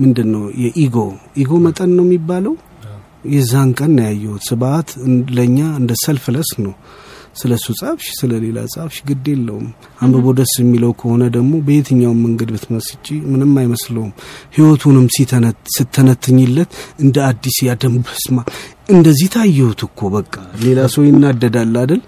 ምንድን 0.00 0.28
ነው 0.34 0.44
የኢጎ 0.62 0.96
ኢጎ 1.40 1.52
መጠን 1.64 1.90
ነው 1.96 2.04
የሚባለው። 2.06 2.54
የዛን 3.30 3.70
ቀን 3.78 3.90
ነው 3.96 4.04
ያየሁት። 4.06 4.42
ስብሀት 4.48 4.90
ለእኛ 5.36 5.58
እንደ 5.80 5.92
ሰልፍለስ 6.04 6.50
ነው። 6.64 6.74
ስለ 7.36 7.50
እሱ 7.58 7.66
ጻፍሽ፣ 7.80 8.06
ስለ 8.18 8.32
ሌላ 8.44 8.58
ጻፍሽ፣ 8.72 8.96
ግድ 9.08 9.26
የለውም። 9.32 9.66
አንብቦ 10.02 10.26
ደስ 10.38 10.52
የሚለው 10.60 10.92
ከሆነ 11.00 11.22
ደግሞ 11.36 11.52
በየትኛውም 11.66 12.22
መንገድ 12.24 12.48
ብትመስጪ 12.54 13.06
ምንም 13.30 13.52
አይመስለውም። 13.60 14.10
ህይወቱንም 14.56 15.06
ስተነትኝለት 15.76 16.70
እንደ 17.00 17.16
አዲስ 17.28 17.58
ያደንበስማ 17.68 18.38
እንደዚህ 18.90 19.28
ታየሁት 19.34 19.80
እኮ 19.86 20.00
በቃ 20.14 20.34
ሌላ 20.62 20.80
ሰው 20.92 21.02
ይናደዳል 21.06 21.74
አይደል? 21.80 22.00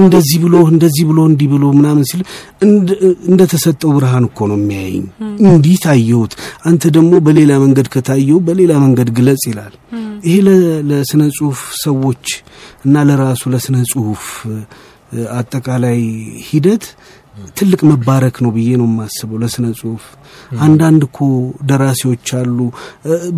እንደዚህ 0.00 0.36
ብሎ 0.44 0.54
እንደዚህ 0.72 1.04
ብሎ 1.10 1.18
እንዲህ 1.30 1.48
ብሎ 1.52 1.64
ምናምን 1.78 2.04
ሲል 2.10 2.22
እንደ 3.26 3.40
ተሰጠው 3.52 3.92
ብርሃን 3.96 4.26
እኮ 4.28 4.48
ነው 4.50 4.58
የሚያየኝ። 4.60 5.04
እንዲህ 5.48 5.76
ታየሁት፣ 5.84 6.34
አንተ 6.68 6.92
ደግሞ 6.96 7.12
በሌላ 7.26 7.52
መንገድ 7.64 7.88
ከታየው 7.94 8.40
በሌላ 8.46 8.72
መንገድ 8.84 9.10
ግለጽ 9.18 9.44
ይላል። 9.50 9.74
ይሄ 10.24 10.36
ለስነ 10.90 11.22
ጽሁፍ 11.36 11.60
ሰዎች 11.82 12.26
እና 12.84 13.04
ለራሱ 13.08 13.42
ለስነ 13.54 13.76
ጽሁፍ 13.92 14.24
አጠቃላይ 15.34 15.98
ሂደት 16.46 16.84
ትልቅ 17.56 17.80
መባረክ 17.90 18.36
ነው 18.44 18.50
ብዬ 18.54 18.70
ነው 18.80 18.86
የማስበው 18.88 19.38
ለስነ 19.42 19.66
ጽሁፍ። 19.78 20.04
አንዳንድ 20.62 21.02
እኮ 21.08 21.18
ደራሲዎች 21.68 22.28
አሉ 22.40 22.58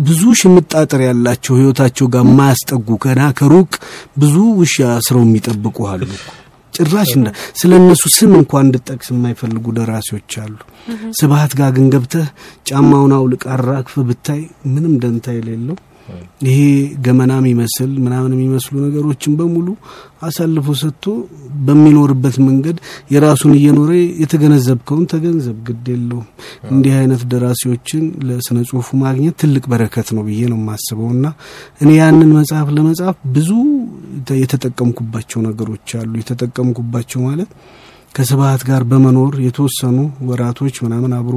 ብዙ 0.05 0.21
ሽምጣጥር 0.39 1.01
ያላቸው 1.07 1.55
ህይወታቸው 1.59 2.07
ጋር 2.13 2.25
የማያስጠጉ 2.27 2.97
ገና 3.05 3.21
ከሩቅ 3.39 3.71
ብዙ 4.17 4.35
ውሻ 4.59 4.77
አስረው 4.95 5.23
የሚጠብቁ 5.27 5.77
አሉ። 5.93 6.09
ጭራሽ 6.73 7.11
እንደ 7.17 7.27
ስለ 7.59 7.71
እነሱ 7.81 8.03
ስም 8.15 8.31
እንኳን 8.39 8.65
እንድጠቅስ 8.65 9.07
የማይፈልጉ 9.13 9.65
ደራሲዎች 9.77 10.33
አሉ። 10.43 10.57
ስብሀት 11.19 11.53
ጋር 11.59 11.69
ግን 11.77 11.87
ገብተህ 11.93 12.27
ጫማውን 12.69 13.13
አውልቅ 13.17 13.43
አራግፍ 13.55 13.95
ብታይ 14.09 14.41
ምንም 14.73 14.93
ደንታ 15.03 15.35
የሌለው 15.37 15.77
ይሄ 16.41 16.57
ገመና 17.05 17.31
የሚመስል 17.39 17.91
ምናምን 18.03 18.31
የሚመስሉ 18.35 18.73
ነገሮችን 18.83 19.33
በሙሉ 19.39 19.67
አሳልፎ 20.21 20.67
ሰጥቶ 20.81 21.05
በሚኖርበት 21.65 22.35
መንገድ 22.45 22.77
የራሱን 23.13 23.53
እየኖረ 23.57 23.91
የተገነዘብከውን 24.21 25.05
ተገንዘብ፣ 25.11 25.57
ግድ 25.67 25.85
የለውም። 25.93 26.27
እንዲህ 26.71 26.93
አይነት 26.99 27.23
ደራሲዎችን 27.31 28.03
ለስነ 28.27 28.57
ጽሁፉ 28.69 28.97
ማግኘት 29.03 29.35
ትልቅ 29.43 29.65
በረከት 29.73 30.09
ነው 30.17 30.23
ብዬ 30.27 30.41
ነው 30.53 30.59
የማስበው 30.61 31.09
እና 31.15 31.25
እኔ 31.81 31.89
ያንን 31.99 32.31
መጽሐፍ 32.37 32.69
ለመጻፍ 32.77 33.17
ብዙ 33.35 33.51
የተጠቀምኩባቸው 34.41 35.41
ነገሮች 35.47 35.89
አሉ። 35.99 36.13
የተጠቀምኩባቸው 36.21 37.21
ማለት 37.27 37.51
ከስብሀት 38.15 38.61
ጋር 38.67 38.81
በመኖር 38.91 39.33
የተወሰኑ 39.45 39.97
ወራቶች 40.27 40.75
ምናምን 40.85 41.11
አብሮ 41.17 41.35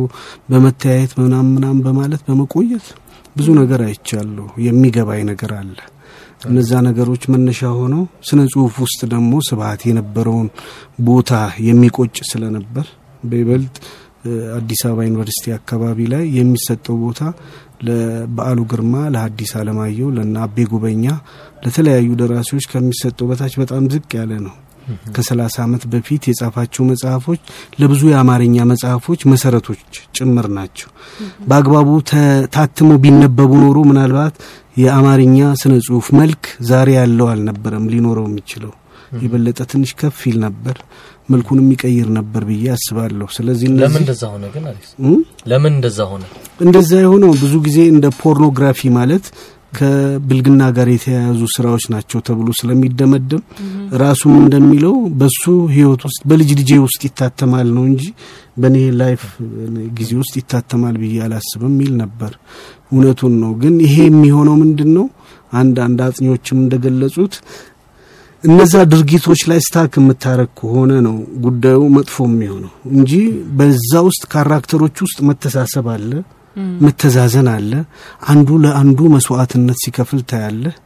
በመተያየት 0.51 1.13
ምናምን 1.21 1.51
ምናምን 1.57 1.81
በማለት 1.87 2.21
በመቆየት 2.29 2.87
ብዙ 3.37 3.49
ነገር 3.61 3.81
አይቻለሁ። 3.87 4.47
የሚገባኝ 4.67 5.23
ነገር 5.31 5.53
አለ። 5.59 5.77
እነዛ 6.49 6.71
ነገሮች 6.87 7.23
መነሻ 7.33 7.71
ሆነው 7.79 8.03
ስነ 8.29 8.41
ጽሁፍ 8.53 8.75
ውስጥ 8.85 9.01
ደግሞ 9.13 9.33
ስብሀት 9.49 9.83
የነበረውን 9.89 10.49
ቦታ 11.09 11.33
የሚቆጭ 11.67 12.17
ስለነበር 12.31 12.87
በይበልጥ 13.25 13.75
አዲስ 14.57 14.81
አበባ 14.87 15.05
ዩኒቨርሲቲ 15.07 15.53
አካባቢ 15.57 15.99
ላይ 16.13 16.25
የሚሰጠው 16.39 16.97
ቦታ 17.05 17.21
ለበዓሉ 17.87 18.59
ግርማ፣ 18.71 18.95
ለሀዲስ 19.15 19.53
አለማየሁ፣ 19.61 20.09
ለና 20.17 20.37
አቤ 20.47 20.67
ጉበኛ፣ 20.73 21.05
ለተለያዩ 21.65 22.09
ደራሲዎች 22.21 22.67
ከሚሰጠው 22.73 23.29
በታች 23.31 23.55
በጣም 23.63 23.85
ዝቅ 23.95 24.11
ያለ 24.19 24.33
ነው። 24.47 24.55
ከሰላሳ 25.15 25.57
ዓመት 25.65 25.83
በፊት 25.93 26.23
የጻፋቸው 26.29 26.85
መጽሐፎች 26.91 27.41
ለብዙ 27.81 28.03
የአማርኛ 28.11 28.67
መጽሐፎች 28.71 29.21
መሰረቶች 29.33 29.83
ጭምር 30.19 30.49
ናቸው። 30.57 30.91
በአግባቡ 31.49 31.89
ታትመው 32.57 32.99
ቢነበቡ 33.05 33.53
ኖሮ 33.65 33.79
ምናልባት 33.91 34.37
የአማርኛ 34.81 35.39
ስነ 35.63 35.75
ጽሁፍ 35.87 36.09
መልክ 36.21 36.43
ዛሬ 36.69 36.91
ያለው 36.99 37.29
አልነበረም 37.33 37.89
ሊኖረው 37.93 38.27
የሚችለው 38.29 38.73
የበለጠ 39.21 39.61
ትንሽ 39.71 39.91
ከፍ 40.01 40.19
ይል 40.29 40.37
ነበር፣ 40.45 40.77
መልኩን 41.29 41.59
የሚቀይር 41.61 42.09
ነበር 42.17 42.43
ብዬ 42.49 42.65
አስባለሁ። 42.75 43.27
ስለዚህ 43.37 43.69
ለምን 43.81 44.01
እንደዛ 44.03 44.23
ሆነ 44.33 44.45
ግን 44.55 44.65
ለምን 45.51 45.73
እንደዛ 45.75 45.99
ሆነ? 46.13 46.23
እንደዛ 46.61 46.91
የሆነው 47.03 47.33
ብዙ 47.43 47.55
ጊዜ 47.67 47.79
እንደ 47.95 48.07
ፖርኖግራፊ 48.23 48.91
ማለት 48.99 49.27
ከብልግና 49.73 50.63
ጋር 50.77 50.89
የተያያዙ 50.93 51.41
ስራዎች 51.55 51.85
ናቸው 51.93 52.21
ተብሎ 52.29 52.49
ስለሚደመደም 52.61 53.43
ራሱም 54.03 54.33
እንደሚለው 54.41 54.95
በሱ 55.21 55.43
ህይወት 55.75 56.03
ውስጥ 56.09 56.21
በልጅ 56.31 56.51
ልጄ 56.61 56.71
ውስጥ 56.87 57.01
ይታተማል 57.09 57.69
ነው 57.77 57.85
እንጂ 57.91 58.05
በእኔ 58.57 58.79
life 59.01 59.23
ጊዜ 59.99 60.11
ውስጥ 60.23 60.35
ይታተማል 60.41 60.97
ብዬ 61.03 61.17
አላስብም 61.27 61.75
የሚል 61.75 61.93
ነበር። 62.03 62.33
እውነቱን 62.93 63.35
ነው። 63.43 63.53
ግን 63.63 63.75
ይሄ 63.87 63.97
የሚሆነው 64.09 64.57
ምንድን 64.63 64.91
ነው? 64.97 65.07
አንድ 65.59 65.77
አጥኚዎችም 66.05 66.59
እንደገለጹት 66.65 67.35
እነዛ 68.45 68.75
ድርጊቶች 68.93 69.41
ላይ 69.51 69.59
stuck 69.65 69.95
የምታረግ 69.99 70.51
ከሆነ 70.59 70.93
ነው 71.07 71.17
ጉዳዩ 71.45 71.81
መጥፎ 71.97 72.17
የሚሆነው 72.29 72.71
እንጂ 72.93 73.13
በዛ 73.59 73.93
ውስጥ 74.07 74.23
character 74.33 74.77
ኦች 74.77 74.97
ውስጥ 75.07 75.19
መተሳሰብ 75.29 75.89
አለ 75.95 76.11
መተዛዘን 76.85 77.49
አለ። 77.53 77.73
አንዱ 78.29 78.59
ለአንዱ 78.65 79.01
መስዋዕትነት 79.15 79.79
ሲከፍል 79.83 80.21
ታያለህ። 80.31 80.77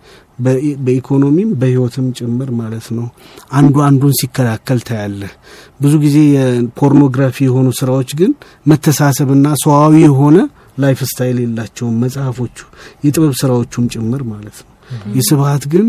በኢኮኖሚም 0.84 1.50
በህይወትም 1.60 2.06
ጭምር 2.18 2.48
ማለት 2.60 2.86
ነው። 2.96 3.06
አንዱ 3.52 3.74
አንዱን 3.86 4.14
ሲከላከል 4.20 4.80
ታያለህ። 4.88 5.32
ብዙ 5.80 5.92
ጊዜ 6.04 6.16
የፖርኖግራፊ 6.34 7.36
የሆኑ 7.46 7.68
ስራዎች 7.80 8.12
ግን 8.20 8.32
መተሳሰብና 8.66 9.48
ሰዋዊ 9.64 9.94
የሆነ 10.04 10.36
life 10.78 11.00
style 11.10 11.36
የላቸውም። 11.42 11.98
መጽሐፎቹ 12.04 12.56
የጥበብ 13.04 13.34
ስራዎቹም 13.42 13.84
ጭምር 13.94 14.22
ማለት 14.30 14.56
ነው። 14.62 14.70
የስብሀት 15.16 15.64
ግን 15.72 15.86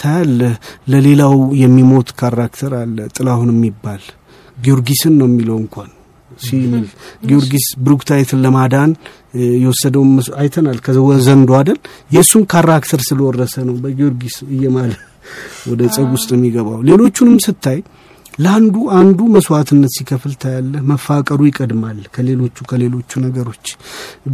ታያለህ። 0.00 0.54
ለሌላው 0.90 1.34
የሚሞት 1.60 2.10
character 2.18 2.74
አለ። 2.80 2.98
ጥላሁን 3.16 3.52
የሚባል 3.54 4.02
ጊዮርጊስን 4.56 5.14
ነው 5.18 5.28
የሚለው 5.30 5.56
እንኳን 5.62 5.90
ጊዮርጊስ 7.24 7.66
ብሩክታይትን 7.84 8.42
ለማዳን 8.44 8.90
የወሰደውን 9.58 10.10
አይተናል። 10.38 10.78
ከዘንዶ 10.86 11.50
አይደል 11.58 11.78
የእሱን 12.10 12.44
character 12.52 13.02
ስለወረሰ 13.08 13.54
ነው 13.68 13.76
በጊዮርጊስ 13.82 14.36
እየማለ 14.50 14.92
ወደ 15.70 15.80
ጸብ 15.94 16.10
ውስጥ 16.16 16.28
የሚገባው። 16.34 16.78
ሌሎቹንም 16.88 17.38
ስታይ 17.46 17.78
ለአንዱ 18.38 18.76
አንዱ 18.98 19.20
መስዋዕትነት 19.34 19.92
ሲከፍል 19.96 20.34
ታያለህ። 20.42 20.82
መፋቀሩ 20.90 21.40
ይቀድማል 21.48 21.98
ከሌሎቹ 22.14 22.66
ከሌሎቹ 22.70 23.20
ነገሮች። 23.24 23.66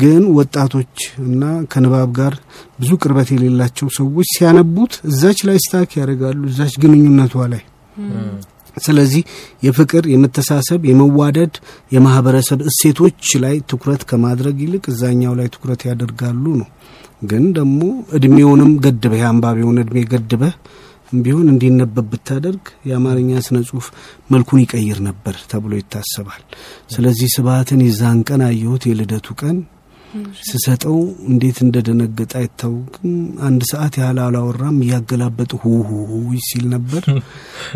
ግን 0.02 0.22
ወጣቶች 0.38 0.94
እና 1.24 1.42
ከንባብ 1.72 2.10
ጋር 2.18 2.34
ብዙ 2.80 2.90
ቅርበት 3.02 3.30
የሌላቸው 3.34 3.88
ሰዎች 3.98 4.28
ሲያነቡት 4.34 4.94
እዛች 5.10 5.40
ላይ 5.48 5.58
ስታክ 5.64 5.92
ያደርጋሉ፣ 6.00 6.42
እዛች 6.52 6.74
ግንኙነቷ 6.82 7.46
ላይ 7.54 7.62
ስለዚህ 8.76 9.22
የፍቅር፣ 9.62 10.04
የመተሳሰብ፣ 10.08 10.80
የመዋደድ፣ 10.84 11.54
የማህበረሰብ 11.92 12.60
እሴቶች 12.70 13.28
ላይ 13.44 13.56
ትኩረት 13.70 14.02
ከማድረግ 14.10 14.56
ይልቅ 14.64 14.84
እዛኛው 14.92 15.34
ላይ 15.40 15.48
ትኩረት 15.54 15.82
ያደርጋሉ 15.88 16.44
ነው። 16.60 16.68
ግን 17.22 17.44
ደግሞ 17.52 17.80
እድሜውንም 18.16 18.72
ገድበህ 18.84 19.20
የአንባቢውን 19.20 19.78
እድሜ 19.82 19.98
ገድበህ 20.10 20.54
ቢሆን 21.16 21.46
እንዲነበብ 21.48 22.06
ብታደርግ 22.12 22.64
የአማርኛ 22.88 23.40
ስነ 23.46 23.58
ጽሁፍ 23.68 23.86
መልኩን 24.30 24.60
ይቀይር 24.62 24.98
ነበር 25.06 25.36
ተብሎ 25.50 25.72
ይታሰባል። 25.78 26.42
ስለዚህ 26.90 27.28
ስብሀትን 27.36 27.82
የዛን 27.86 28.20
ቀን 28.28 28.42
አየሁት። 28.46 28.84
የልደቱ 28.90 29.26
ቀን 29.42 29.56
ስሰጠው 30.48 30.96
እንዴት 31.28 31.58
እንደደነገጠ 31.64 32.32
አይታወቅም። 32.40 33.12
አንድ 33.42 33.62
ሰዓት 33.70 33.94
ያህል 34.00 34.18
አላወራም። 34.24 34.76
እያገላበጥ 34.84 35.50
ሁሁ 35.62 35.88
ሲል 36.46 36.64
ነበር 36.74 37.02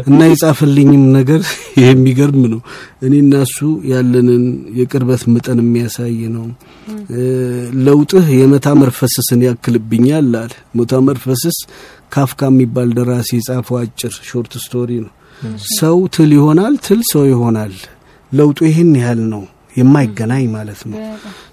እና 0.04 0.20
የጻፈልኝም 0.28 1.04
ነገር 1.16 1.42
የሚገርም 1.82 2.42
ነው። 2.52 2.60
እኔና 3.02 3.32
እሱ 3.46 3.58
ያለንን 3.92 4.44
የቅርበት 4.78 5.24
መጠን 5.34 5.60
የሚያሳይ 5.64 6.16
ነው። 6.36 6.46
ለውጥህ 7.84 8.26
የ 8.38 8.68
Metamorphosis 8.80 9.34
ን 9.34 9.42
ያክልብኛል 9.48 10.32
አለ። 10.38 10.50
Metamorphosis 10.78 11.58
ካፍካ 12.12 12.42
የሚባል 12.50 12.90
ደራሲ 12.96 13.30
የጻፈው 13.38 13.78
አጭር 13.80 14.14
short 14.28 14.52
story 14.62 14.90
ነው። 15.04 15.12
ሰው 15.74 15.98
ትል 16.14 16.30
ይሆናል፣ 16.36 16.74
ትል 16.86 17.00
ሰው 17.10 17.24
ይሆናል። 17.28 17.74
ለውጡ 18.32 18.58
ይህን 18.68 18.90
ያህል 19.00 19.20
ነው 19.32 19.42
የማይገናኝ 19.72 20.44
ማለት 20.54 20.80
ነው። 20.90 20.98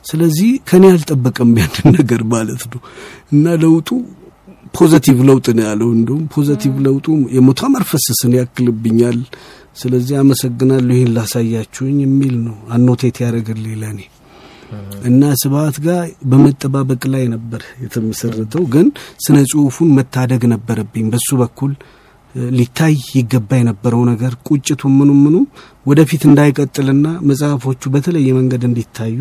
ስለዚህ 0.09 0.51
ከኔ 0.69 0.85
አልጠበቀም 0.91 1.51
ያንን 1.61 1.87
ነገር 1.97 2.21
ማለት 2.33 2.63
ነው 2.71 2.81
እና 3.33 3.55
ለውጡ 3.63 3.89
positive 4.77 5.17
ለውጥ 5.27 5.47
ነው 5.57 5.63
ያለው። 5.67 5.89
እንዲሁም 5.97 6.23
positive 6.33 6.73
ለውጡ 6.85 7.05
የ 7.35 7.69
Metamorphosis 7.73 8.25
ን 8.25 8.33
ያክልብኛል። 8.39 9.19
ስለዚህ 9.77 10.15
አመሰግናለሁ 10.19 10.93
ይህን 10.95 11.13
ላሳያችሁኝ 11.15 11.97
የሚል 12.03 12.35
ነው 12.43 12.57
አኖቴት 12.75 13.17
ያደረገልኝ 13.23 13.73
ለእኔ 13.81 14.01
እና 15.07 15.23
ስብሀት 15.41 15.77
ጋር 15.85 15.99
በመጠባበቅ 16.31 17.01
ላይ 17.13 17.23
ነበር 17.33 17.61
የተመሰረተው። 17.83 18.63
ግን 18.73 18.87
ስነ 19.25 19.37
ጽሁፉን 19.51 19.89
መታደግ 19.97 20.43
ነበረብኝ 20.53 21.05
በሱ 21.13 21.29
በኩል 21.41 21.73
ሊታይ 22.55 22.95
ይገባ 23.17 23.49
የነበረው 23.59 24.01
ነገር 24.09 24.33
ቁጭቱ 24.47 24.81
ምኑ 24.95 25.11
ምኑ 25.21 25.35
ወደፊት 25.85 26.23
እንዳይቀጥልና 26.29 27.07
መጽሐፎቹ 27.29 27.91
በተለየ 27.93 28.29
መንገድ 28.39 28.63
እንዲታዩ 28.69 29.17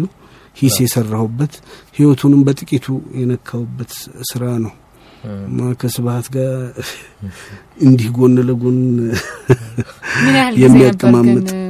ሂስ 0.57 0.77
የሰራሁበት 0.83 1.53
ህይወቱንም 1.97 2.41
በጥቂቱ 2.47 2.87
የነካሁበት 3.21 3.93
ስራ 4.31 4.45
ነው። 4.65 4.73
ከስብሀት 5.81 6.27
ጋር 6.35 6.51
እንዲህ 7.87 8.09
ጎን 8.17 8.35
ለጎን 8.49 8.79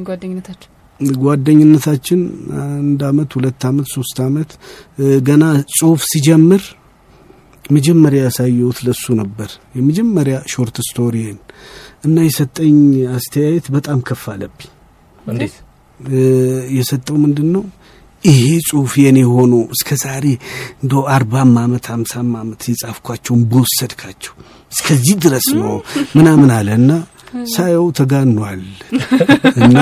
ጓደኝነታችሁ? 0.08 0.68
ጓደኝነታችን 1.20 2.20
አንድ 2.64 3.00
አመት፣ 3.08 3.30
ሁለት 3.36 3.62
አመት፣ 3.70 3.86
ሶስት 3.94 4.18
አመት 4.26 4.50
ገና 5.28 5.44
ጽሁፍ 5.74 6.02
ሲጀምር 6.10 6.62
መጀመሪያ 7.70 8.20
ያሳየሁት 8.26 8.78
ለሱ 8.86 9.04
ነበር። 9.20 9.48
የመጀመሪያ 9.76 10.36
short 10.52 10.76
story 10.88 11.24
ን 11.24 11.38
እና 12.04 12.16
የሰጠኝ 12.26 12.76
አስተያየት 13.14 13.66
በጣም 13.76 13.98
ከፍ 14.08 14.24
አለብኝ። 14.32 14.70
እንዴት 15.26 15.54
የሰጠው 16.76 17.16
ምንድን 17.24 17.48
ነው? 17.54 17.64
ይሄ 18.24 18.44
ጽሁፍ 18.66 18.92
የኔ 19.00 19.18
ሆኖ 19.30 19.54
እስከ 19.74 19.96
ዛሬ 20.02 20.26
እንደ 20.82 21.02
አርባም 21.14 21.52
አመት 21.62 21.86
ሀምሳም 21.92 22.30
አመት 22.40 22.62
የጻፍኳቸውን 22.70 23.42
በወሰድካቸው 23.50 24.34
እስከዚህ 24.72 25.16
ድረስ 25.24 25.48
ነው 25.58 25.74
ምናምን 26.16 26.50
አለ 26.56 26.68
እና 26.80 26.92
ሳየው 27.52 27.86
ተጋኗል 27.98 28.62
እና 29.60 29.78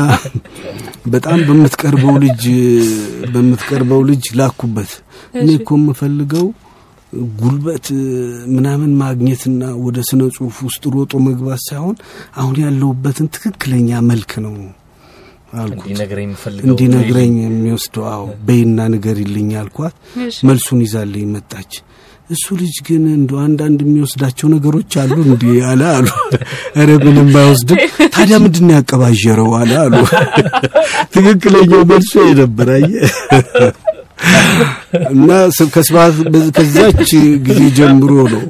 በጣም 1.06 1.38
በምትቀርበው 1.48 2.14
ልጅ 2.24 2.42
በምትቀርበው 3.32 4.02
ልጅ 4.10 4.24
ላኩበት። 4.40 4.92
እኔ 5.34 5.48
እኮ 5.58 5.70
የምፈልገው 5.80 6.46
ጉልበት 7.38 7.86
ምናምን 8.52 8.92
ማግኘትና 9.00 9.62
ወደ 9.84 9.98
ስነ 10.08 10.22
ጽሁፍ 10.36 10.58
ውስጥ 10.66 10.82
ሮጦ 10.94 11.12
መግባት 11.26 11.60
ሳይሆን 11.66 11.96
አሁን 12.36 12.56
ያለሁበትን 12.62 13.26
ትክክለኛ 13.34 14.00
መልክ 14.08 14.32
ነው 14.44 14.54
አልኩት። 15.54 15.88
እንዲነግረኝ 16.66 17.32
የሚወስደው 17.42 18.04
አዎ፣ 18.12 18.24
በይና 18.46 18.86
ንገሪልኝ 18.92 19.50
አልኳት። 19.62 19.94
መልሱን 20.48 20.80
ይዛልኝ 20.84 21.26
መጣች። 21.34 21.72
እሱ 22.30 22.46
ልጅ 22.60 22.76
ግን 22.86 23.02
እንደ 23.12 23.32
አንዳንድ 23.44 23.78
የሚወስዳቸው 23.84 24.46
ነገሮች 24.54 24.92
አሉ 25.02 25.16
እንዲ 25.26 25.42
አለ 25.70 25.82
አሉ። 25.96 26.06
ኧረ 26.76 26.90
ምንም 27.04 27.28
አይወስድም። 27.40 27.78
ታዲያ 28.14 28.36
ምንድን 28.44 28.64
ነው 28.68 28.74
ያቀባዠረው 28.78 29.50
አለ 29.60 29.72
አሉ። 29.82 29.94
ትክክለኛው 31.14 31.82
መልሶ 31.90 32.12
የነበር 32.28 32.70
አየህ 32.76 33.12
እና 35.12 35.28
ከስብሀት 35.74 36.16
ከዛች 36.56 37.10
ጊዜ 37.46 37.60
ጀምሮ 37.78 38.12
ነው 38.32 38.44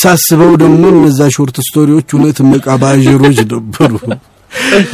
ሳስበው 0.00 0.52
ደግሞ 0.62 0.82
እነዛ 0.94 1.20
short 1.36 1.56
story 1.66 1.89
ዎች 1.89 2.08
እውነት 2.14 2.38
መቃባዥሮች 2.50 3.38
ነበሩ። 3.52 3.92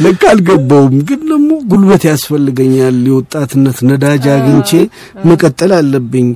ለካ 0.03 0.21
አልገባውም። 0.31 0.95
ግን 1.07 1.21
ደግሞ 1.29 1.49
ጉልበት 1.71 2.03
ያስፈልገኛል። 2.09 2.97
የወጣትነት 3.09 3.77
ነዳጅ 3.89 4.25
አግኝቼ 4.35 4.71
መቀጠል 5.29 5.71
አለብኝ። 5.79 6.27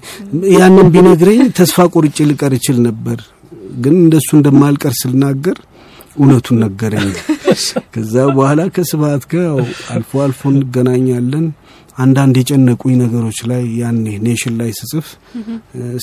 ያንን 0.56 0.90
ቢነግረኝ 0.96 1.42
ተስፋ 1.60 1.86
ቆርጬ 1.94 2.18
ልቀር 2.32 2.54
እችል 2.60 2.80
ነበር። 2.88 3.20
ግን 3.84 3.96
እንደሱ 4.02 4.30
እንደማልቀር 4.38 4.94
ስልናገር 5.02 5.58
እውነቱን 6.18 6.58
ነገረኝ። 6.64 7.12
ከዛ 7.94 8.14
በኋላ 8.36 8.62
ከስብሀት 8.76 9.24
ጋር 9.32 9.48
አልፎ 9.96 10.22
አልፎ 10.26 10.42
እንገናኛለን። 10.54 11.46
አንዳንድ 11.98 12.36
የጨነቁኝ 12.40 12.94
ነገሮች 13.02 13.40
ላይ 13.50 13.64
ያኔ 13.80 14.06
ኔሽን 14.24 14.54
ላይ 14.60 14.72
ስጽፍ 14.78 15.08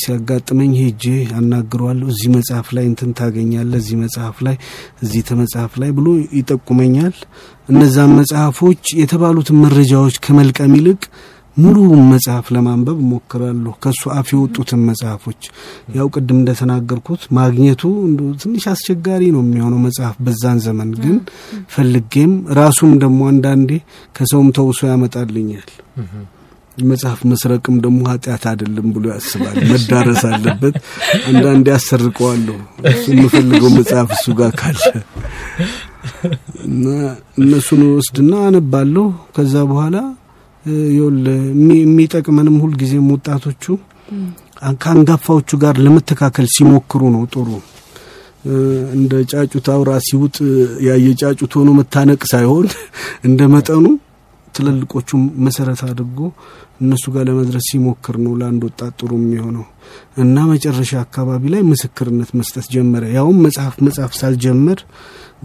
ሲያጋጥመኝ 0.02 0.72
ሄጄ 0.80 1.04
አናግረዋለሁ። 1.38 2.08
እዚህ 2.08 2.28
መጽሐፍ 2.36 2.68
ላይ 2.76 2.84
እንትን 2.90 3.10
ታገኛለህ፣ 3.18 3.78
እዚህ 3.82 3.96
መጽሐፍ 4.02 4.36
ላይ 4.46 4.56
እዚህ 5.02 5.22
ተመጽሐፍ 5.30 5.74
ላይ 5.82 5.90
ብሎ 5.98 6.06
ይጠቁመኛል። 6.38 7.16
እነዛን 7.68 8.12
መጽሐፎች 8.18 8.84
የተባሉትን 9.00 9.60
መረጃዎች 9.64 10.16
ከመልቀም 10.24 10.72
ይልቅ 10.78 11.02
ሙሉ 11.56 11.76
መጽሐፍ 12.10 12.46
ለማንበብ 12.54 12.98
እሞክራለሁ። 13.02 13.72
ከእሱ 13.82 14.02
አፍ 14.14 14.28
የወጡትን 14.34 14.82
መጽሐፎች 14.88 15.40
ያው 15.96 16.06
ቅድም 16.14 16.38
እንደተናገርኩት 16.40 17.22
ማግኘቱ 17.38 17.82
ትንሽ 18.42 18.64
አስቸጋሪ 18.72 19.22
ነው 19.34 19.42
የሚሆነው 19.44 19.80
መጽሐፍ 19.86 20.16
በዛን 20.26 20.60
ዘመን 20.66 20.90
ግን 21.02 21.16
ፈልጌም 21.74 22.32
ራሱም 22.58 22.92
ደግሞ 23.02 23.20
አንዳንዴ 23.32 23.70
ከሰውም 24.16 24.50
ተውሶ 24.58 24.80
ያመጣልኛል። 24.90 25.68
መጽሐፍ 26.84 27.20
መስረቅም 27.30 27.76
ደግሞ 27.84 28.00
ኃጢአት 28.10 28.44
አይደለም 28.50 28.86
ብሎ 28.94 29.04
ያስባል። 29.12 29.56
መዳረስ 29.70 30.22
አለበት። 30.30 30.76
አንዳንዴ 31.28 31.66
አሰርቀዋለሁ 31.76 32.56
እሱ 32.90 33.04
የምፈልገው 33.14 33.70
መጽሐፍ 33.76 34.08
እሱ 34.16 34.34
ጋር 34.38 34.52
ካለ 34.60 34.80
እና 36.68 36.86
እነሱን 37.40 37.82
ወስድና 37.90 38.32
አነባለሁ። 38.46 39.06
ከዛ 39.36 39.54
በኋላ 39.70 39.96
የሚጠቅመንም 41.80 42.56
ሁልጊዜም 42.62 43.06
ወጣቶቹ 43.12 43.64
ከአንጋፋዎቹ 44.82 45.50
ጋር 45.62 45.74
ለመተካከል 45.84 46.46
ሲሞክሩ 46.54 47.02
ነው 47.14 47.22
ጥሩ። 47.32 47.48
እንደ 48.94 49.12
ጫጩት 49.30 49.66
አውራ 49.72 49.90
ሲውጥ 50.06 50.36
ያየ 50.86 51.06
ጫጩት 51.20 51.52
ሆኖ 51.58 51.70
መታነቅ 51.78 52.20
ሳይሆን 52.30 52.66
እንደ 53.28 53.40
መጠኑ 53.54 53.84
ትልልቆቹ 54.54 55.10
መሰረት 55.46 55.80
አድርጎ 55.88 56.18
እነሱ 56.80 57.04
ጋር 57.14 57.24
ለመድረስ 57.28 57.64
ሲሞክር 57.70 58.16
ነው 58.24 58.32
ለአንድ 58.40 58.62
ወጣት 58.68 58.92
ጥሩ 59.00 59.10
የሚሆነው 59.18 59.64
እና 60.16 60.44
መጨረሻ 60.50 60.92
አካባቢ 61.04 61.42
ላይ 61.54 61.62
ምስክርነት 61.70 62.30
መስጠት 62.38 62.66
ጀመረ። 62.74 63.04
ያውም 63.16 63.38
መጽሐፍ 63.46 63.74
መጽሐፍ 63.86 64.12
ሳልጀመር 64.20 64.80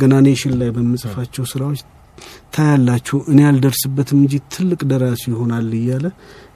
ገና 0.01 0.13
ኔሽን 0.27 0.55
ላይ 0.61 0.69
በምጽፋቸው 0.75 1.45
ስራዎች 1.51 1.81
ታያላችሁ 2.55 3.17
እኔ 3.31 3.39
አልደርስበትም 3.49 4.19
እንጂ 4.19 4.35
ትልቅ 4.53 4.79
ደራሲ 4.91 5.23
ይሆናል 5.31 5.69
እያለ 5.79 6.05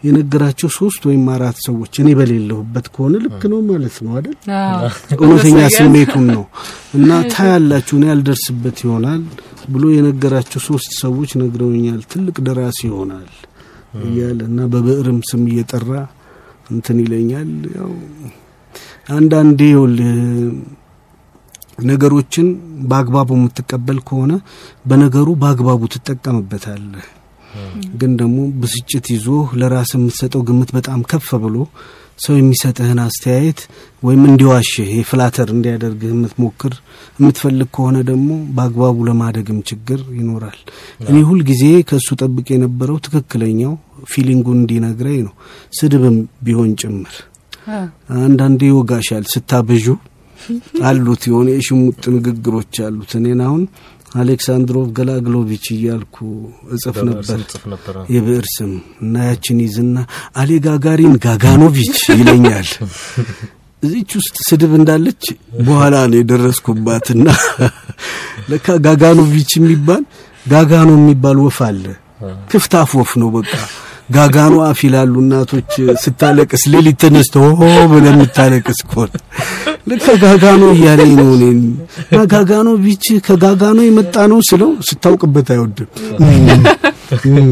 የነገራቸው 0.03 0.69
ሶስት 0.77 1.01
ወይም 1.07 1.23
አራት 1.33 1.57
ሰዎች 1.65 1.93
እኔ 2.01 2.09
በሌለሁበት 2.19 2.85
ከሆነ 2.93 3.15
ልክ 3.25 3.41
ነው 3.51 3.59
ማለት 3.69 3.95
ነው 4.05 4.11
አይደል? 4.17 4.37
እውነተኛ 5.17 5.59
ስሜቱን 5.77 6.25
ነው 6.29 6.43
እና 6.97 7.09
ታያላችሁ 7.33 7.95
እኔ 7.99 8.07
አልደርስበት 8.13 8.77
ይሆናል 8.85 9.23
ብሎ 9.69 9.83
የነገራቸው 9.95 10.61
ሶስት 10.69 10.91
ሰዎች 11.01 11.31
ነግረውኛል። 11.41 12.01
ትልቅ 12.13 12.37
ደራሲ 12.47 12.79
ይሆናል 12.89 13.29
እያለ 14.03 14.39
እና 14.49 14.61
በብዕርም 14.73 15.19
ስም 15.29 15.43
እየጠራ 15.51 15.91
እንትን 16.71 16.97
ይለኛል። 17.03 17.51
ያው 17.77 17.91
አንዳንዴ 19.11 19.59
ይኸውልህ 19.69 20.09
ነገሮችን 21.89 22.47
በአግባቡ 22.89 23.29
የምትቀበል 23.37 23.99
ከሆነ 24.07 24.33
በነገሩ 24.85 25.29
በአግባቡ 25.41 25.81
ትጠቀምበታለህ። 25.93 27.07
ግን 27.99 28.11
ደግሞ 28.19 28.39
ብስጭት 28.61 29.05
ይዞ 29.13 29.27
ለራስ 29.59 29.91
የምትሰጠው 29.95 30.41
ግምት 30.47 30.69
በጣም 30.75 30.99
ከፍ 31.11 31.29
ብሎ 31.43 31.55
ሰው 32.19 32.35
የሚሰጥህን 32.37 32.99
አስተያየት 33.03 33.59
ወይም 34.03 34.23
እንዲዋሽህ 34.29 34.89
የፍላተር 34.97 35.47
እንዲያደርግህ 35.53 36.09
የምትሞክር 36.13 36.73
የምትፈልግ 37.19 37.69
ከሆነ 37.75 37.97
ደግሞ 38.09 38.27
በአግባቡ 38.55 38.97
ለማደግም 39.07 39.59
ችግር 39.69 40.01
ይኖራል። 40.19 40.59
እኔ 41.05 41.17
ሁልጊዜ 41.29 41.61
ከእሱ 41.89 42.17
ጠብቅ 42.21 42.47
የነበረው 42.53 42.97
ትክክለኛው 43.05 43.73
ፊሊንጉን 44.11 44.59
እንዲነግረኝ 44.61 45.19
ነው፣ 45.27 45.33
ስድብም 45.73 46.17
ቢሆን 46.45 46.71
ጭምር። 46.81 47.15
አንዳንዴ 48.21 48.61
ይወጋሻል 48.69 49.25
ስታበዡ 49.33 49.87
አሉት 50.87 51.23
የሆነ 51.29 51.47
የሽሙጥ 51.55 52.03
ንግግሮች 52.15 52.75
አሉት። 52.87 53.13
እኔን 53.19 53.41
አሁን 53.47 53.63
አሌክሳንድሮቭ 54.21 54.85
ገላግሎቪች 54.97 55.65
እያልኩ 55.73 56.15
እጽፍ 56.75 56.95
ነበር 57.09 57.39
የብዕር 58.13 58.45
ስም 58.53 58.71
እና 59.03 59.25
ያችን 59.27 59.57
ይዝና 59.65 59.97
አሌ 60.41 60.51
ጋጋሪን 60.65 61.13
ጋጋኖቪች 61.25 61.99
ይለኛል። 62.13 62.69
እዚች 63.83 64.11
ውስጥ 64.19 64.37
ስድብ 64.47 64.71
እንዳለች 64.79 65.23
በኋላ 65.67 65.95
ነው 66.09 66.17
የደረስኩባትና 66.19 67.27
ለካ 68.49 68.77
ጋጋኖቪች 68.87 69.51
የሚባል 69.57 70.01
ጋጋኖ 70.45 70.89
የሚባል 70.99 71.37
ወፍ 71.45 71.59
አለ። 71.67 71.85
ክፍታፍ 72.51 72.91
ወፍ 72.99 73.11
ነው 73.21 73.29
በቃ 73.35 73.51
ጋጋኖ 74.09 74.55
አፍ 74.67 74.79
ይላሉ 74.85 75.13
እናቶች 75.23 75.71
ስታለቅስ 76.03 76.63
ሌሊት 76.73 76.97
ተነስተ 77.01 77.35
ሆ 77.51 77.61
ብለህ 77.91 78.13
የምታለቅስ 78.13 78.79
ከሆነ 78.89 79.11
ልክ 79.89 80.05
ጋጋኖ 80.23 80.63
እያለኝ 80.73 81.11
ነው 81.19 81.29
እኔን። 81.35 81.59
እና 82.05 82.19
ጋጋኖቪች 82.33 83.05
ከጋጋኖ 83.27 83.79
የመጣ 83.85 84.15
ነው 84.31 84.39
ስለው 84.49 84.71
ስታውቅበት 84.87 85.47
አይወድም። 85.55 85.89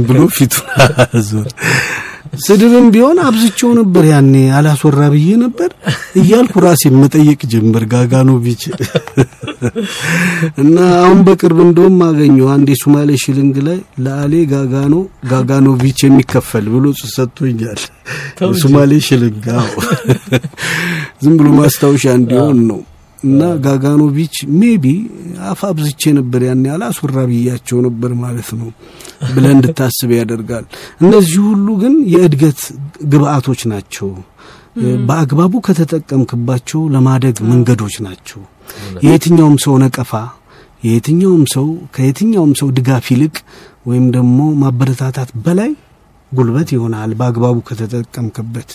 ብሎ 0.08 0.20
ፊቱን 0.36 0.68
አዞር። 1.06 1.48
ስድብም 2.46 2.88
ቢሆን 2.94 3.18
አብዝቼው 3.26 3.70
ነበር 3.78 4.04
ያኔ 4.10 4.34
አላስወራ 4.58 5.02
ብዬ 5.14 5.30
ነበር 5.44 5.70
እያልኩ 6.20 6.54
ራሴ 6.66 6.90
መጠየቅ 6.98 7.40
ጀመር 7.52 7.84
ጋጋኖቪች 7.94 8.64
እና 10.62 10.76
አሁን 11.00 11.20
በቅርብ 11.28 11.60
እንደውም 11.66 11.98
አገኘው 12.08 12.48
አንድ 12.54 12.68
የሶማሌ 12.74 13.10
ሽልንግ 13.24 13.56
ላይ 13.68 13.78
ለአሌ 14.06 14.34
ጋጋኖ 14.52 14.96
ጋጋኖቪች 15.32 16.02
የሚከፈል 16.06 16.68
ብሎ 16.74 16.86
ሰጥቶኛል። 17.14 17.82
የሶማሌ 18.48 18.92
ሽልንግ 19.08 19.48
አዎ፣ 19.56 19.74
ዝም 21.24 21.36
ብሎ 21.40 21.48
ማስታወሻ 21.60 22.06
እንዲሆን 22.20 22.60
ነው። 22.70 22.82
እና 23.20 23.44
ጋጋኖቪች 23.64 24.36
maybe 24.60 24.86
አፍ 25.48 25.62
አብዝቼ 25.68 26.12
ነበር 26.18 26.42
ያኔ 26.48 26.66
አላስወራ 26.74 27.18
ብያቸው 27.30 27.78
ነበር 27.86 28.12
ማለት 28.20 28.50
ነው 28.60 28.70
ብለህ 29.30 29.52
እንድታስብ 29.56 30.12
ያደርጋል። 30.18 30.66
እነዚህ 31.02 31.40
ሁሉ 31.48 31.68
ግን 31.82 31.96
የእድገት 32.14 32.62
ግብአቶች 33.14 33.64
ናቸው። 33.72 34.10
በአግባቡ 35.08 35.54
ከተጠቀምክባቸው 35.68 36.82
ለማደግ 36.94 37.38
መንገዶች 37.52 37.96
ናቸው። 38.06 38.42
የየትኛውም 39.04 39.56
ሰው 39.66 39.76
ነቀፋ፣ 39.84 40.12
የየትኛውም 40.84 41.44
ሰው 41.54 41.68
ከየትኛውም 41.96 42.52
ሰው 42.60 42.68
ድጋፍ 42.78 43.06
ይልቅ 43.14 43.36
ወይም 43.86 44.06
ደግሞ 44.14 44.40
ማበረታታት 44.62 45.30
በላይ 45.46 45.72
ጉልበት 46.32 46.70
ይሆናል 46.76 47.12
በአግባቡ 47.20 47.58
ከተጠቀምክበት። 47.68 48.70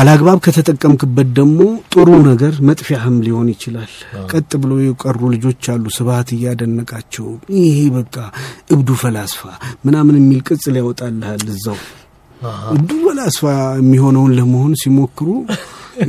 አላግባብ 0.00 0.38
ከተጠቀምክበት 0.44 1.28
ደግሞ 1.38 1.58
ጥሩ 1.92 2.08
ነገር 2.28 2.52
መጥፊያህም 2.68 3.16
ሊሆን 3.24 3.48
ይችላል። 3.52 3.90
ቀጥ 4.30 4.50
ብሎ 4.62 4.72
የቀሩ 4.82 5.20
ልጆች 5.34 5.68
አሉ፣ 5.72 5.84
ስብሀት 5.96 6.28
እያደነቃቸው 6.36 7.26
ይሄ 7.58 7.78
በቃ 7.96 8.14
እብዱ 8.74 8.88
ፈላስፋ 9.02 9.42
ምናምን 9.86 10.18
የሚል 10.20 10.40
ቅጽል 10.48 10.76
ያወጣልሃል 10.80 11.44
እዛው። 11.54 11.78
እብዱ 12.74 12.90
ፈላስፋ 13.06 13.44
የሚሆነውን 13.80 14.34
ለመሆን 14.38 14.72
ሲሞክሩ 14.82 15.28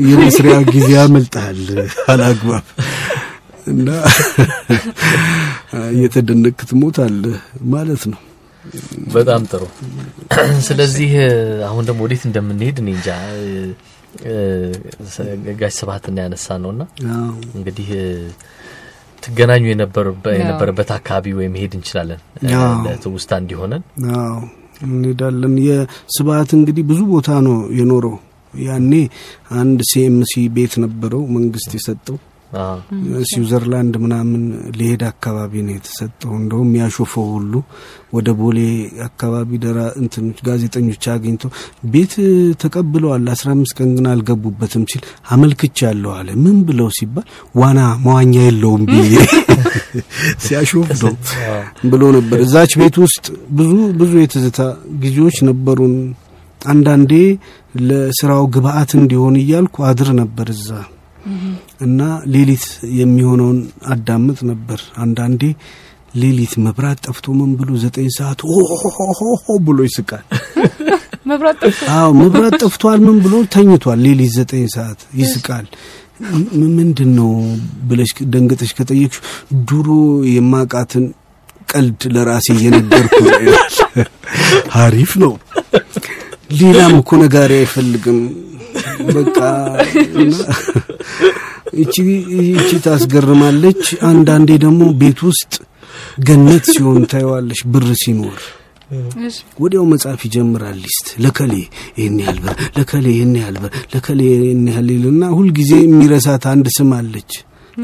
የመስሪያ 0.05 0.55
ጊዜ 0.69 0.89
ያመልጣል 0.95 1.59
አላግባብ 2.07 2.65
እና 3.67 3.87
እየተደነቅ 5.91 6.57
ትሞታለህ 6.69 7.37
ማለት 7.73 8.03
ነው። 8.11 8.19
በጣም 9.13 9.41
ጥሩ። 9.51 9.63
ስለዚህ 10.67 11.11
አሁን 11.69 11.83
ደግሞ 11.87 11.99
ወዴት 12.05 12.23
እንደምንሄድ 12.29 12.77
እኔ 12.81 12.89
እንጃ። 12.95 13.09
ጋሽ 15.59 15.73
ስብሀትና 15.79 16.17
ያነሳ 16.25 16.57
ነውና 16.63 16.81
እንግዲህ 17.55 17.89
ትገናኙ 19.23 19.63
የነበረበት 19.69 20.89
አካባቢ 20.97 21.33
ወይ 21.39 21.47
መሄድ 21.53 21.73
እንችላለን 21.77 22.21
ለትውስታ 22.85 23.31
እንዲሆነን። 23.41 23.83
እንሄዳለን። 24.87 25.55
የስብሀት 25.67 26.51
እንግዲህ 26.57 26.83
ብዙ 26.89 27.01
ቦታ 27.13 27.31
ነው 27.47 27.57
የኖረው። 27.79 28.15
ያኔ 28.53 28.93
አንድ 29.59 29.79
ሲኤምሲ 29.91 30.33
ቤት 30.55 30.75
ነበረው 30.83 31.23
መንግስት 31.35 31.71
የሰጠው 31.77 32.17
ስዊዘርላንድ 33.29 33.93
ምናምን 34.03 34.41
ሊሄድ 34.77 35.03
አካባቢ 35.09 35.53
ነው 35.67 35.73
የተሰጠው። 35.75 36.31
እንደውም 36.39 36.71
ያሾፈው 36.79 37.27
ሁሉ 37.35 37.53
ወደ 38.13 38.29
ቦሌ 38.39 38.57
አካባቢ 39.07 39.59
ደራ 39.63 39.79
እንትኖች 40.01 40.39
ጋዜጠኞች 40.47 41.05
አግኝቶ 41.13 41.43
ቤት 41.91 42.13
ተቀብለዋል፣ 42.63 43.25
አስራ 43.35 43.47
አምስት 43.55 43.75
ቀን 43.77 43.91
ግን 43.97 44.07
አልገቡበትም 44.13 44.83
ሲል 44.91 45.03
አመልክቻለሁ 45.29 46.11
አለ። 46.17 46.29
ምን 46.43 46.57
ብለው 46.69 46.89
ሲባል 46.97 47.27
ዋና 47.55 47.79
መዋኛ 48.05 48.33
የለውም 48.41 48.83
ብዬ 48.91 49.13
ሲያሾፍ 50.43 50.73
ነው 51.01 51.15
ብሎ 51.91 52.03
ነበር። 52.17 52.39
እዛች 52.45 52.73
ቤት 52.81 52.97
ውስጥ 53.05 53.25
ብዙ 53.53 53.71
ብዙ 53.99 54.11
የትዝታ 54.21 54.59
ጊዜዎች 55.01 55.37
ነበሩን። 55.49 55.95
አንዳንዴ 56.65 57.11
ለስራው 57.81 58.43
ግብአት 58.55 58.91
እንዲሆን 58.99 59.37
እያልኩ 59.41 59.83
አድር 59.89 60.09
ነበር 60.19 60.47
እዛ 60.55 60.67
እና 61.81 62.01
ሌሊት 62.33 62.65
የሚሆነውን 62.99 63.59
አዳምጥ 63.93 64.39
ነበር። 64.51 64.79
አንዳንዴ 65.03 65.41
ሌሊት 66.15 66.53
መብራት 66.63 66.99
ጠፍቶ 67.05 67.25
ምን 67.39 67.51
ብሎ 67.59 67.69
ዘጠኝ 67.83 68.07
ሰዓት 68.17 68.39
ሆሆሆሆ 68.49 69.47
ብሎ 69.67 69.77
ይስቃል። 69.87 70.23
አዎ 71.95 72.07
መብራት 72.21 72.55
ጠፍቷል 72.63 72.99
ምን 73.05 73.17
ብሎ 73.25 73.33
ተኝቷል። 73.53 73.99
ሌሊት 74.05 74.31
ዘጠኝ 74.37 74.63
ሰዓት 74.75 75.01
ይስቃል። 75.19 75.67
ምንድን 76.77 77.11
ነው 77.19 77.29
ብለሽ 77.89 78.11
ደንገጠሽ 78.33 78.71
ከጠየቅሽ 78.77 79.19
ድሮ 79.69 79.87
የማቃትን 80.31 81.05
ቀልድ 81.71 82.01
ለራሴ 82.13 82.47
እየነገርኩ 82.55 83.19
አሪፍ 84.81 85.11
ነው። 85.23 85.33
ሌላም 86.51 86.93
እኮ 86.99 87.09
ነጋሪ 87.21 87.51
አይፈልግም። 87.59 88.19
በቃ 89.09 89.37
ይቺ 91.79 92.71
ታስገርማለች። 92.85 93.83
አንዳንዴ 94.09 94.49
ደግሞ 94.63 94.81
ቤት 95.01 95.19
ውስጥ 95.27 95.53
ገነት 96.27 96.65
ሲሆን 96.73 97.03
ታየዋለሽ። 97.11 97.61
ብር 97.73 97.87
ሲኖር 98.01 98.39
ወዲያው 99.61 99.85
መጻፍ 99.91 100.21
ይጀምራል። 100.27 100.79
ሊስት 100.83 101.07
ለከሌ 101.23 101.53
ይህን 101.99 102.17
ያህል 102.23 102.39
ብር፣ 102.43 102.55
ለከሌ 102.77 103.05
ይህን 103.13 103.33
ያህል 103.39 103.57
ብር፣ 103.61 103.71
ለከሌ 103.93 104.19
ይህን 104.33 104.65
ያህል 104.71 104.89
ይልና 104.95 105.23
ሁልጊዜ 105.37 105.71
የሚረሳት 105.81 106.45
አንድ 106.53 106.67
ስም 106.77 106.91
አለች። 106.97 107.31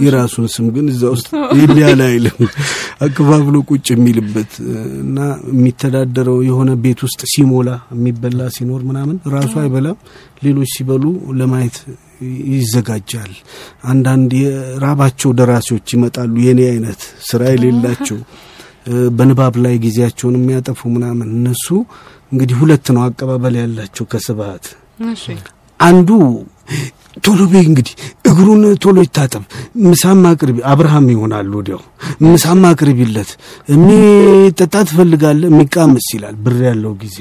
የራሱን 0.02 0.46
ስም 0.54 0.66
ግን 0.76 0.86
እዛ 0.92 1.04
ውስጥ 1.14 1.28
ያህል 1.82 2.02
አይልም። 2.08 2.38
አከፋፍሎ 3.06 3.56
ቁጭ 3.70 3.86
የሚልበት 3.94 4.52
እና 5.04 5.18
የሚተዳደረው 5.52 6.38
የሆነ 6.48 6.72
ቤት 6.84 7.02
ውስጥ 7.06 7.22
ሲሞላ 7.34 7.70
የሚበላ 7.94 8.50
ሲኖር 8.56 8.82
ምናምን 8.90 9.18
ራሱ 9.36 9.54
አይበላም። 9.64 9.98
ሌሎች 10.44 10.72
ሲበሉ 10.76 11.04
ለማየት 11.40 11.78
ይዘጋጃል። 12.54 13.34
አንዳንድ 13.86 14.32
የራባቸው 14.40 15.32
ደራሲዎች 15.40 15.88
ይመጣሉ። 15.96 16.34
የኔ 16.46 16.62
አይነት 16.72 17.02
ስራ 17.30 17.42
የሌላቸው 17.54 18.20
በንባብ 19.18 19.56
ላይ 19.64 19.76
ጊዜያቸውን 19.84 20.36
የሚያጠፉ 20.38 20.90
ምናምን 20.94 21.30
እነሱ 21.38 21.68
እንግዲህ 22.32 22.56
ሁለት 22.62 22.88
ነው 22.96 23.02
አቀባበል 23.06 23.56
ያላቸው 23.60 24.06
ከስብሀት 24.12 24.66
አንዱ 25.80 26.10
ቶሎ 27.26 27.40
በይ 27.52 27.64
እንግዲህ 27.68 27.94
እግሩን 28.30 28.64
ቶሎ 28.84 28.98
ይታጠብ፣ 29.06 29.44
ምሳማ 29.86 30.24
አቅርቢ። 30.34 30.58
አብርሃም 30.72 31.08
ይሆናል 31.14 31.48
ወዲያው 31.58 31.82
ምሳማ 32.26 32.62
አቅርቢለት፣ 32.74 33.30
የሚጠጣ 33.72 34.76
ትፈልጋለህ፣ 34.90 35.50
የሚቃምስ 35.52 36.08
ይላል። 36.16 36.36
ብር 36.46 36.60
ያለው 36.68 36.94
ጊዜ 37.02 37.18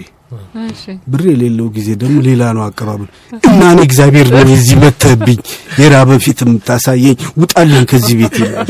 ብር 1.07 1.23
የሌለው 1.29 1.67
ጊዜ 1.75 1.89
ደግሞ 2.01 2.17
ሌላ 2.27 2.43
ነው 2.57 2.63
አቀባበል። 2.65 3.09
እና 3.49 3.61
እኔ 3.73 3.81
እግዚአብሔር 3.87 4.29
ነው 4.35 4.41
የዚህ 4.53 4.77
መተህብኝ 4.83 5.39
የራበ 5.81 6.19
ፊት 6.25 6.41
የምታሳየኝ 6.45 7.17
ውጣልን 7.41 7.85
ከዚህ 7.91 8.17
ቤት 8.21 8.37
ይላል። 8.43 8.69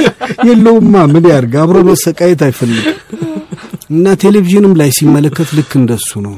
የለውማ 0.49 1.05
ምን 1.13 1.27
ያርግ፣ 1.33 1.55
አብሮ 1.63 1.79
መሰቃየት 1.89 2.43
አይፈልግም። 2.47 2.99
እና 3.91 4.15
ቴሌቪዥንም 4.23 4.73
ላይ 4.79 4.89
ሲመለከት 4.95 5.49
ልክ 5.57 5.73
እንደሱ 5.77 6.11
ነው። 6.25 6.37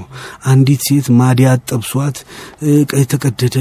አንዲት 0.50 0.80
ሴት 0.86 1.06
ማዲያት 1.18 1.60
ጠብሷት 1.70 2.16
እ፣ 2.64 2.74
ቀይ 2.90 3.04
ተቀደደ 3.12 3.56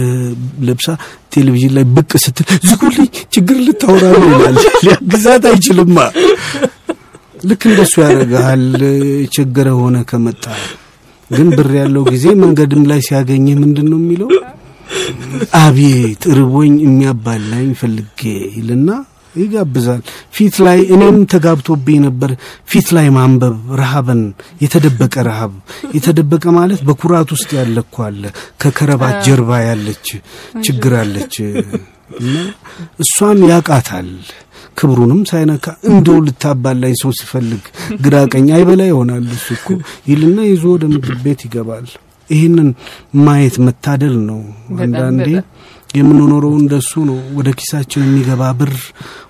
ለብሳ 0.67 0.87
ቴሌቪዥን 1.33 1.73
ላይ 1.77 1.85
ብቅ 1.95 2.11
ስትል 2.23 2.49
ዝጉልኝ፣ 2.67 3.07
ችግር 3.35 3.57
ልታወራ 3.65 4.03
ነው 4.15 4.27
ይላል። 4.33 4.57
ሊያግዛት 4.85 5.45
አይችልማ። 5.51 5.97
ልክ 7.43 7.63
እንደሱ 7.67 7.93
ያደርግሃል። 8.03 8.65
ችግረ 9.35 9.67
ሆነ 9.79 9.97
ከመጣ 10.09 10.45
ግን 11.31 11.47
ብር 11.55 11.69
ያለው 11.77 12.03
ጊዜ 12.07 12.25
መንገድም 12.41 12.83
ላይ 12.89 12.99
ሲያገኝህ 13.05 13.55
ምንድን 13.61 13.87
ነው 13.91 13.99
የሚለው? 13.99 14.29
አቤት 15.59 16.21
ርቦኝ 16.37 16.73
የሚያባላኝ 16.83 17.69
ፈልጌ 17.79 18.21
ይልና 18.55 18.89
ይጋብዛል። 19.39 20.01
ፊት 20.33 20.55
ላይ 20.65 20.79
እኔም 20.93 21.17
ተጋብቶብኝ 21.33 21.97
ነበር። 22.05 22.31
ፊት 22.69 22.87
ላይ 22.97 23.07
ማንበብ 23.15 23.55
ረሃብን፣ 23.79 24.21
የተደበቀ 24.63 25.15
ረሃብ። 25.27 25.53
የተደበቀ 25.97 26.45
ማለት 26.57 26.81
በኩራት 26.87 27.31
ውስጥ 27.35 27.49
ያለ 27.59 27.77
እኮ 27.85 27.95
አለ። 28.07 28.23
ከከረባት 28.61 29.17
ጀርባ 29.27 29.51
ያለች 29.67 30.07
ችግር 30.65 30.95
አለች 31.01 31.35
እና 32.19 32.35
እሷን 33.03 33.39
ያቃታል። 33.51 34.09
ክብሩንም 34.77 35.21
ሳይነካ 35.29 35.65
እንደው 35.89 36.17
ልታባላኝ 36.25 36.93
ሰው 36.99 37.11
ሲፈልግ 37.17 37.63
ግራ 38.03 38.15
ቀኝ 38.33 38.47
አይበላ 38.57 38.81
ይሆናል 38.89 39.25
እሱ 39.35 39.47
እኮ 39.55 39.67
ይልና 40.09 40.37
ይዞ 40.49 40.63
ወደ 40.73 40.83
ምግብ 40.91 41.17
ቤት 41.23 41.41
ይገባል። 41.45 41.87
ይህንን 42.29 42.69
ማየት 43.25 43.55
መታደል 43.65 44.15
ነው። 44.29 44.39
አንዳንዴ 44.83 45.27
የምንኖረው 45.89 46.53
እንደሱ 46.57 46.91
ነው። 47.09 47.19
ወደ 47.37 47.49
ኪሳችን 47.59 48.05
የሚገባ 48.05 48.43
ብር 48.59 48.73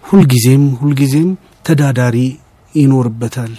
ሁልጊዜም 0.10 0.66
ሁልጊዜም 0.80 1.30
ተዳዳሪ 1.66 2.18
ይኖርበታል። 2.74 3.54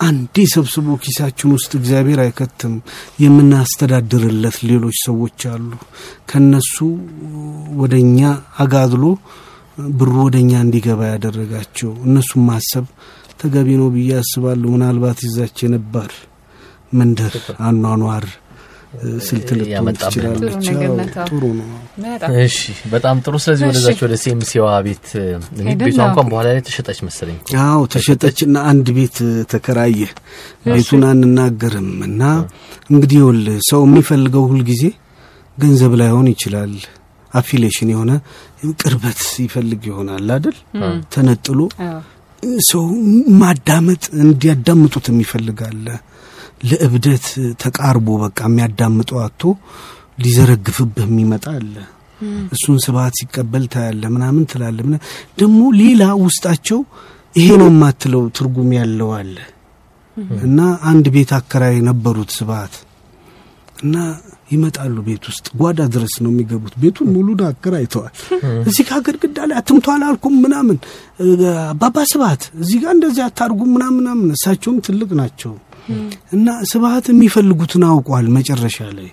አንዴ 0.00 0.44
ሰብስቦ 0.52 0.86
ኪሳችን 1.02 1.52
ውስጥ 1.56 1.70
እግዚአብሔር 1.78 2.20
አይከትም። 2.24 2.74
የምናስተዳድርለት 3.22 4.56
ሌሎች 4.70 4.96
ሰዎች 5.06 5.40
አሉ። 5.52 5.68
ከነሱ 6.30 6.74
ወደ 7.80 7.94
እኛ 8.04 8.20
አጋድሎ 8.58 9.04
ብሩ 9.94 10.12
ወደ 10.22 10.36
እኛ 10.42 10.52
እንዲገባ 10.64 11.00
ያደረጋቸው 11.10 11.92
እነሱን 12.06 12.42
ማሰብ 12.48 12.86
ተገቢ 13.40 13.68
ነው 13.80 13.88
ብዬ 13.94 14.10
አስባለሁ። 14.20 14.68
ምናልባት 14.74 15.18
ይዛች 15.26 15.56
የነባር 15.64 16.12
መንደር 16.92 17.34
አኗኗር 17.66 18.26
ስልት 19.26 19.48
ልትሆን 19.52 19.88
ትችላለች። 19.96 20.66
ጥሩ 21.22 21.42
ነው። 21.58 21.68
እሺ 22.42 22.58
በጣም 22.92 23.16
ጥሩ። 23.24 23.34
ስለዚህ 23.44 23.64
ወደዛች 23.68 24.00
ወደ 24.04 24.14
ሴምሲዋ 24.22 24.66
ቤት 24.86 25.06
ቤቷ 25.80 25.98
እንኳን 26.06 26.26
በኋላ 26.30 26.46
ላይ 26.48 26.62
ተሸጠች 26.68 26.98
መሰለኝ። 27.06 27.38
አዎ 27.62 27.80
ተሸጠችና 27.94 28.56
አንድ 28.70 28.88
ቤት 28.96 29.18
ተከራየ። 29.52 30.00
ቤቱን 30.68 31.04
አንናገርም 31.10 31.90
እና 32.08 32.22
እንግዲህ 32.90 33.18
ይኸውልህ 33.20 33.58
ሰው 33.70 33.82
የሚፈልገው 33.86 34.44
ሁልጊዜ 34.50 34.84
ገንዘብ 35.58 35.94
ላይሆን 36.00 36.28
ይችላል። 36.32 36.74
አፊሌሽን 37.32 37.88
የሆነ 37.92 38.12
ቅርበት 38.80 39.22
ይፈልግ 39.42 39.82
ይሆናል 39.88 40.28
አይደል? 40.34 40.56
ተነጥሎ 41.14 41.58
ሰው 42.68 42.84
ማዳመጥ 43.40 44.04
እንዲያዳምጡት 44.22 45.06
የሚፈልጋለ 45.10 45.86
ለእብደት 46.60 47.26
ተቃርቦ 47.62 48.08
በቃ 48.22 48.38
የሚያዳምጠው 48.48 49.18
አቶ 49.24 49.42
ሊዘረግፍብህ 50.24 51.06
የሚመጣ 51.08 51.46
አለ። 51.56 51.74
እሱን 52.54 52.76
ስብሀት 52.84 53.14
ሲቀበል 53.18 53.64
ታያለ 53.72 54.02
ምናምን 54.14 54.44
ትላለ 54.50 54.78
ምና 54.86 54.96
ደግሞ 55.38 55.60
ሌላ 55.80 56.02
ውስጣቸው 56.22 56.78
ይሄ 57.34 57.48
ነው 57.62 57.68
የማትለው 57.70 58.22
ትርጉም 58.36 58.70
ያለው 58.78 59.10
አለ 59.18 59.36
እና 60.44 60.60
አንድ 60.90 61.06
ቤት 61.14 61.30
አከራይ 61.38 61.76
ነበሩት 61.88 62.30
ስብሀት 62.36 62.74
እና 63.82 63.96
ይመጣሉ 64.52 64.96
ቤት 65.06 65.24
ውስጥ 65.30 65.46
ጓዳ 65.60 65.80
ድረስ 65.94 66.14
ነው 66.24 66.30
የሚገቡት። 66.32 66.74
ቤቱን 66.82 67.08
ሙሉን 67.14 67.40
አከራይተዋል። 67.48 68.12
እዚህ 68.68 68.84
ጋር 68.88 69.00
ግድግዳ 69.06 69.38
ላይ 69.48 69.56
አትምቶ 69.60 69.86
አላልኩም 69.94 70.34
ምናምን 70.44 70.76
አባባ 71.66 72.04
ስብሀት 72.12 72.42
እዚህ 72.62 72.78
ጋር 72.84 72.92
እንደዚህ 72.96 73.22
አታርጉም 73.26 73.70
ምናምን 73.76 73.98
ምናምን። 74.00 74.28
እሳቸውም 74.36 74.78
ትልቅ 74.86 75.10
ናቸው 75.20 75.52
እና 76.32 76.46
ስብሀት 76.70 77.06
የሚፈልጉትን 77.12 77.84
አውቋል። 77.88 78.26
መጨረሻ 78.36 78.78
ላይ 78.98 79.08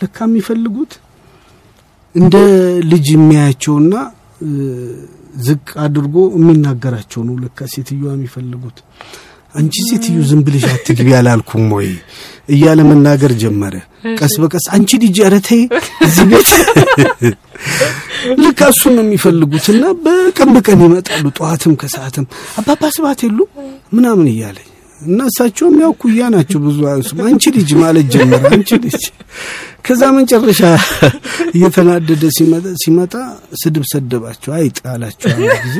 ለካ 0.00 0.18
የሚፈልጉት 0.28 0.92
እንደ 2.14 2.36
ልጅ 2.92 3.06
የሚያያቸውና 3.14 3.94
ዝቅ 5.46 5.66
አድርጎ 5.84 6.16
የሚናገራቸው 6.36 7.20
ነው 7.26 7.34
ለካ 7.42 7.68
ሴትዮዋ 7.74 8.10
የሚፈልጉት። 8.16 8.78
አንቺ 9.54 9.74
ሴትዮ 9.88 10.16
ዝም 10.28 10.40
ብልሽ 10.46 10.64
አትግቢ 10.72 11.08
አላልኩም 11.18 11.64
ወይ 11.76 11.88
እያለ 12.54 12.80
መናገር 12.90 13.32
ጀመረ። 13.40 13.74
ቀስ 14.18 14.34
በቀስ 14.42 14.66
አንቺ 14.76 14.98
ልጅ 15.04 15.16
ኧረ 15.22 15.34
ተይ 15.48 15.62
እዚህ 16.06 16.24
ቤት 16.30 16.50
ልክ 18.42 18.60
እሱን 18.68 18.94
ነው 18.96 19.04
የሚፈልጉት 19.06 19.66
እና 19.74 19.84
በቀን 20.04 20.50
በቀን 20.56 20.82
ይመጣሉ። 20.86 21.24
ጠዋትም 21.38 21.74
ከሰዓትም 21.80 22.26
አባባ 22.60 22.90
ስብሐት 22.96 23.22
የሉ 23.26 23.38
ምናምን 23.92 24.28
እያለ 24.32 24.58
እና 25.00 25.18
እሳቸውም 25.30 25.76
ያው 25.82 25.92
ኩያ 26.00 26.22
ናቸው 26.34 26.58
ብዙ 26.64 26.78
አይሱም 26.90 27.20
አንቺ 27.26 27.52
ልጅ 27.56 27.70
ማለት 27.80 28.06
ጀመረ። 28.14 28.42
አንቺ 28.52 28.70
ልጅ 28.84 29.02
ከዛ 29.86 30.02
መጨረሻ 30.16 30.60
እየተናደደ 31.54 32.24
ሲመጣ 32.82 33.14
ስድብ 33.62 33.84
ሰደባቸው። 33.92 34.52
አይጥ 34.58 34.78
አላቸው። 34.92 35.30
ጊዜ 35.58 35.76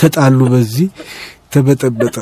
ተጣሉ። 0.00 0.40
በዚህ 0.52 0.88
ተበጠበጠ። 1.54 2.16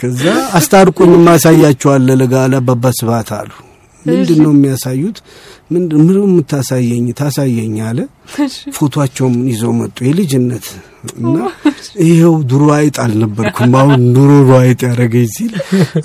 ከዛ 0.00 0.22
አስታርቁኝ 0.58 1.12
ማሳያቸዋለ 1.26 2.08
ለጋ 2.20 2.34
ለአባባ 2.52 2.84
ስብሐት 2.98 3.30
አሉ። 3.36 3.50
ምንድን 4.06 4.38
ነው 4.44 4.52
የሚያሳዩት? 4.54 5.18
ምንድን 5.70 6.00
ምን 6.06 6.16
የምታሳየኝ 6.22 7.04
ታሳየኝ 7.18 7.74
አለ። 7.88 7.98
ፎቶቸውም 8.76 9.36
ይዘው 9.48 9.72
መጡ 9.78 9.96
የልጅነት 10.08 10.66
እና 11.16 11.36
ይኸው 12.02 12.34
ድሮ 12.50 12.64
አይጥ 12.76 12.96
አልነበርኩም 13.04 13.72
አሁን 13.80 14.02
ኑሮ 14.14 14.30
አይጥ 14.60 14.80
ያደረገኝ 14.86 15.26
ሲል 15.34 15.52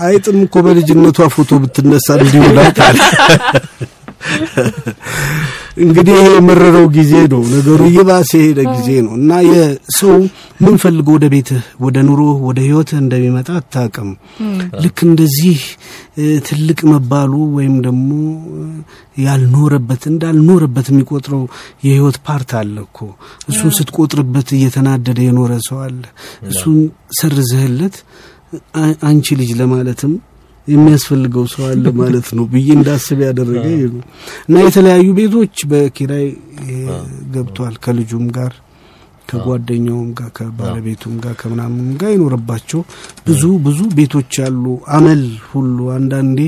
አይጥም 0.06 0.39
እኮ 0.45 0.64
በልጅነቷ 0.66 1.30
ፎቶ 1.36 1.60
ብትነሳ 1.64 2.18
እንዲሁ 2.20 2.43
አለ። 2.88 3.00
እንግዲህ 5.84 6.13
ይሄ 6.18 6.28
የመረረው 6.34 6.86
ጊዜ 6.95 7.11
ነው። 7.34 7.41
ነገሩ 7.51 7.80
እየባሰ 7.89 8.30
የሄደ 8.38 8.59
ጊዜ 8.72 8.89
ነው 9.05 9.13
እና 9.20 9.32
የሰው 9.47 10.15
ምን 10.61 10.76
ፈልጎ 10.84 11.07
ወደ 11.18 11.26
ቤትህ 11.34 11.65
ወደ 11.86 11.97
ኑሮ 12.07 12.22
ወደ 12.47 12.59
ህይወትህ 12.65 12.99
እንደሚመጣ 13.01 13.49
አታውቅም። 13.59 14.09
ልክ 14.84 14.97
እንደዚህ 15.07 15.59
ትልቅ 16.47 16.80
መባሉ 16.91 17.34
ወይም 17.57 17.76
ደግሞ 17.86 18.09
ያልኖረበት 19.26 20.03
እንዳልኖረበት 20.11 20.88
የሚቆጥረው 20.91 21.43
የህይወት 21.86 22.18
part 22.28 22.51
አለ 22.59 22.76
እኮ። 22.88 22.99
እሱን 23.49 23.74
ስትቆጥርበት 23.78 24.49
እየተናደደ 24.57 25.20
የኖረ 25.28 25.53
ሰው 25.68 25.80
አለ። 25.86 26.01
እሱን 26.49 26.80
ሰርዝህለት 27.20 27.97
አንቺ 29.07 29.36
ልጅ 29.39 29.51
ለማለትም 29.59 30.11
የሚያስፈልገው 30.68 31.45
ሰው 31.51 31.63
አለ 31.68 31.86
ማለት 31.99 32.30
ነው 32.38 32.45
ብዬ 32.53 32.68
እንዳስብ 32.78 33.20
ያደረገ 33.26 33.65
እና 34.47 34.55
የተለያዩ 34.65 35.07
ቤቶች 35.20 35.57
በኪራይ 35.72 36.26
ገብቷል። 37.36 37.76
ከልጁም 37.86 38.26
ጋር 38.38 38.53
ከጓደኛውም 39.30 40.09
ጋር 40.18 40.30
ከባለቤቱም 40.38 41.15
ጋር 41.24 41.34
ከምናምንም 41.39 41.89
ጋር 42.01 42.11
ይኖርባቸው 42.13 42.82
ብዙ 43.26 43.41
ብዙ 43.65 43.80
ቤቶች 43.97 44.32
ያሉ 44.41 44.65
አመል 44.97 45.24
ሁሉ 45.49 45.88
አንዳንዴ 45.95 46.39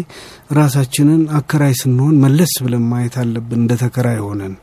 ራሳችንን 0.59 1.23
አከራይ 1.39 1.73
ስንሆን 1.81 2.15
መለስ 2.23 2.53
ብለን 2.65 2.85
ማየት 2.91 3.17
አለብን። 3.23 3.59
እንደ 3.59 3.75
ተከራይ 3.83 4.19
ሆነን 4.27 4.53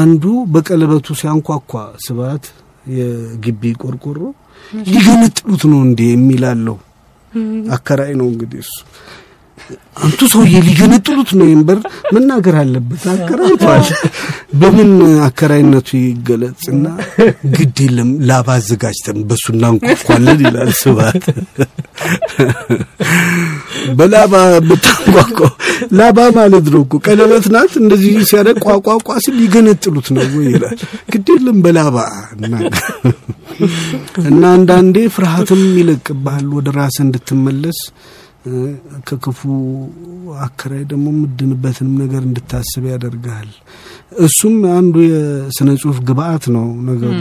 አንዱ 0.00 0.24
በቀለበቱ 0.54 1.16
ሲያንኳኳ 1.20 1.72
ስብሐት 2.06 2.46
የግቢ 2.96 3.62
ቆርቆሮ 3.82 4.18
ሊገነጥሉት 4.88 5.62
ነው 5.70 5.80
እንዴ 5.86 6.00
የሚላለው 6.10 6.76
አከራይ 7.72 8.12
ነው 8.14 8.26
እንግዲህ 8.26 8.60
እሱ 8.60 8.74
አንቱ 9.96 10.20
ሰውዬ 10.32 10.54
ሊገነጥሉት 10.66 11.30
ነው 11.38 11.46
ይንበር 11.48 11.78
መናገር 12.14 12.56
አለበት። 12.60 13.02
አከራይቷል። 13.12 13.86
በምን 14.60 14.90
አከራይነቱ 15.26 15.88
ይገለጽና 16.00 16.84
ግድ 17.56 17.78
የለም 17.84 18.10
ላባ 18.28 18.48
አዘጋጅተን 18.58 19.18
በሱ 19.28 19.44
እናንኳኳለን 19.54 20.40
ይላል 20.46 20.70
ስብሐት። 20.80 21.24
በላባ 23.98 24.34
ብታንኳኳ 24.68 25.38
ላባ 25.98 26.18
ማለት 26.38 26.66
ነው 26.74 26.82
ቀለበት 27.06 27.46
ናት። 27.54 27.74
እንደዚህ 27.82 28.14
ሲያደርግ 28.30 28.60
ቋቋቋ 28.68 29.18
ሲል 29.24 29.36
ሊገነጥሉት 29.40 30.08
ነው 30.16 30.24
ወይ 30.36 30.48
ይላል። 30.54 30.78
ግድ 31.12 31.28
የለም 31.34 31.58
በላባ 31.64 31.96
እና 34.28 34.42
አንዳንዴ 34.52 34.96
ፍርሃትም 35.14 35.62
ይለቅብሃል 35.78 36.46
ወደ 36.56 36.68
ራስህ 36.76 37.02
እንድትመለስ 37.06 37.78
ከክፉ 39.08 39.40
አከራይ 40.40 40.82
ደግሞ 40.90 41.06
የምድንበትንም 41.14 41.94
ነገር 42.02 42.22
እንድታስብ 42.22 42.84
ያደርግሃል። 42.90 43.50
እሱም 44.26 44.56
አንዱ 44.74 44.94
የስነ 45.06 45.70
ጽሁፍ 45.82 45.98
ግብአት 46.08 46.44
ነው 46.56 46.66
ነገሩ። 46.88 47.12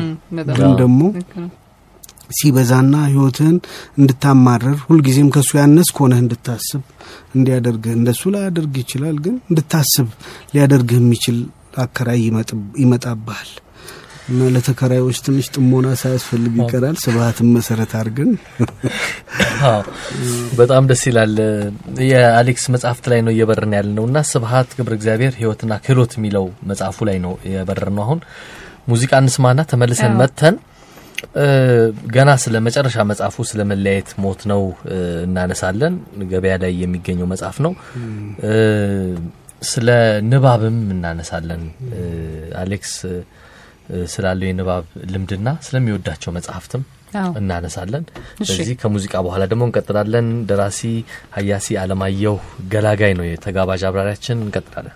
ግን 0.52 0.72
ደግሞ 0.82 1.02
ሲበዛና 2.38 2.96
ህይወትህን 3.10 3.58
እንድታማረር 4.00 4.78
ሁልጊዜም 4.88 5.30
ከእሱ 5.36 5.52
ያነስ 5.60 5.90
ከሆነህ 5.96 6.20
እንድታስብ 6.24 6.82
እንዲያደርግህ 7.36 7.94
እንደሱ 7.98 8.22
ላያደርግ 8.34 8.74
ይችላል፣ 8.84 9.16
ግን 9.26 9.36
እንድታስብ 9.50 10.08
ሊያደርግህ 10.54 11.00
የሚችል 11.02 11.38
አከራይ 11.78 12.20
ይመጣብሃል። 12.84 13.52
እና 14.28 14.48
ለተከራዮች 14.54 15.18
ትንሽ 15.26 15.46
ጥሞና 15.54 15.88
ሳያስፈልግ 16.00 16.54
ይቀራል። 16.62 16.96
ስብሐትን 17.04 17.50
መሰረት 17.54 17.92
አድርገን 18.00 18.32
በጣም 20.60 20.84
ደስ 20.90 21.04
ይላል። 21.10 21.36
የአሌክስ 22.10 22.66
መጽሐፍት 22.76 23.06
ላይ 23.12 23.20
ነው 23.26 23.32
እየበርን 23.36 23.74
ያለ 23.78 23.90
ነው 23.98 24.06
እና 24.10 24.24
ስብሐት 24.32 24.72
ገብረ 24.78 24.96
እግዚአብሔር 25.00 25.34
ህይወትና 25.40 25.74
ክህሎት 25.86 26.14
የሚለው 26.18 26.48
መጽሐፉ 26.72 27.08
ላይ 27.10 27.20
ነው 27.26 27.34
የበር 27.54 27.82
ነው። 27.92 28.04
አሁን 28.06 28.22
ሙዚቃ 28.88 29.14
እንስማና 29.24 29.62
ተመልሰን 29.72 30.14
መጥተን 30.22 30.58
ገና 32.14 32.30
ስለ 32.44 32.56
መጨረሻ 32.66 32.98
መጽሐፉ 33.10 33.46
ስለ 33.50 33.62
መለያየት 33.72 34.10
ሞት 34.24 34.42
ነው 34.52 34.62
እናነሳለን። 35.26 35.94
ገበያ 36.32 36.56
ላይ 36.64 36.74
የሚገኘው 36.84 37.28
መጽሐፍ 37.34 37.58
ነው። 37.66 37.74
ስለ 39.68 39.88
ንባብም 40.30 40.78
እናነሳለን። 40.96 41.64
አሌክስ 42.62 42.94
ስላለው 44.12 44.48
የንባብ 44.48 44.86
ልምድና 45.12 45.50
ስለሚወዳቸው 45.66 46.34
መጽሐፍትም 46.38 46.84
እናነሳለን። 47.40 48.04
ስለዚህ 48.48 48.76
ከሙዚቃ 48.82 49.14
በኋላ 49.26 49.44
ደግሞ 49.52 49.64
እንቀጥላለን። 49.68 50.28
ደራሲ 50.50 50.82
ሀያሲ 51.38 51.78
አለማየሁ 51.82 52.36
ገላጋይ 52.74 53.14
ነው 53.20 53.28
የተጋባዥ 53.28 53.84
አብራሪያችን። 53.90 54.44
እንቀጥላለን። 54.46 54.96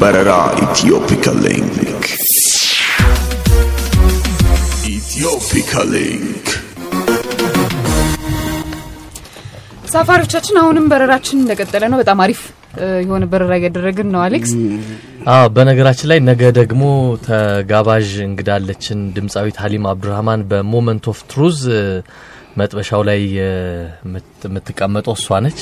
በረራ 0.00 0.32
ኢትዮፒካ 0.64 1.24
ሊንክ 1.42 2.04
ኢትዮፒካ 4.92 5.72
ሊንክ 5.90 6.46
ተሳፋሪዎቻችን 9.92 10.56
አሁንም 10.60 10.84
በረራችን 10.90 11.38
እንደቀጠለ 11.42 11.84
ነው። 11.92 11.98
በጣም 12.00 12.18
አሪፍ 12.24 12.40
የሆነ 13.04 13.24
በረራ 13.32 13.52
እያደረግን 13.60 14.08
ነው 14.14 14.20
አሌክስ። 14.24 14.52
አዎ 15.32 15.46
በነገራችን 15.56 16.08
ላይ 16.10 16.18
ነገ 16.28 16.42
ደግሞ 16.58 16.82
ተጋባዥ 17.26 18.08
እንግዳለችን 18.26 18.98
ድምፃዊት 19.16 19.56
ሀሊማ 19.62 19.86
አብዱራህማን 19.92 20.42
በ 20.50 20.64
moment 20.64 21.06
of 21.12 21.20
truth 21.32 21.60
መጥበሻው 22.60 23.02
ላይ 23.08 23.20
የምትቀመጠው 23.38 25.14
እሷ 25.18 25.40
ነች። 25.44 25.60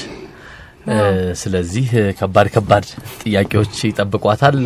ስለዚህ 1.41 1.89
ከባድ 2.21 2.49
ከባድ 2.55 2.85
ጥያቄዎች 3.23 3.75
ይጠብቋታል። 3.89 4.59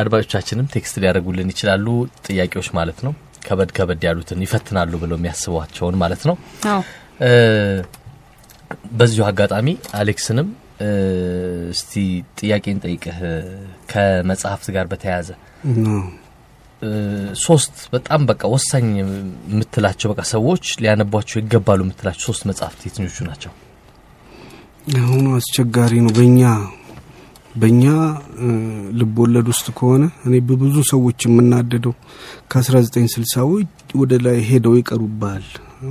አድማጮቻችንም 0.00 0.70
text 0.74 0.96
ሊያደርጉልን 1.02 1.48
ይችላሉ። 1.52 1.86
ጥያቄዎች 2.28 2.68
ማለት 2.78 2.98
ነው 3.06 3.12
ከበድ 3.46 3.70
ከበድ 3.76 4.02
ያሉትን 4.08 4.42
ይፈትናሉ 4.44 4.92
ብለው 5.02 5.16
የሚያስቧቸውን 5.18 5.96
ማለት 6.02 6.22
ነው። 6.30 6.36
በዚሁ 8.98 9.22
አጋጣሚ 9.26 9.68
አሌክስንም 9.94 10.48
እስቲ 11.72 11.92
ጥያቄን 12.40 12.78
ጠይቅህ 12.84 13.18
ከመጽሐፍት 13.90 14.68
ጋር 14.76 14.86
በተያያዘ 14.92 15.28
ሶስት 17.42 17.74
በጣም 17.92 18.20
በቃ 18.28 18.42
ወሳኝ 18.52 18.86
የምትላቸው 19.00 20.08
በቃ 20.12 20.22
ሰዎች 20.32 20.66
ሊያነቧቸው 20.82 21.38
ይገባሉ 21.42 21.80
የምትላቸው 21.84 22.24
ሶስት 22.28 22.42
መጽሐፍት 22.50 22.80
የትኞቹ 22.86 23.16
ናቸው? 23.28 23.52
አሁኑ 24.98 25.26
አስቸጋሪ 25.38 25.94
ነው። 26.04 26.12
በእኛ 26.18 26.42
በእኛ 27.54 27.84
ልብ 28.98 29.16
ወለድ 29.22 29.46
ውስጥ 29.52 29.66
ከሆነ 29.78 30.04
እኔ 30.26 30.34
በብዙ 30.48 30.76
ሰዎች 30.92 31.18
የምናደደው 31.28 31.94
ከ1960ዎች 32.52 33.68
ወደ 34.02 34.12
ላይ 34.26 34.38
ሄደው 34.50 34.74
ይቀሩባል 34.80 35.44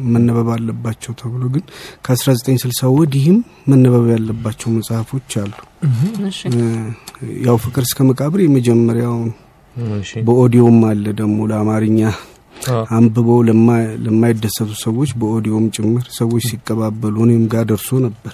መነበብ 0.09 0.47
አለባቸው 0.55 1.13
ተብሎ 1.19 1.43
ግን 1.53 1.63
ከ1960 2.05 2.89
ወዲህም 2.97 3.37
መነበብ 3.71 4.05
ያለባቸው 4.13 4.69
መጽሐፎች 4.75 5.31
አሉ። 5.41 5.53
ያው 7.45 7.57
ፍቅር 7.65 7.83
እስከ 7.87 8.07
መቃብር 8.09 8.41
የመጀመሪያውን 8.43 9.29
በኦዲዮም 10.27 10.79
አለ 10.87 11.05
ደግሞ 11.19 11.39
ለአማርኛ 11.49 11.99
አንብበው 12.95 13.37
ለማይደሰቱ 14.05 14.71
ሰዎች 14.83 15.09
በኦዲዮም 15.19 15.65
ጭምር 15.75 16.05
ሰዎች 16.17 16.43
ሲቀባበሉ 16.49 17.15
እኔም 17.25 17.43
ጋር 17.53 17.63
ደርሶ 17.69 17.99
ነበር። 18.05 18.33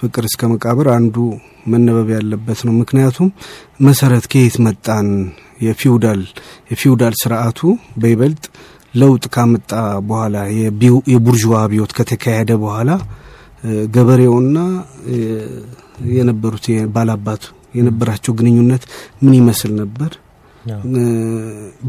ፍቅር 0.00 0.24
እስከ 0.30 0.50
መቃብር 0.52 0.88
አንዱ 0.96 1.16
መነበብ 1.72 2.08
ያለበት 2.16 2.60
ነው። 2.66 2.74
ምክንያቱም 2.80 3.28
መሰረት 3.80 4.26
ከየት 4.32 4.56
መጣን? 4.66 5.08
የፊውዳል 5.60 6.20
የፊውዳል 6.70 7.14
ስርዓቱ 7.22 7.58
በይበልጥ 7.96 8.44
ለውጥ 8.94 9.24
ካመጣ 9.34 9.70
በኋላ 10.08 10.36
የቡርዥዋ 11.12 11.54
አብዮት 11.62 11.92
ከተካሄደ 11.98 12.50
በኋላ 12.62 12.90
ገበሬውና 13.94 14.58
የነበሩት 16.12 16.66
ባላባቱ 16.94 17.42
የነበራቸው 17.74 18.32
ግንኙነት 18.38 18.84
ምን 19.22 19.34
ይመስል 19.38 19.72
ነበር? 19.80 20.10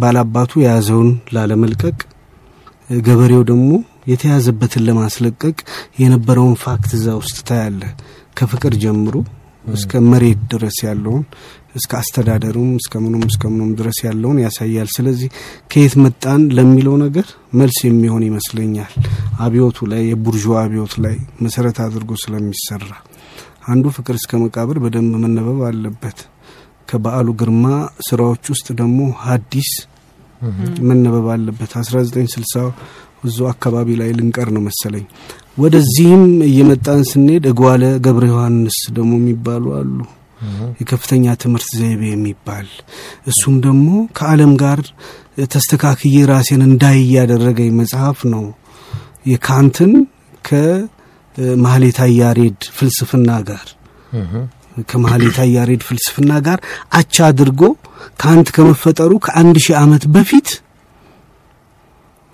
ባላባቱ 0.01 0.51
የያዘውን 0.61 1.09
ላለመልቀቅ፣ 1.35 1.97
ገበሬው 2.99 3.43
ደግሞ 3.49 3.69
የተያዘበትን 4.11 4.83
ለማስለቀቅ 4.87 5.57
የነበረውን 6.01 6.55
ፋክት 6.63 6.91
እዛ 6.97 7.07
ውስጥ 7.19 7.37
ታያለ። 7.49 7.81
ከፍቅር 8.37 8.73
ጀምሮ 8.83 9.15
እስከ 9.71 10.01
መሬት 10.11 10.39
ድረስ 10.51 10.77
ያለውን 10.85 11.23
እስከ 11.75 11.91
አስተዳደሩም 11.99 12.71
እስከ 12.79 12.93
ምኑም 13.03 13.23
እስከ 13.27 13.43
ምኑም 13.51 13.69
ድረስ 13.79 13.97
ያለውን 14.05 14.39
ያሳያል። 14.43 14.89
ስለዚህ 14.95 15.29
ከየት 15.71 15.93
መጣን 16.03 16.41
ለሚለው 16.57 16.95
ነገር 17.03 17.27
መልስ 17.53 17.77
የሚሆን 17.87 18.23
ይመስለኛል። 18.29 18.93
አብዮቱ 19.45 19.87
ላይ 19.91 20.01
የቡርዥዋ 20.09 20.55
አብዮት 20.63 20.95
ላይ 21.05 21.15
መሰረት 21.45 21.79
አድርጎ 21.85 22.11
ስለሚሰራ 22.23 22.89
አንዱ 23.67 23.85
ፍቅር 23.95 24.15
እስከ 24.19 24.39
መቃብር 24.43 24.77
በደንብ 24.83 25.13
መነበብ 25.17 25.59
አለበት። 25.67 26.19
ከበዓሉ 26.87 27.29
ግርማ 27.39 27.65
ስራዎች 28.07 28.45
ውስጥ 28.53 28.67
ደግሞ 28.79 28.99
ሀዲስ 29.25 29.69
መነበብ 30.87 31.25
አለበት። 31.33 31.71
1960 31.79 32.65
እዙ 33.23 33.37
አካባቢ 33.51 33.89
ላይ 33.99 34.09
ልንቀር 34.17 34.49
ነው 34.55 34.61
መሰለኝ። 34.67 35.05
ወደዚህም 35.57 36.23
እየመጣን 36.47 37.01
ስንሄድ 37.09 37.45
እጓለ 37.49 37.83
ገብረ 38.05 38.25
ዮሐንስ 38.31 38.77
ደግሞ 38.97 39.11
የሚባሉ 39.19 39.65
አሉ። 39.79 39.97
የከፍተኛ 40.79 41.33
ትምህርት 41.41 41.69
ዘይቤ 41.79 42.01
የሚባል 42.11 42.67
እሱም 43.27 43.55
ደግሞ 43.65 43.87
ከዓለም 44.17 44.53
ጋር 44.61 44.79
ተስተካክዬ 45.51 46.15
ራሴን 46.31 46.61
እንዳይ 46.67 46.97
ያደረገኝ 47.15 47.69
መጽሐፍ 47.79 48.19
ነው። 48.33 48.45
የካንትን 49.31 49.91
ከማህሌታ 50.47 52.01
ያሬድ 52.19 52.59
ፍልስፍና 52.77 53.31
ጋር 53.49 53.67
ከማህሌታ 54.89 55.39
ያሬድ 55.53 55.81
ፍልስፍና 55.87 56.33
ጋር 56.45 56.59
አቻ 56.97 57.15
አድርጎ 57.29 57.61
ካንት 58.21 58.49
ከመፈጠሩ 58.55 59.11
ከአንድ 59.25 59.57
ሺህ 59.65 59.75
ዓመት 59.81 60.03
በፊት 60.13 60.49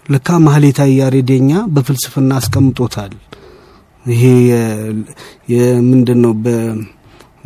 ለካ 0.06 0.38
ማህሌታ 0.44 0.82
ያሬደኛ 0.92 1.52
በፍልስፍና 1.74 2.32
አስቀምጦታል። 2.40 3.14
ይሄ 4.06 4.24
የምንድን 5.54 6.20
ነው 6.26 6.34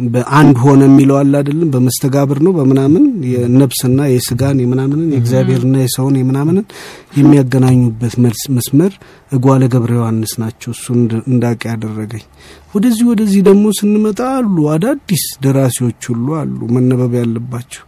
በአንድ 0.10 0.58
ሆነ 0.64 0.82
የሚለው 0.88 1.16
አለ 1.20 1.34
አይደለም። 1.40 1.70
በመስተጋብር 1.74 2.38
ነው 2.46 2.52
በምናምን 2.58 3.04
የነፍስና 3.32 4.00
የስጋን 4.12 4.60
የምናምንን 4.64 5.10
የእግዚአብሔርና 5.14 5.76
የሰውን 5.82 6.16
የምናምንን 6.20 6.66
የሚያገናኙበት 7.18 8.14
መስመር 8.58 8.94
እጓለ 9.32 9.64
ገብረ 9.74 9.94
ዮሐንስ 9.98 10.34
ናቸው። 10.42 10.72
እሱ 10.76 10.86
እንዳቅ 11.28 11.60
ያደረገኝ። 11.70 12.26
ወደዚህ 12.74 13.06
ወደዚህ 13.10 13.42
ደግሞ 13.48 13.66
ስንመጣ 13.78 14.22
አሉ 14.36 14.58
አዳዲስ 14.74 15.26
ደራሲዎች 15.44 16.02
ሁሉ 16.12 16.28
አሉ 16.40 16.60
መነበብ 16.76 17.14
ያለባቸው። 17.20 17.84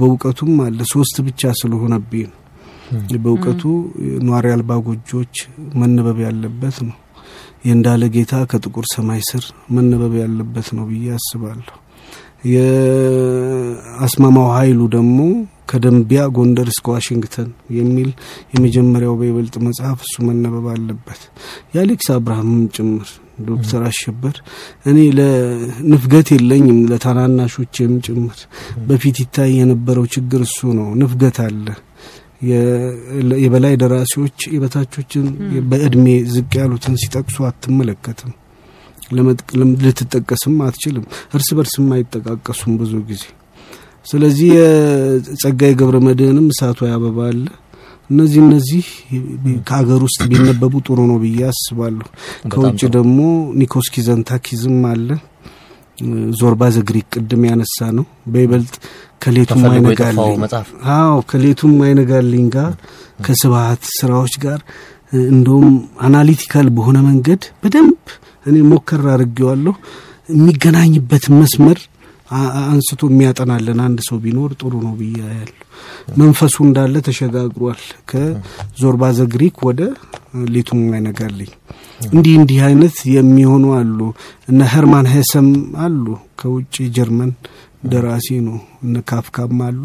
በእውቀቱም 0.00 0.54
አለ 0.64 0.80
ሶስት 0.92 1.16
ብቻ 1.26 1.52
ስለሆነብኝ 1.60 2.26
ነው። 2.26 2.40
በእውቀቱ 3.22 3.62
ኗሪ 4.26 4.46
አልባ 4.52 4.72
ጎጆች 4.84 5.34
መነበብ 5.76 6.18
ያለበት 6.24 6.76
ነው። 6.84 6.96
የእንዳለ 7.66 8.02
ጌታ 8.14 8.34
ከጥቁር 8.50 8.86
ሰማይ 8.92 9.20
ስር 9.28 9.44
መነበብ 9.76 10.14
ያለበት 10.20 10.68
ነው 10.76 10.84
ብዬ 10.90 11.06
አስባለሁ። 11.16 11.74
የአስማማው 12.52 14.48
ኃይሉ 14.56 14.80
ደግሞ 14.94 15.18
ከደንቢያ 15.70 16.22
ጎንደር 16.34 16.68
እስከ 16.72 16.86
ዋሽንግተን 16.94 17.48
የሚል 17.76 18.10
የመጀመሪያው 18.52 19.14
በይበልጥ 19.20 19.54
መጽሐፍ 19.66 19.98
እሱ 20.04 20.14
መነበብ 20.28 20.66
አለበት። 20.74 21.22
የአሌክስ 21.74 22.08
አብርሃምም 22.16 22.60
ጭምር 22.76 23.08
ዶክተር 23.46 23.82
አሸበር 23.88 24.36
እኔ 24.86 24.98
ለንፍገት 25.18 26.28
የለኝም 26.34 26.78
ለታናናሾችም 26.90 27.94
ጭምር 28.06 28.38
በፊት 28.86 29.18
ይታይ 29.22 29.52
የነበረው 29.58 30.06
ችግር 30.14 30.42
እሱ 30.48 30.60
ነው። 30.78 30.88
ንፍገት 31.02 31.38
አለ። 31.46 31.66
የበላይ 33.40 33.74
ደራሲዎች 33.82 34.38
የበታቾችን 34.54 35.26
በእድሜ 35.70 36.06
ዝቅ 36.32 36.50
ያሉትን 36.60 36.96
ሲጠቅሱ 37.02 37.36
አትመለከትም። 37.48 38.32
ልትጠቀስም 39.82 40.54
አትችልም። 40.66 41.04
እርስ 41.34 41.48
በርስም 41.56 41.86
አይጠቃቀሱም 41.96 42.72
ብዙ 42.80 42.94
ጊዜ። 43.10 43.24
ስለዚህ 44.06 44.48
የጸጋዬ 44.56 45.70
ገብረ 45.78 45.96
መድህንም 46.06 46.48
እሳቱ 46.52 46.80
አበባ 46.90 47.18
አለ። 47.30 47.44
እነዚህ 48.10 48.40
እነዚህ 48.44 48.84
ከሀገር 49.68 50.00
ውስጥ 50.06 50.20
ቢነበቡ 50.30 50.74
ጥሩ 50.86 50.98
ነው 51.10 51.16
ብዬ 51.22 51.40
አስባለሁ። 51.48 52.06
ከውጭ 52.52 52.82
ደግሞ 52.96 53.18
ኒኮስኪ 53.60 54.04
ዘንታኪዝም 54.08 54.78
አለ። 54.90 55.08
Zorba 56.38 56.62
the 56.74 56.86
Greek 56.86 57.06
ቅድም 57.14 57.42
ያነሳ 57.48 57.78
ነው። 57.96 58.04
በይበልጥ 58.32 58.74
ከሌቱም 59.20 59.62
አይነጋልኝ 59.68 60.42
አዎ 60.96 61.16
ከሌቱም 61.30 61.74
አይነጋልኝ 61.86 62.44
ጋር 62.56 62.72
ከስብሀት 63.26 63.82
ስራዎች 63.98 64.34
ጋር 64.44 64.60
እንደውም 65.30 65.68
analytical 66.06 66.66
በሆነ 66.76 66.98
መንገድ 67.08 67.42
በደንብ 67.62 67.98
እኔ 68.46 68.56
ሞከር 68.70 69.04
አድርጌዋለሁ። 69.12 69.74
የሚገናኝበት 70.30 71.24
መስመር 71.36 71.78
አንስቶ 72.64 73.00
የሚያጠናለን 73.10 73.78
አንድ 73.84 73.98
ሰው 74.06 74.16
ቢኖር 74.22 74.50
ጥሩ 74.60 74.72
ነው 74.84 74.94
ብዬ 75.00 75.16
ያለሁ። 75.32 75.62
መንፈሱ 76.18 76.56
እንዳለ 76.66 76.94
ተሸጋግሯል። 77.06 77.80
ከ 78.10 78.39
Zorba 78.39 79.10
the 79.18 79.32
Greek 79.32 79.56
ወደ 79.68 79.80
ሌቱም 80.54 80.80
አይነጋልኝ 80.96 81.50
እንዲህ 82.08 82.34
እንዲህ 82.40 82.58
አይነት 82.68 82.96
የሚሆኑ 83.14 83.66
አሉ። 83.76 83.98
እነ 84.48 84.60
ሄርማን 84.72 85.06
ሄሰም 85.12 85.48
አሉ 85.84 86.04
ከውጭ 86.40 86.74
ጀርመን 86.96 87.30
ደራሲ 87.82 88.28
ነው። 88.40 88.56
እነ 88.84 89.02
ካፍካም 89.08 89.60
አሉ። 89.66 89.82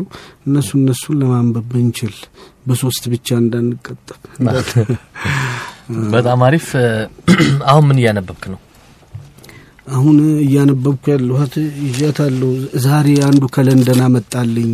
እነሱ 0.48 0.70
እነሱን 0.80 1.18
ለማንበብ 1.22 1.66
ብንችል 1.72 2.16
በሶስት 2.68 3.04
ብቻ 3.14 3.28
እንዳንቀጠፍ። 3.38 4.20
በጣም 6.14 6.42
አሪፍ። 6.48 6.68
አሁን 7.70 7.84
ምን 7.88 7.98
እያነበብክ 8.02 8.44
ነው? 8.54 8.60
አሁን 9.88 10.18
እያነበብኩ 10.44 11.04
ያለኋት 11.14 11.54
ይዣታለሁ። 11.86 12.50
ዛሬ 12.84 13.08
አንዱ 13.28 13.44
ከለንደን 13.56 14.02
አመጣልኝ 14.06 14.74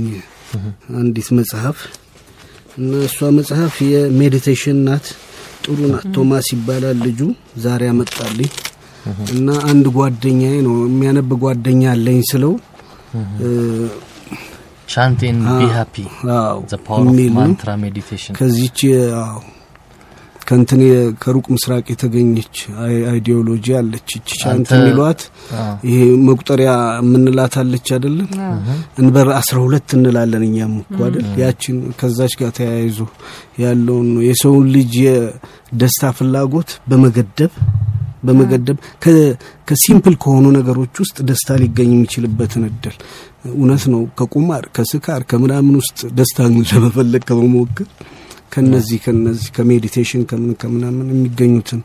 አንዲት 0.97 1.30
መጽሐፍ 1.38 1.78
እና 2.78 2.91
እሷ 3.07 3.30
መጽሐፍ 3.38 3.76
የ 3.88 4.03
meditation 4.03 4.80
ናት። 4.88 5.05
ጥሩ 5.65 5.78
ናት። 5.93 6.03
ቶማስ 6.15 6.47
ይባላል 6.53 6.97
ልጁ። 7.05 7.20
ዛሬ 7.63 7.82
አመጣልኝ 7.91 8.51
እና 9.34 9.49
አንድ 9.70 9.86
ጓደኛዬ 9.97 10.55
ነው 10.68 10.76
የሚያነብ 10.86 11.30
ጓደኛ 11.43 11.84
አለኝ 11.93 12.20
ስለው 12.32 12.53
chant 14.89 15.20
and 15.20 15.38
be 15.52 15.64
happy 15.76 15.95
the 16.70 16.76
power 16.86 17.08
of 17.12 17.20
mantra 17.38 17.70
meditation 17.82 18.36
ከዚች 18.39 18.80
ከንትን 20.47 20.82
ከሩቅ 21.22 21.45
ምስራቅ 21.53 21.86
የተገኘች 21.91 22.57
ideology 23.10 23.66
አለች። 23.80 24.09
እች 24.18 24.30
chant 24.41 24.70
የሚሏት 24.76 25.22
ይሄ 25.88 25.97
መቁጠሪያ 26.28 26.70
የምንላት 27.01 27.55
አለች 27.61 27.88
አይደለም? 27.95 28.30
እንበር 29.01 29.30
አስራ 29.39 29.57
ሁለት 29.65 29.95
እንላለን 29.97 30.45
እኛም 30.47 30.74
እኮ 30.84 30.97
አይደል? 31.07 31.26
ያችን 31.43 31.78
ከዛች 31.99 32.36
ጋር 32.41 32.51
ተያይዞ 32.59 32.99
ያለውን 33.63 34.09
የሰውን 34.30 34.68
ልጅ 34.76 34.93
የደስታ 35.03 36.13
ፍላጎት 36.20 36.72
በመገደብ 36.89 37.53
በመገደብ 38.24 38.78
ከ 39.68 39.80
simple 39.80 40.16
ከሆኑ 40.24 40.45
ነገሮች 40.57 40.95
ውስጥ 41.03 41.18
ደስታ 41.30 41.57
ሊገኝ 41.61 41.89
የሚችልበትን 41.95 42.63
እድል 42.70 42.95
እውነት 43.51 43.84
ነው። 43.93 44.01
ከቁማር 44.20 44.63
ከስካር 44.76 45.22
ከምናምን 45.30 45.76
ውስጥ 45.82 45.99
ደስታን 46.18 46.55
ለመፈለግ 46.72 47.24
ከመሞከር 47.30 47.89
ከነዚህ 48.53 48.99
ከነዚህ 49.05 49.49
ከ 49.56 49.66
meditation 49.66 50.22
ከምን 50.30 50.53
ከምናምን 50.61 51.07
የሚገኙትን 51.13 51.82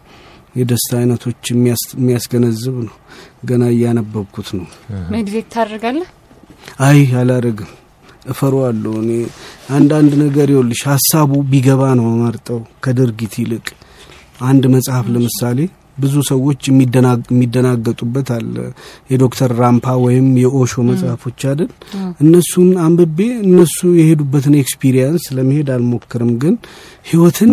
የደስታ 0.57 0.93
አይነቶች 0.99 1.43
የሚያስገነዝብ 1.53 2.75
ነው። 2.87 2.97
ገና 3.45 3.63
እያነበብኩት 3.75 4.49
ነው። 4.59 4.67
meditate 5.13 5.47
ታደርጋለህ? 5.55 6.09
አይ 6.87 6.99
አላደርግም፣ 7.21 7.71
እፈሯዋለሁ። 8.33 8.93
እኔ 9.03 9.13
አንዳንድ 9.77 10.13
ነገር 10.25 10.49
ይኸውልሽ 10.53 10.83
ሀሳቡ 10.91 11.33
ቢገባ 11.51 11.83
ነው 12.01 12.09
መርጠው 12.21 12.61
ከድርጊት 12.85 13.35
ይልቅ 13.43 13.67
አንድ 14.43 14.65
መጽሐፍ 14.75 15.07
ለምሳሌ 15.15 15.59
ብዙ 15.97 16.15
ሰዎች 16.29 16.61
የሚደናገጡበት 17.31 18.29
አለ። 18.37 18.55
የዶክተር 19.11 19.51
ራምፓ 19.59 19.95
ወይም 20.05 20.27
የኦሾ 20.43 20.83
መጽሐፎች 20.89 21.41
አይደል? 21.51 21.71
እነሱን 22.23 22.71
አንብቤ 22.85 23.19
እነሱ 23.45 23.79
የሄዱበትን 23.99 24.57
experience 24.63 25.25
ለመሄድ 25.37 25.71
አልሞክርም፣ 25.77 26.33
ግን 26.43 26.57
ህይወትን 27.11 27.53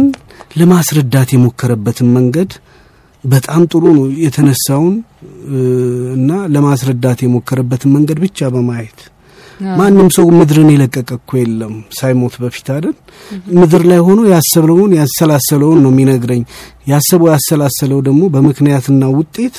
ለማስረዳት 0.59 1.29
የሞከረበትን 1.35 2.09
መንገድ 2.17 2.51
በጣም 3.23 3.61
ጥሩ 3.71 3.83
ነው። 3.95 4.05
የተነሳውን 4.23 4.93
እና 6.17 6.31
ለማስረዳት 6.53 7.21
የሞከረበትን 7.23 7.91
መንገድ 7.95 8.19
ብቻ 8.25 8.49
በማየት 8.53 8.99
ማንም 9.79 10.07
ሰው 10.15 10.27
ምድርን 10.35 10.69
የለቀቀ 10.71 11.09
እኮ 11.17 11.31
የለም 11.39 11.73
ሳይሞት 11.97 12.35
በፊት 12.41 12.67
አይደል? 12.75 12.95
ምድር 13.57 13.83
ላይ 13.89 13.99
ሆኖ 14.05 14.19
ያሰብለውን 14.31 14.91
ያሰላሰለውን 14.99 15.79
ነው 15.85 15.91
የሚነግረኝ። 15.93 16.43
ያሰበው 16.87 17.29
ያሰላሰለው 17.33 17.99
ደግሞ 18.07 18.21
በምክንያትና 18.35 19.03
ውጤት 19.17 19.57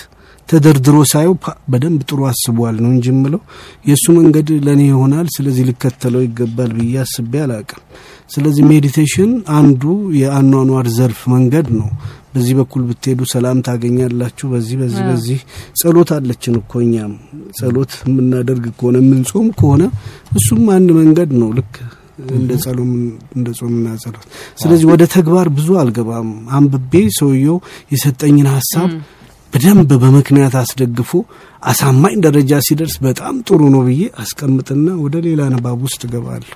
ተደርድሮ 0.49 0.97
ሳየው 1.11 1.35
በደንብ 1.73 2.01
ጥሩ 2.09 2.21
አስቧል 2.29 2.77
ነው 2.85 2.91
እንጂ 2.93 3.13
ምለው 3.19 3.41
የእሱ 3.89 4.07
መንገድ 4.17 4.49
ለእኔ 4.67 4.83
ይሆናል፣ 4.89 5.27
ስለዚህ 5.37 5.67
ልከተለው 5.69 6.23
ይገባል 6.25 6.71
ብዬ 6.79 6.95
አስቤ 7.03 7.33
አላቅም። 7.45 7.83
ስለዚህ 8.31 8.65
meditation 8.71 9.31
አንዱ 9.59 9.83
የአኗኗር 10.21 10.89
ዘርፍ 10.97 11.21
መንገድ 11.33 11.69
ነው። 11.79 11.89
በዚህ 12.33 12.55
በኩል 12.59 12.83
ብትሄዱ 12.89 13.21
ሰላም 13.33 13.59
ታገኛላችሁ። 13.67 14.47
በዚህ 14.53 14.77
በዚህ 14.81 15.03
በዚህ 15.09 15.39
ጸሎት 15.81 16.11
አለችን 16.17 16.57
እኮ 16.61 16.73
እኛም 16.85 17.13
ጸሎት 17.59 17.95
የምናደርግ 18.07 18.67
ከሆነ 18.79 18.97
የምንጾም 19.03 19.49
ከሆነ 19.61 19.83
እሱም 20.37 20.63
አንድ 20.77 20.91
መንገድ 21.01 21.33
ነው። 21.41 21.51
ልክ 21.59 21.75
እንደ 22.33 22.53
ጸሎም 22.63 22.91
እንደ 23.37 23.49
ጾምና 23.59 23.87
ጸሎት። 24.03 24.25
ስለዚህ 24.59 24.87
ወደ 24.91 25.03
ተግባር 25.15 25.49
ብዙ 25.57 25.69
አልገባም። 25.83 26.29
አንብቤ 26.57 26.93
ሰውየው 27.19 27.57
የሰጠኝን 27.93 28.49
ሀሳብ 28.55 28.91
በደንብ 29.53 29.91
በምክንያት 30.03 30.55
አስደግፎ 30.61 31.13
አሳማኝ 31.63 32.17
ደረጃ 32.27 32.61
ሲደርስ 32.67 32.95
በጣም 33.07 33.37
ጥሩ 33.49 33.61
ነው 33.75 33.83
ብዬ 33.87 34.03
አስቀምጥና 34.23 34.89
ወደ 35.05 35.17
ሌላ 35.25 35.49
ንባብ 35.55 35.81
ውስጥ 35.87 36.01
እገባለሁ። 36.09 36.53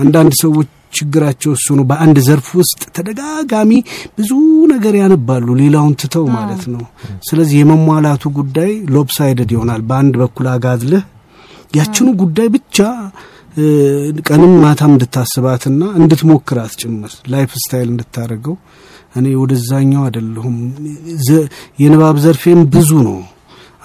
አንዳንድ 0.00 0.32
ሰዎች 0.42 0.70
ችግራቸው 0.92 1.50
እሱ 1.56 1.66
ነው። 1.78 1.84
በአንድ 1.90 2.18
ዘርፍ 2.26 2.48
ውስጥ 2.60 2.80
ተደጋጋሚ 2.96 3.70
ብዙ 4.18 4.30
ነገር 4.72 4.94
ያነባሉ፣ 5.00 5.46
ሌላውን 5.60 5.94
ትተው 6.02 6.26
ማለት 6.36 6.62
ነው። 6.72 6.84
ስለዚህ 7.28 7.56
የመሟላቱ 7.60 8.32
ጉዳይ 8.38 8.72
lopsided 8.96 9.52
ይሆናል። 9.56 9.82
በአንድ 9.88 10.16
በኩል 10.22 10.48
አጋድለህ 10.54 11.04
ያችኑ 11.74 12.08
ጉዳይ 12.22 12.48
ብቻ 12.54 12.78
ቀንም 14.28 14.52
ማታም 14.62 14.92
እንድታስባትና 14.94 15.82
እንድትሞክራት 15.98 16.72
ጭምር 16.80 17.12
life 17.32 17.50
style 17.62 17.88
እንድታደርገው 17.90 18.56
እኔ 19.16 19.26
ወደዛኛው 19.40 20.02
አይደለሁም። 20.06 20.56
የንባብ 21.82 22.18
ዘርፌም 22.24 22.60
ብዙ 22.74 22.90
ነው። 23.08 23.18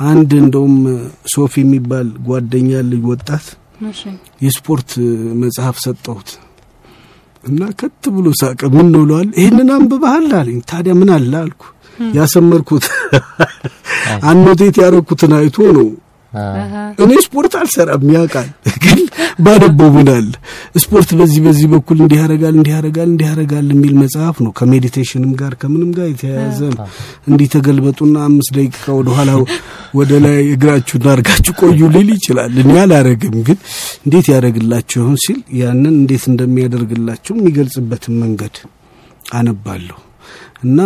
አንድ 0.05 0.32
እንደውም 0.41 0.76
ሶፊ 1.34 1.53
የሚባል 1.64 2.08
ጓደኛ 2.28 2.70
ልጅ 2.89 3.03
ወጣት 3.12 3.45
የስፖርት 4.43 4.91
መጽሐፍ 5.41 5.78
ሰጠሁት 5.86 6.30
እና 7.47 7.61
ከት 7.79 8.03
ብሎ 8.15 8.27
ሳቀ። 8.39 8.61
ምን 8.73 8.87
ነው 8.93 9.03
ለዋል 9.09 9.29
ይህንን 9.39 9.69
አንብበሃል 9.75 10.27
አለኝ። 10.39 10.59
ታዲያ 10.69 10.93
ምን 10.99 11.09
አለ 11.15 11.33
አልኩ። 11.41 11.63
ያሰመርኩት 12.15 12.85
አኖቴት 14.29 14.75
ያረኩትን 14.81 15.31
አይቶ 15.37 15.57
ነው። 15.77 15.87
እኔ 17.03 17.11
ስፖርት 17.25 17.53
አልሰራም 17.59 18.03
ያውቃል፣ 18.13 18.47
ግን 18.83 18.99
ባነበው 19.45 19.89
ምን 19.95 20.07
አለ 20.13 20.29
ስፖርት 20.83 21.09
በዚህ 21.19 21.41
በዚህ 21.45 21.67
በኩል 21.73 21.97
እንዲህ 22.03 22.17
ያደርጋል 22.21 22.55
እንዲህ 22.57 22.73
ያደርጋል 22.75 23.09
እንዲህ 23.11 23.27
ያደርጋል 23.29 23.67
የሚል 23.73 23.93
መጽሐፍ 24.01 24.38
ነው። 24.45 24.51
ከሜዲቴሽንም 24.59 25.31
ጋር 25.41 25.53
ከምንም 25.61 25.91
ጋር 25.97 26.07
የተያያዘ 26.09 26.59
ነው። 26.71 26.85
እንዲህ 27.29 27.49
ተገልበጡና 27.55 28.15
አምስት 28.27 28.51
ደቂቃ 28.57 28.85
ወደ 28.99 29.09
ኋላ 29.17 29.31
ወደ 29.95 30.11
ላይ 30.25 30.39
እግራችሁን 30.53 31.05
አድርጋችሁ 31.11 31.53
ቆዩ 31.61 31.91
ሊል 31.93 32.09
ይችላል። 32.15 32.55
እኔ 32.63 32.73
አላረግም፣ 32.81 33.38
ግን 33.47 33.59
እንዴት 34.05 34.27
ያደርግላችሁ 34.33 34.85
ሲል 35.25 35.39
ያንን 35.61 35.95
እንዴት 35.97 36.25
እንደሚያደርግላቸው 36.31 37.35
የሚገልጽበትን 37.38 38.17
መንገድ 38.23 38.57
አነባለሁ። 39.33 39.97
እና 40.63 40.80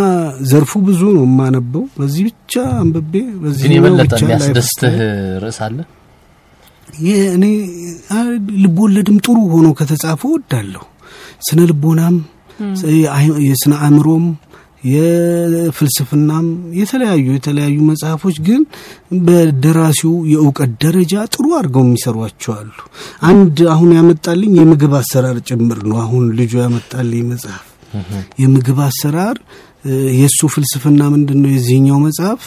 ዘርፉ 0.50 0.72
ብዙ 0.86 1.00
ነው 1.16 1.24
የማነበው። 1.28 1.84
በዚህ 1.96 2.22
ብቻ 2.28 2.52
አንብቤ 2.80 3.14
በዚህ 3.42 3.64
ግን 3.64 3.74
የበለጠ 3.76 4.12
የሚያስደስትህ 4.22 4.96
ርዕስ 5.44 5.58
አለ? 5.66 5.78
ይህ 7.02 7.20
እኔ 7.36 7.44
ልቦለድም 8.62 9.18
ጥሩ 9.26 9.36
ሆኖ 9.52 9.68
ከተጻፈ 9.78 10.22
ወዳለሁ። 10.34 10.84
ስነ 11.46 11.60
ልቦናም 11.70 12.16
የስነ 13.46 13.72
አእምሮም 13.84 14.24
የፍልስፍናም 14.92 16.46
የተለያዩ 16.78 17.26
የተለያዩ 17.36 17.76
መጽሐፎች 17.88 18.36
ግን 18.46 18.62
በደራሲው 19.26 20.14
የእውቀት 20.32 20.70
ደረጃ 20.84 21.24
ጥሩ 21.34 21.44
አድርገው 21.58 21.84
የሚሰሯቸው 21.86 22.52
አሉ። 22.56 22.72
አንድ 23.28 23.58
አሁን 23.74 23.90
ያመጣልኝ 23.98 24.54
የምግብ 24.60 24.94
አሰራር 25.00 25.38
ጭምር 25.48 25.80
ነው። 25.90 25.98
አሁን 26.04 26.24
ልጁ 26.40 26.52
ያመጣልኝ 26.64 27.22
መጽሐፍ 27.30 27.66
የምግብ 28.42 28.78
አሰራር 28.86 29.36
የእሱ 30.14 30.40
ፍልስፍና 30.52 31.02
ምንድን 31.14 31.38
ነው? 31.42 31.50
የዚህኛው 31.54 31.98
መጽሐፍ 32.06 32.42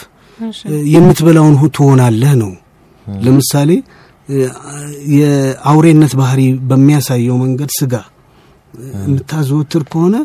የምትበላውን 0.92 1.56
ትሆናለህ 1.76 2.34
ነው። 2.42 2.52
ለምሳሌ 3.06 3.70
የአውሬነት 5.16 6.12
ባህሪ 6.20 6.40
በሚያሳየው 6.68 7.36
መንገድ 7.42 7.70
ስጋ 7.78 7.94
የምታዘወትር 9.02 9.82
ከሆነ 9.92 10.16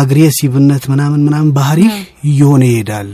aggressive 0.00 0.60
ነት 0.60 0.84
ምናምን 0.90 1.20
ምናምን 1.26 1.50
ባህሪ 1.56 1.80
እየሆነ 2.24 2.62
ይሄዳል። 2.68 3.10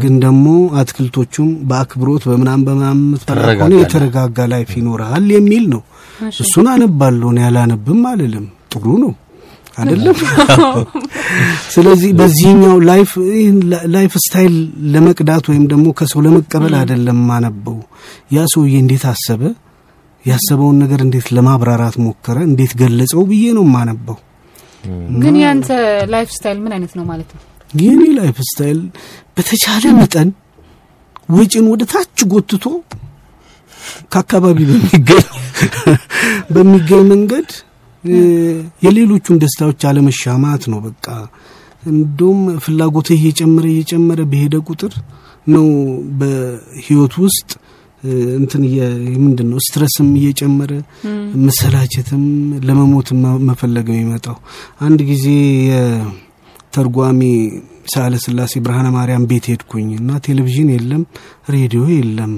ግን 0.00 0.14
ደግሞ 0.24 0.46
አትክልቶቹም 0.80 1.50
በአክብሮት 1.68 2.24
በምናምን 2.28 2.64
በምናምን 2.68 3.04
የምትበላ 3.06 3.44
ከሆነ 3.52 3.74
የተረጋጋ 3.82 4.46
life 4.52 4.70
ይኖርሃል 4.78 5.26
የሚል 5.36 5.66
ነው። 5.74 5.82
እሱን 6.40 6.68
አነባለሁ። 6.72 7.30
ያላነብም 7.40 8.02
አልልም። 8.10 8.46
ጥሩ 8.72 8.86
ነው 9.04 9.12
አይደለም። 9.76 10.16
ስለዚህ 11.74 12.10
በዚህኛው 12.18 12.76
life 12.88 13.10
life 13.94 14.12
style 14.24 14.54
ለመቅዳት 14.94 15.44
ወይም 15.50 15.64
ደግሞ 15.68 15.86
ከሰው 15.98 16.20
ለመቀበል 16.26 16.74
አይደለም 16.80 17.20
ማነበው። 17.28 17.78
ያ 18.32 18.46
ሰውዬ 18.54 18.74
እንዴት 18.82 19.04
አሰበ፣ 19.12 19.42
ያሰበውን 20.24 20.76
ነገር 20.82 21.00
እንዴት 21.02 21.28
ለማብራራት 21.36 21.96
ሞከረ፣ 22.02 22.36
እንዴት 22.48 22.72
ገለጸው 22.80 23.22
ብዬ 23.30 23.44
ነው 23.58 23.64
ማነበው። 23.74 24.18
ግን 25.20 25.34
ያንተ 25.42 25.68
life 26.12 26.28
style 26.36 26.58
ምን 26.64 26.72
አይነት 26.76 26.92
ነው 26.98 27.04
ማለት 27.04 27.30
ነው? 27.34 27.40
የኔ 27.74 28.02
life 28.18 28.36
style 28.48 28.78
በተቻለ 29.36 29.84
መጠን 29.98 30.28
ወጪን 31.28 31.66
ወደ 31.72 31.82
ታች 31.92 32.20
ጎትቶ 32.32 32.64
ከአካባቢ 34.12 34.58
በሚገኝ 34.70 35.26
በሚገኝ 36.54 37.02
መንገድ 37.10 37.48
የሌሎቹን 38.84 39.40
ደስታዎች 39.42 39.82
አለመሻማት 39.88 40.62
ነው። 40.72 40.80
በቃ 40.86 41.06
እንደውም 41.90 42.40
ፍላጎትህ 42.64 43.18
እየጨመረ 43.20 43.66
እየጨመረ 43.70 44.20
በሄደ 44.32 44.54
ቁጥር 44.68 44.94
ነው 45.46 45.66
በህይወት 46.20 47.14
ውስጥ 47.22 47.50
እንትን 48.38 48.62
ምንድን 49.22 49.48
ነው 49.50 49.58
ስትረስም 49.64 50.08
እየጨመረ 50.18 50.72
መሰላቸትም 51.46 52.22
ለመሞት 52.66 53.08
መፈለግ 53.48 53.88
የሚመጣው። 53.92 54.36
አንድ 54.80 55.00
ጊዜ 55.10 55.26
የተርጓሚ 55.70 57.20
ሳህለ 57.92 58.14
ስላሴ 58.24 58.52
ብርሃነ 58.64 58.88
ማርያም 58.96 59.26
ቤት 59.30 59.46
ሄድኩኝ 59.50 59.88
እና 59.98 60.18
ቴሌቪዥን 60.26 60.70
የለም፣ 60.74 61.02
ሬዲዮ 61.54 61.82
የለም 61.94 62.32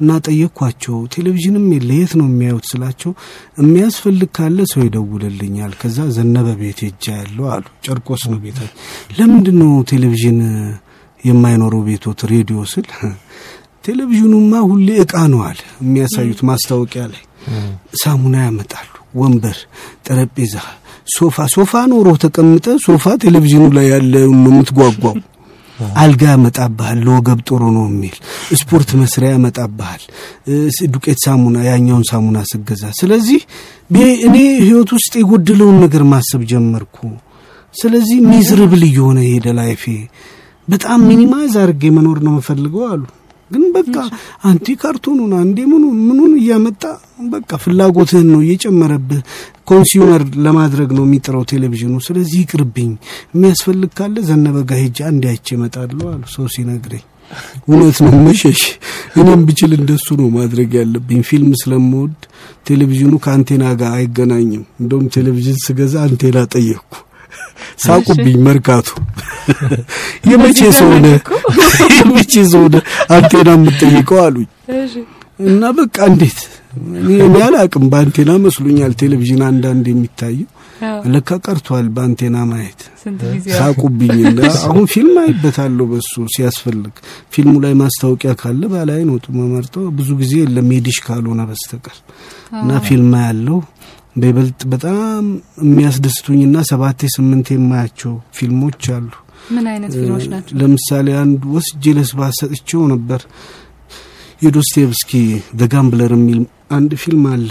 እና 0.00 0.18
ጠየቅኳቸው። 0.26 0.96
ቴሌቪዥንም 1.14 1.66
የለ 1.74 1.90
የት 1.98 2.12
ነው 2.20 2.26
የሚያዩት 2.30 2.66
ስላቸው 2.70 3.12
የሚያስፈልግ 3.58 4.30
ካለ 4.36 4.58
ሰው 4.72 4.82
ይደውልልኛል። 4.86 5.72
ከዛ 5.80 6.08
ዘነበ 6.16 6.48
ቤት 6.60 6.80
ሄጃ 6.86 7.04
ያለው 7.18 7.46
አሉ። 7.54 7.64
ጨርቆስ 7.86 8.24
ነው 8.32 8.40
ቤታቸው። 8.44 8.76
ለምንድን 9.18 9.58
ነው 9.62 9.72
ቴሌቪዥን 9.92 10.40
የማይኖረው 11.24 11.82
ቤቶት 11.86 12.20
ሬዲዮ 12.32 12.58
ስል 12.72 12.88
ቴሌቪዥኑማ 13.86 14.52
ሁሌ 14.68 14.88
እቃ 15.02 15.14
ነው 15.32 15.40
አለ 15.48 15.58
የሚያሳዩት 15.82 16.40
ማስታወቂያ 16.48 17.02
ላይ 17.10 17.22
ሳሙና 18.00 18.36
ያመጣሉ፣ 18.44 18.88
ወንበር፣ 19.14 19.58
ጠረጴዛ፣ 20.06 20.54
ሶፋ 21.08 21.46
ሶፋ 21.54 21.72
ኖሮ 21.92 22.08
ተቀምጠ 22.24 22.66
ሶፋ 22.86 23.04
ቴሌቪዥኑ 23.24 23.64
ላይ 23.76 23.86
ያለ 23.92 24.14
የምትጓጓው 24.26 25.14
አልጋ 25.96 26.22
ያመጣብሃል፣ 26.30 26.98
ለወገብ 27.06 27.40
ጥሩ 27.48 27.62
ነው 27.74 27.84
የሚል 27.88 28.14
ስፖርት 28.60 28.90
መስሪያ 29.00 29.30
ያመጣብሃል፣ 29.34 30.02
ዱቄት 30.94 31.18
ሳሙና፣ 31.24 31.56
ያኛውን 31.68 32.04
ሳሙና 32.10 32.38
ስገዛ። 32.50 32.84
ስለዚህ 33.00 33.40
እኔ 34.26 34.36
ህይወት 34.62 34.90
ውስጥ 34.96 35.12
የጎደለውን 35.20 35.78
ነገር 35.84 36.04
ማሰብ 36.12 36.42
ጀመርኩ። 36.52 36.96
ስለዚህ 37.74 38.18
miserable 38.28 38.82
እየሆነ 38.86 39.18
ሄደ 39.28 39.46
life 39.58 39.71
ኤ። 39.71 39.84
በጣም 40.68 41.00
minimize 41.08 41.54
አድርጌ 41.62 41.90
መኖር 41.96 42.18
ነው 42.24 42.32
የምፈልገው 42.34 42.84
አሉ። 42.92 43.02
ግን 43.50 43.64
በቃ 43.74 43.94
አንዴ 44.44 44.76
cartoon 44.80 45.13
ኡን 45.13 45.32
አንዴ 45.40 45.58
ምኑን 45.70 45.98
ምኑን 46.06 46.32
እያመጣ 46.40 46.82
በቃ 47.32 47.50
ፍላጎትህን 47.64 48.28
ነው 48.32 48.40
እየጨመረብህ 48.44 49.20
consumer 49.68 50.22
ለማድረግ 50.44 50.90
ነው 50.96 51.04
የሚጥረው 51.06 51.44
ቴሌቪዥኑ። 51.52 51.94
ስለዚህ 52.06 52.38
ይቅርብኝ፣ 52.42 52.90
የሚያስፈልግ 53.34 53.90
ካለ 53.98 54.16
ዘነበ 54.28 54.58
ጋ 54.68 54.80
ሄጄ 54.82 54.98
አንዴ 55.08 55.24
አይቼ 55.32 55.48
እመጣለሁ 55.56 56.06
አሉ 56.12 56.22
ሰው 56.34 56.46
ሲነግረኝ። 56.54 57.04
እውነት 57.66 57.96
ነው 58.04 58.12
መሸሽ። 58.26 58.60
እኔም 59.16 59.40
ብችል 59.48 59.72
እንደሱ 59.78 60.06
ነው 60.20 60.28
ማድረግ 60.36 60.70
ያለብኝ። 60.78 61.20
ፊልም 61.28 61.50
ስለምወድ 61.62 62.14
ቴሌቪዥኑ 62.68 63.14
ከአንቴና 63.24 63.64
ጋር 63.80 63.90
አይገናኝም። 63.98 64.64
እንደውም 64.80 65.08
ቴሌቪዥን 65.16 65.58
ስገዛ 65.66 65.96
አንቴና 66.06 66.38
ጠየቅኩ። 66.54 66.92
ሳቁብኝ። 67.84 68.36
መርካቶ። 68.46 68.88
የመቼ 70.30 70.58
ሰው 70.78 70.90
ነህ? 71.04 71.16
የመቼ 71.96 72.32
ሰው 72.52 72.64
ነህ? 72.72 72.82
አንቴና 73.10 73.48
የምጠይቀው 73.56 74.20
አሉኝ። 74.24 74.48
እና 75.44 75.62
በቃ 75.78 75.96
እንዴት? 76.10 76.38
እኔ 77.22 77.36
አላቅም። 77.46 77.84
በአንቴና 77.92 78.32
መስሎኛል 78.44 78.92
ቴሌቪዥን 79.00 79.42
አንዳንድ 79.48 79.86
የሚታየው። 79.90 80.48
ለካ 81.06 81.30
ቀርቷል 81.44 81.86
በአንቴና 81.94 82.36
ማየት። 82.48 82.80
ሳቁብኝ። 83.54 84.10
አሁን 84.62 84.84
ፊልም 84.92 85.16
አይበታለሁ 85.22 85.84
በሱ 85.92 86.12
ሲያስፈልግ። 86.34 86.94
ፊልሙ 87.32 87.54
ላይ 87.64 87.74
ማስታወቂያ 87.80 88.32
ካለ 88.34 88.62
ባላይ 88.72 89.00
ነው 89.08 89.16
መመርጠው። 89.38 89.84
ብዙ 89.98 90.10
ጊዜ 90.20 90.32
የለም 90.42 90.68
የዲሽ 90.76 90.98
ካልሆነ 91.06 91.42
በስተቀር። 91.50 91.98
እና 92.56 92.80
ፊልም 92.86 93.14
ያለው 93.22 93.58
በይበልጥ 94.16 94.60
በጣም 94.72 95.24
የሚያስደስቱኝና 95.64 96.56
ሰባቴ 96.70 97.08
ስምንቴ 97.14 97.48
የማያቸው 97.56 98.12
ፊልሞች 98.36 98.82
አሉ። 98.94 99.08
ምን 99.54 99.64
አይነት 99.72 99.90
ፊልሞች 99.96 100.24
ናቸው? 100.32 100.54
ለምሳሌ 100.60 101.08
አንድ 101.22 101.42
ወስጄ 101.54 101.92
ለስብሐት 101.96 102.36
ሰጥቼው 102.40 102.82
ነበር። 102.92 103.20
የዶስቴቭስኪ 104.42 105.12
The 105.58 105.68
Gambler 105.72 106.12
የሚል 106.16 106.40
አንድ 106.76 106.92
ፊልም 107.02 107.24
አለ። 107.32 107.50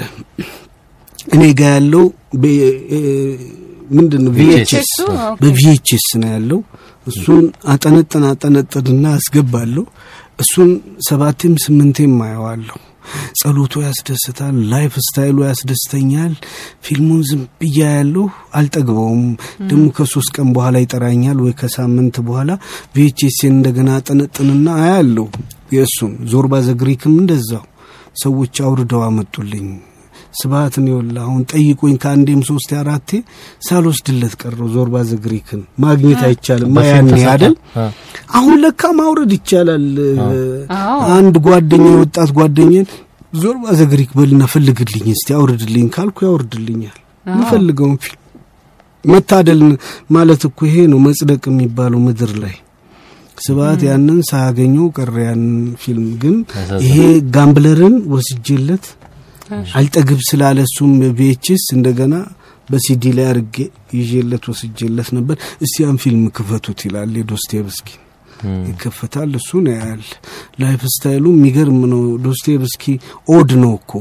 እኔ 1.28 1.44
ጋ 1.60 1.72
ያለው 1.76 2.04
ምንድን 3.92 4.22
ነው 4.26 4.32
VHS 4.38 4.92
በ 5.42 5.68
VHS 5.68 6.08
ነው 6.22 6.30
ያለው። 6.36 6.60
እሱን 7.08 7.44
አጠነጥን 7.68 8.24
አጠነጥንና 8.30 9.06
አስገባለሁ። 9.18 9.84
እሱን 10.40 10.70
ሰባቴም 11.08 11.54
ስምንቴም 11.66 12.16
አየዋለሁ። 12.26 12.78
ጸሎቱ 13.40 13.84
ያስደስታል። 13.86 14.56
life 14.72 14.94
style 15.06 15.29
ኡ 15.29 15.38
ያስደስተኛል። 15.48 16.34
ፊልሙን 16.86 17.22
ዝም 17.30 17.44
ብዬ 17.60 17.80
አያለሁ 17.98 18.26
አልጠግበውም። 18.56 19.24
ደግሞ 19.70 19.86
ከሶስት 19.98 20.32
ቀን 20.38 20.50
በኋላ 20.56 20.76
ይጠራኛል 20.84 21.40
ወይ 21.46 21.56
ከሳምንት 21.62 22.18
በኋላ 22.28 22.50
VHS 22.96 23.31
ን 23.31 23.54
እንደገና 23.56 23.90
አጠነጥንና 23.98 24.68
አያለሁ። 24.82 25.28
የእሱን 25.76 26.14
Zorba 26.32 26.56
the 26.66 26.81
Greek 26.81 27.06
ም 27.06 27.16
እንደዛው 27.22 27.64
ሰዎች 28.18 28.56
አውርደው 28.66 29.02
አመጡልኝ። 29.06 29.68
ስብሐትን 30.36 30.86
ይወላ 30.90 31.18
አሁን 31.26 31.42
ጠይቆኝ 31.52 31.94
ከአንዴም 32.04 32.42
ሶስት 32.48 32.70
አራቴ 32.80 33.10
ሳልወስድለት 33.68 34.34
ቀረው። 34.42 34.68
Zorba 34.74 35.04
the 35.10 35.25
Greek 35.25 35.51
ን 35.51 35.62
ማግኘት 35.84 36.22
አይቻልም 36.28 36.76
ያኔ 36.88 37.12
አይደል? 37.34 37.56
አሁን 38.34 38.56
ለካ 38.64 38.92
ማውረድ 39.00 39.32
ይቻላል። 39.38 39.88
አንድ 41.16 41.38
ጓደኛ 41.48 41.86
የወጣት 41.94 42.32
ጓደኛን 42.38 42.88
Zorba 43.36 43.66
the 43.80 43.92
Greek 43.92 44.12
በልና 44.18 44.44
ፈልግልኝ 44.52 45.08
እስቲ 45.14 45.30
አውርድልኝ 45.38 45.88
ካልኩ 45.96 46.18
ያወርድልኛል። 46.28 47.00
የምፈልገውን 47.26 47.98
ፊልም 48.04 48.22
መታደል 49.04 49.60
ማለት 50.16 50.42
እኮ 50.48 50.60
ይሄ 50.68 50.78
ነው 50.92 51.00
መጽደቅ 51.06 51.42
የሚባለው 51.50 52.00
ምድር 52.06 52.32
ላይ 52.44 52.56
ስብሐት 53.38 53.82
ያንን 53.88 54.20
ሳያገኘው 54.30 54.86
ቀረ። 54.98 55.14
ያንን 55.26 55.50
ፊልም 55.82 56.06
ግን 56.22 56.36
ይሄ 56.86 56.96
Gambler 57.36 57.82
ን 57.82 57.96
ወስጄለት 58.14 58.86
አልጠግብ 59.76 60.20
ስላለ 60.30 60.60
እሱም 60.68 60.92
VHS 61.18 61.66
እንደገና 61.76 62.16
በሲዲ 62.70 63.12
ላይ 63.18 63.28
አርጌ 63.32 63.56
ይዤለት 63.98 64.46
ወስጄለት 64.52 65.10
ነበር። 65.18 65.36
እስቲ 65.62 65.76
ያን 65.84 65.98
ፊልም 66.04 66.24
ክፈቱት 66.38 66.80
ይላል 66.88 67.12
የዶስቴቭስኪ 67.20 67.90
ይከፈታል። 68.70 69.32
እሱን 69.40 69.66
ያያል። 69.72 70.02
life 70.62 70.82
style 70.94 71.17
ኡ 71.17 71.26
የሚገርም 71.36 71.82
ነው። 71.94 72.02
ዶስቴቭስኪ 72.26 72.84
odd 73.34 73.52
ነው 73.62 73.74
እኮ 73.80 73.94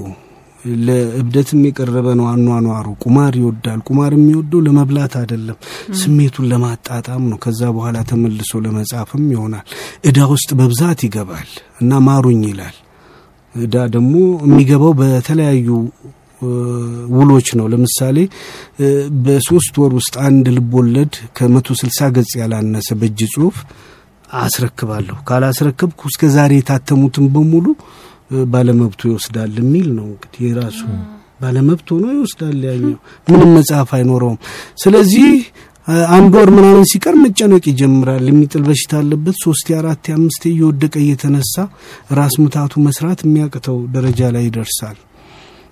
ለእብደትም 0.84 1.60
የቀረበ 1.66 2.06
ነው 2.18 2.26
አኗኗሩ። 2.30 2.86
ቁማር 3.02 3.34
ይወዳል። 3.40 3.80
ቁማር 3.88 4.12
የሚወደው 4.16 4.60
ለመብላት 4.66 5.14
አይደለም፣ 5.20 5.58
ስሜቱን 6.00 6.48
ለማጣጣም 6.52 7.24
ነው። 7.30 7.38
ከዛ 7.44 7.60
በኋላ 7.76 7.98
ተመልሶ 8.10 8.62
ለመጻፍም 8.66 9.26
ይሆናል። 9.34 9.66
እዳ 10.04 10.18
ውስጥ 10.32 10.50
በብዛት 10.60 11.02
ይገባል 11.06 11.50
እና 11.80 12.00
ማሩኝ 12.06 12.42
ይላል። 12.50 12.76
እዳ 13.54 13.76
ደግሞ 13.94 14.14
የሚገባው 14.46 14.92
በተለያዩ 15.00 15.68
ውሎች 17.14 17.48
ነው። 17.58 17.66
ለምሳሌ 17.72 18.16
በሶስት 19.24 19.74
ወር 19.82 19.92
ውስጥ 19.98 20.14
አንድ 20.26 20.46
ልቦለድ 20.56 21.14
ከመቶ 21.36 21.76
ስልሳ 21.80 22.08
ገጽ 22.16 22.32
ያላነሰ 22.40 22.88
በእጅ 23.00 23.20
ጽሁፍ 23.34 23.58
አስረክባለሁ፣ 24.38 25.16
ካላስረከብኩ 25.28 26.00
እስከ 26.10 26.30
ዛሬ 26.36 26.52
የታተሙትን 26.58 27.26
በሙሉ 27.34 27.66
ባለመብቱ 28.52 29.00
ይወስዳል 29.10 29.52
የሚል 29.60 29.88
ነው። 29.98 30.06
እንግዲህ 30.10 30.42
የራሱ 30.46 30.80
ባለመብት 31.40 31.88
ሆኖ 31.94 32.04
ይወስዳል። 32.14 32.58
ያኛው 32.68 32.96
ምንም 33.28 33.50
መጽሐፍ 33.58 33.90
አይኖረውም። 33.96 34.38
ስለዚህ 34.82 35.28
አንድ 36.14 36.32
ወር 36.36 36.48
ምናምን 36.54 36.84
ሲቀር 36.90 37.14
መጨነቅ 37.22 37.62
ይጀምራል። 37.70 38.22
የሚጥል 38.28 38.62
በሽታ 38.66 38.92
አለበት። 39.00 39.36
ሶስቴ 39.42 39.74
አራቴ 39.78 40.12
አምስቴ 40.14 40.42
እየወደቀ 40.50 40.94
እየተነሳ 41.02 41.54
ራስ 42.18 42.34
ምታቱ 42.42 42.82
መስራት 42.84 43.20
የሚያቅተው 43.24 43.78
ደረጃ 43.94 44.30
ላይ 44.34 44.44
ይደርሳል 44.46 44.96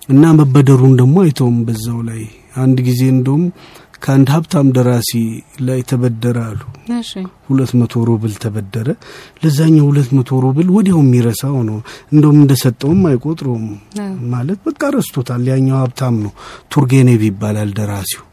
እና 0.09 0.23
መበደሩን 0.39 0.93
ደግሞ 0.99 1.15
አይተውም። 1.23 1.57
በዛው 1.67 1.99
ላይ 2.09 2.21
አንድ 2.63 2.77
ጊዜ 2.87 3.01
እንደውም 3.13 3.45
ከአንድ 4.03 4.29
ሀብታም 4.33 4.67
ደራሲ 4.75 5.11
ላይ 5.65 5.79
ተበደረ 5.89 6.37
አሉ። 6.47 6.61
ሁለት 7.47 7.71
መቶ 7.79 8.03
ሩብል 8.09 8.33
ተበደረ። 8.43 8.87
ለዛኛው 9.43 9.85
ሁለት 9.89 10.09
መቶ 10.17 10.41
ሩብል 10.45 10.69
ወዲያው 10.75 10.99
የሚረሳው 11.03 11.55
ነው። 11.69 11.77
እንደውም 12.11 12.37
እንደሰጠውም 12.41 13.01
አይቆጥረውም። 13.11 13.65
ማለት 14.33 14.59
በቃ 14.67 14.91
ረስቶታል። 14.95 15.47
ያኛው 15.51 15.79
ሀብታም 15.81 16.17
ነው። 16.25 16.33
ቱርጌኔቭ 16.71 17.23
ይባላል 17.29 17.71
ደራሲው። 17.79 18.23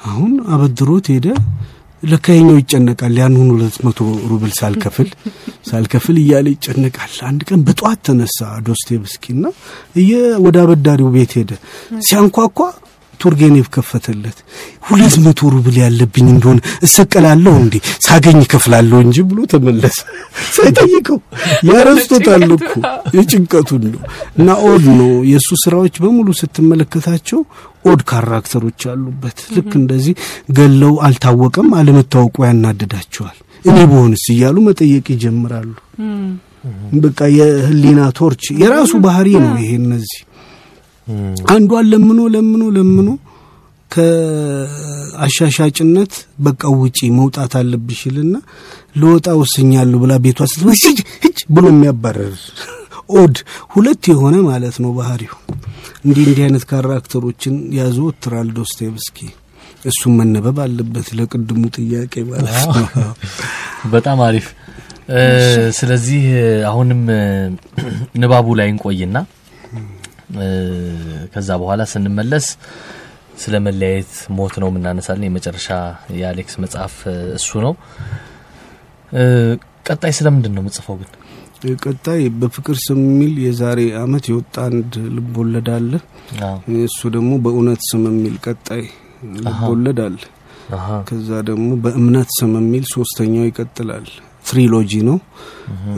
አሁን 0.00 0.32
አበድሮት 0.48 1.06
ሄደ። 1.12 1.26
ለካ 2.02 2.22
ያኛው 2.22 2.58
ይጨነቃል። 2.60 3.14
ያንን 3.20 3.48
ሁለት 3.52 3.76
መቶ 3.86 3.98
ሩብል 4.30 4.52
ሳልከፍል 4.58 5.08
ሳልከፍል 5.70 6.16
እያለ 6.22 6.46
ይጨነቃል። 6.54 7.14
አንድ 7.28 7.40
ቀን 7.48 7.60
በጠዋት 7.66 8.00
ተነሳ 8.06 8.38
ዶስቴቭስኪ 8.68 9.24
እና 9.34 9.44
እየ 9.96 10.12
ወደ 10.44 10.56
አበዳሪው 10.64 11.10
ቤት 11.16 11.32
ሄደ። 11.38 11.50
ሲያንኳኳ 12.06 12.58
ቱርጌኔቭ 13.20 13.66
ከፈተለት። 13.74 14.38
ሁለት 14.88 15.14
መቶ 15.24 15.50
ሩብል 15.52 15.76
ያለብኝ 15.82 16.26
እንደሆነ 16.32 16.58
እሰቀላለሁ 16.86 17.54
እንዴ 17.62 17.74
ሳገኝ 18.06 18.38
እከፍላለሁ 18.44 18.98
እንጂ 19.04 19.16
ብሎ 19.28 19.40
ተመለሰ። 19.52 19.98
ሳይጠይቀው 20.54 21.18
ያ 21.70 21.86
ረስቶታል 21.86 22.44
እኮ 22.50 22.70
የጭንቀቱን 23.16 23.84
ነው። 23.92 24.00
እና 24.38 24.48
odd 24.68 24.86
ነው 24.96 25.12
የእሱ 25.30 25.50
ስራዎች 25.64 25.94
በሙሉ 26.02 26.28
ስትመለከታቸው 26.40 27.42
odd 27.84 28.00
character 28.10 28.58
ኦች 28.58 28.80
አሉበት። 28.90 29.38
ልክ 29.56 29.70
እንደዚህ 29.78 30.14
ገለው 30.56 30.94
አልታወቀም፣ 31.06 31.70
አለመታወቁ 31.78 32.36
ያናድዳቸዋል። 32.48 33.38
እኔ 33.64 33.78
በሆንስ 33.88 34.24
እያሉ 34.32 34.56
መጠየቅ 34.66 35.06
ይጀምራሉ። 35.14 35.70
በቃ 37.02 37.20
የህሊና 37.34 38.00
ቶርች 38.16 38.44
የራሱ 38.60 38.92
ባህሪ 39.04 39.28
ነው 39.44 39.54
ይሄ 39.60 39.70
እነዚህ 39.80 40.18
አንዷን 41.52 41.86
ለምኖ 41.92 42.20
ለምኖ 42.34 42.62
ለምኖ 42.76 43.08
ከአሻሻጭነት 43.90 46.12
በቃ 46.46 46.62
ውጪ 46.80 46.98
መውጣት 47.16 47.52
አለብሽልና 47.60 48.34
ለወጣ 48.96 49.28
ወስኛለሁ 49.40 49.98
ብላ 50.02 50.12
ቤቷ 50.24 50.40
ስትወስጅ 50.52 50.98
ህጅ 51.24 51.38
ብሎ 51.54 51.64
የሚያባረር 51.72 52.34
ኦድ 53.14 53.36
ሁለት 53.72 54.02
የሆነ 54.12 54.36
ማለት 54.48 54.76
ነው 54.84 54.90
ባህሪው። 54.98 55.34
እንዲህ 56.04 56.22
እንዲህ 56.24 56.42
አይነት 56.46 56.64
ካራክተሮችን 56.70 57.54
ያዘወትራል 57.78 58.48
ዶስቴቭስኪ። 58.58 59.18
እሱም 59.84 60.12
መነበብ 60.20 60.56
አለበት 60.64 61.06
ለቅድሙ 61.18 61.62
ጥያቄ 61.76 62.14
ማለት 62.30 62.56
ነው። 62.76 62.86
በጣም 63.94 64.18
አሪፍ። 64.26 64.46
ስለዚህ 65.78 66.22
አሁንም 66.70 67.00
ንባቡ 68.20 68.46
ላይ 68.58 68.68
እንቆይና 68.72 69.16
ከዛ 71.32 71.50
በኋላ 71.62 71.82
ስንመለስ 71.92 72.46
ስለ 73.42 73.56
መለያየት 73.66 74.12
ሞት 74.36 74.54
ነው 74.62 74.68
የምናነሳለን። 74.70 75.26
የመጨረሻ 75.28 75.68
የአሌክስ 76.18 76.54
መጽሐፍ 76.64 76.96
እሱ 77.38 77.50
ነው። 77.66 77.74
ቀጣይ 79.86 80.12
ስለምንድን 80.18 80.52
ነው 80.56 80.62
የምጽፈው 80.62 80.96
ግን? 81.00 81.10
ቀጣይ 81.84 82.20
በፍቅር 82.40 82.76
ስም 82.84 82.98
የሚል 83.04 83.32
የዛሬ 83.44 83.80
አመት 84.02 84.24
የወጣ 84.30 84.54
አንድ 84.68 84.92
ልብ 85.16 85.34
ወለድ 85.40 85.68
አለ። 85.74 85.92
እሱ 86.84 87.00
ደግሞ 87.16 87.32
በእውነት 87.44 87.80
ስም 87.88 88.04
የሚል 88.10 88.36
ቀጣይ 88.46 88.84
ልብ 89.40 89.58
ወለድ 89.70 90.00
አለ። 90.06 90.20
ከዛ 91.08 91.30
ደግሞ 91.48 91.68
በእምነት 91.84 92.30
ስም 92.38 92.52
የሚል 92.60 92.84
ሶስተኛው 92.94 93.46
ይቀጥላል። 93.48 94.06
ትሪሎጂ 94.50 94.92
ነው። 95.08 95.18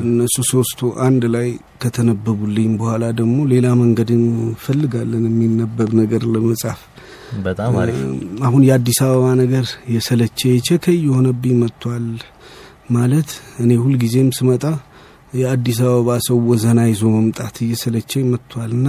እነሱ 0.03 0.37
ሶስቱ 0.51 0.91
አንድ 1.07 1.23
ላይ 1.35 1.49
ከተነበቡልኝ 1.83 2.71
በኋላ 2.81 3.05
ደግሞ 3.21 3.37
ሌላ 3.53 3.67
መንገድ 3.81 4.11
እንፈልጋለን 4.17 5.25
የሚነበብ 5.31 5.91
ነገር 6.01 6.25
ለመጻፍ። 6.35 6.81
በጣም 7.45 7.75
አሪፍ። 7.83 7.99
አሁን 8.47 8.63
የአዲስ 8.67 8.99
አበባ 9.07 9.27
ነገር 9.41 9.67
የሰለቸ 9.95 10.41
የቸከይ 10.53 10.99
የሆነብኝ 11.07 11.55
መጥቷል። 11.63 12.07
ማለት 12.93 13.31
እኔ 13.63 13.71
ሁልጊዜም 13.83 14.31
ስመጣ 14.39 14.65
የአዲስ 15.35 15.79
አበባ 15.87 16.17
ሰው 16.27 16.39
ወዘና 16.49 16.81
ይዞ 16.89 17.03
መምጣት 17.15 17.55
እየሰለቸኝ 17.65 18.25
መጥቷል 18.33 18.71
እና 18.79 18.89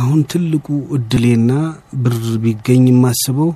አሁን 0.00 0.20
ትልቁ 0.32 0.66
እድሌና 0.96 1.52
ብር 2.02 2.14
ቢገኝ 2.42 2.82
የማስበው 2.90 3.50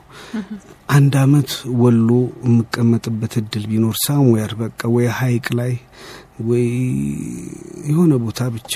አንድ 0.88 1.14
አመት 1.20 1.50
ወሎ 1.82 2.08
የምቀመጥበት 2.46 3.34
እድል 3.40 3.64
ቢኖር 3.70 3.94
somewhere 4.06 4.52
በቃ 4.54 4.80
ወይ 4.94 5.06
ሀይቅ 5.18 5.46
ላይ 5.60 5.72
ወይ 6.48 6.66
የሆነ 7.90 8.12
ቦታ 8.24 8.48
ብቻ 8.56 8.72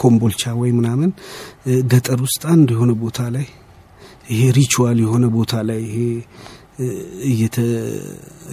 ኮምቦልቻ 0.00 0.52
ወይ 0.60 0.70
ምናምን 0.78 1.10
ገጠር 1.92 2.20
ውስጥ 2.26 2.42
አንድ 2.54 2.68
የሆነ 2.74 2.92
ቦታ 3.02 3.20
ላይ 3.36 3.46
ይሄ 4.30 4.42
ritual 4.58 4.98
የሆነ 5.04 5.26
ቦታ 5.36 5.62
ላይ 5.68 5.80
ይሄ 5.86 5.98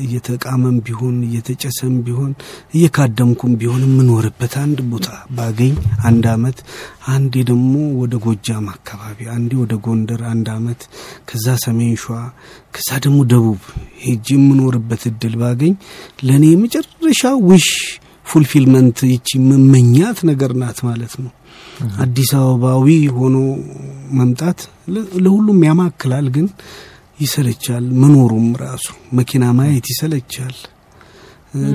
እየተቃመም 0.03 0.77
ቢሆን 0.85 1.15
እየተጨሰም 1.27 1.95
ቢሆን 2.05 2.31
እየካደምኩም 2.75 3.51
ቢሆን 3.61 3.81
የምኖርበት 3.85 4.53
አንድ 4.63 4.79
ቦታ 4.91 5.07
ባገኝ 5.37 5.73
አንድ 6.09 6.25
አመት፣ 6.33 6.57
አንዴ 7.13 7.43
ደግሞ 7.49 7.73
ወደ 8.01 8.15
ጎጃም 8.25 8.65
አካባቢ፣ 8.73 9.19
አንዴ 9.35 9.51
ወደ 9.61 9.75
ጎንደር 9.85 10.23
አንድ 10.31 10.49
አመት፣ 10.55 10.81
ከዛ 11.29 11.55
ሰሜን 11.65 11.93
ሸዋ፣ 12.03 12.17
ከዛ 12.75 12.89
ደግሞ 13.05 13.19
ደቡብ 13.33 13.61
ሄጅ 14.03 14.27
የምኖርበት 14.35 15.03
እድል 15.11 15.35
ባገኝ 15.43 15.75
ለእኔ 16.27 16.45
የመጨረሻ 16.51 17.21
wish 17.49 17.69
fulfillment 18.25 18.99
ይቺ 19.09 19.29
መመኘት 19.49 20.19
ነገር 20.29 20.51
ናት 20.61 20.79
ማለት 20.87 21.13
ነው። 21.23 21.31
አዲስ 22.03 22.29
አበባዊ 22.39 22.87
ሆኖ 23.15 23.37
መምጣት 24.17 24.59
ለሁሉም 25.23 25.59
ያማክላል 25.67 26.27
ግን 26.35 26.47
ይሰለቻል። 27.19 27.85
መኖሩም 28.01 28.47
ራሱ 28.61 28.85
መኪና 29.13 29.43
ማየት 29.57 29.85
ይሰለቻል። 29.91 30.55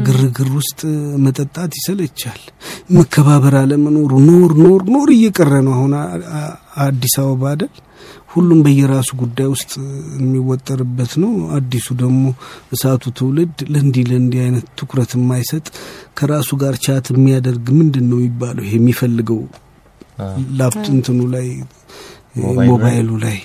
ግርግር 0.06 0.48
ውስጥ 0.56 0.80
መጠጣት 1.24 1.72
ይሰለቻል። 1.78 2.40
መከባበር 2.90 3.54
አለመኖሩ 3.60 4.10
ኖር 4.26 4.50
ኖር 4.60 4.82
ኖር 4.94 5.08
እየቀረ 5.14 5.52
ነው። 5.66 5.74
አሁን 5.76 5.92
አዲስ 6.84 7.14
አበባ 7.22 7.44
አይደል 7.52 7.72
ሁሉም 8.32 8.58
በየራሱ 8.64 9.08
ጉዳይ 9.22 9.48
ውስጥ 9.54 9.72
የሚወጠርበት 10.18 11.12
ነው። 11.22 11.32
አዲሱ 11.56 11.86
ደግሞ 12.02 12.20
እሳቱ 12.74 13.12
ትውልድ 13.18 13.56
ለእንዲህ 13.72 14.04
ለእንዲህ 14.10 14.40
አይነት 14.44 14.66
ትኩረት 14.80 15.12
የማይሰጥ 15.16 15.64
ከራሱ 16.18 16.58
ጋር 16.62 16.76
ቻት 16.84 17.08
የሚያደርግ 17.14 17.66
ምንድን 17.80 18.06
ነው 18.10 18.20
የሚባለው 18.20 18.64
ይሄ 18.66 18.74
የሚፈልገው 18.80 19.40
ላፕት 20.58 20.86
እንትኑ 20.94 21.20
ላይ 21.34 21.46
ሞባይሉ 22.64 23.08
ላይ 23.22 23.38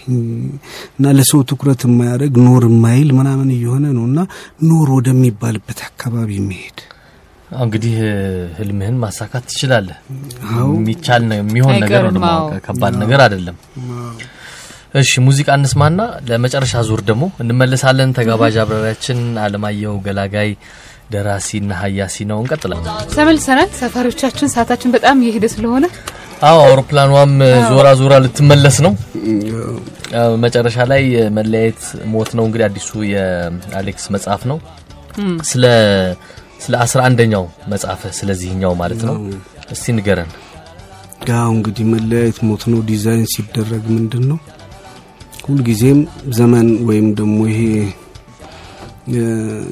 እና 0.95 1.13
ለሰው 1.17 1.39
ትኩረት 1.49 1.83
የማያደርግ 1.87 2.35
ኖር 2.45 2.65
የማይል 2.69 3.09
ምናምን 3.19 3.49
እየሆነ 3.55 3.85
ነው 3.97 4.03
እና 4.09 4.19
ኖር 4.69 4.89
ወደሚባልበት 4.97 5.79
አካባቢ 5.87 6.31
መሄድ 6.45 6.79
እንግዲህ 7.63 7.95
ህልምህን 8.57 8.95
ማሳካት 9.01 9.43
ትችላለህ። 9.49 9.97
የሚቻል 10.69 11.21
ነው 11.29 11.37
የሚሆን 11.39 11.75
ነገር 11.83 12.05
ነው። 12.15 12.23
ከባድ 12.65 12.93
ነገር 13.03 13.19
አይደለም። 13.25 13.57
እሺ 14.95 15.11
ሙዚቃ 15.25 15.49
እንስማና 15.59 16.01
ለመጨረሻ 16.27 16.83
ዙር 16.89 17.01
ደግሞ 17.09 17.23
እንመለሳለን። 17.43 18.11
ተጋባዥ 18.17 18.55
አብራሪያችን 18.63 19.17
አለማየሁ 19.45 19.93
ገላጋይ 20.05 20.51
ደራሲና 21.11 21.71
ሀያሲ 21.81 22.25
ነው። 22.29 22.37
እንቀጥላለን። 22.43 22.93
ተመልሰናል። 23.15 23.69
ሰፋሪዎቻችን 23.81 24.51
ሰዓታችን 24.55 24.93
በጣም 24.95 25.19
እየሄደ 25.23 25.47
ስለሆነ 25.55 25.85
አዎ 26.41 26.57
አውሮፕላኗም 26.63 27.31
ዞራ 27.69 27.87
ዞራ 27.99 28.13
ልትመለስ 28.23 28.77
ነው። 28.85 28.93
መጨረሻ 30.43 30.77
ላይ 30.91 31.03
መለያየት 31.37 31.81
ሞት 32.13 32.29
ነው 32.37 32.43
እንግዲህ 32.47 32.65
አዲሱ 32.67 32.89
የአሌክስ 33.11 34.05
መጽሐፍ 34.15 34.41
ነው። 34.51 34.57
ስለ 35.49 35.63
ስለ 36.63 36.73
አስራ 36.83 36.99
አንደኛው 37.07 37.43
መጽሐፍ 37.73 38.01
ስለዚህኛው 38.19 38.73
ማለት 38.81 39.01
ነው። 39.07 39.15
እስቲ 39.75 39.93
ንገረን። 39.97 40.31
ያው 41.29 41.49
እንግዲህ 41.55 41.85
መለያየት 41.93 42.39
ሞት 42.47 42.63
ነው 42.71 42.79
ዲዛይን 42.89 43.25
ሲደረግ 43.33 43.83
ምንድን 43.95 44.25
ነው 44.31 44.39
ሁልጊዜም 45.47 45.99
ዘመን 46.37 46.67
ወይም 46.87 47.07
ደግሞ 47.19 47.37
ይሄ 47.51 47.61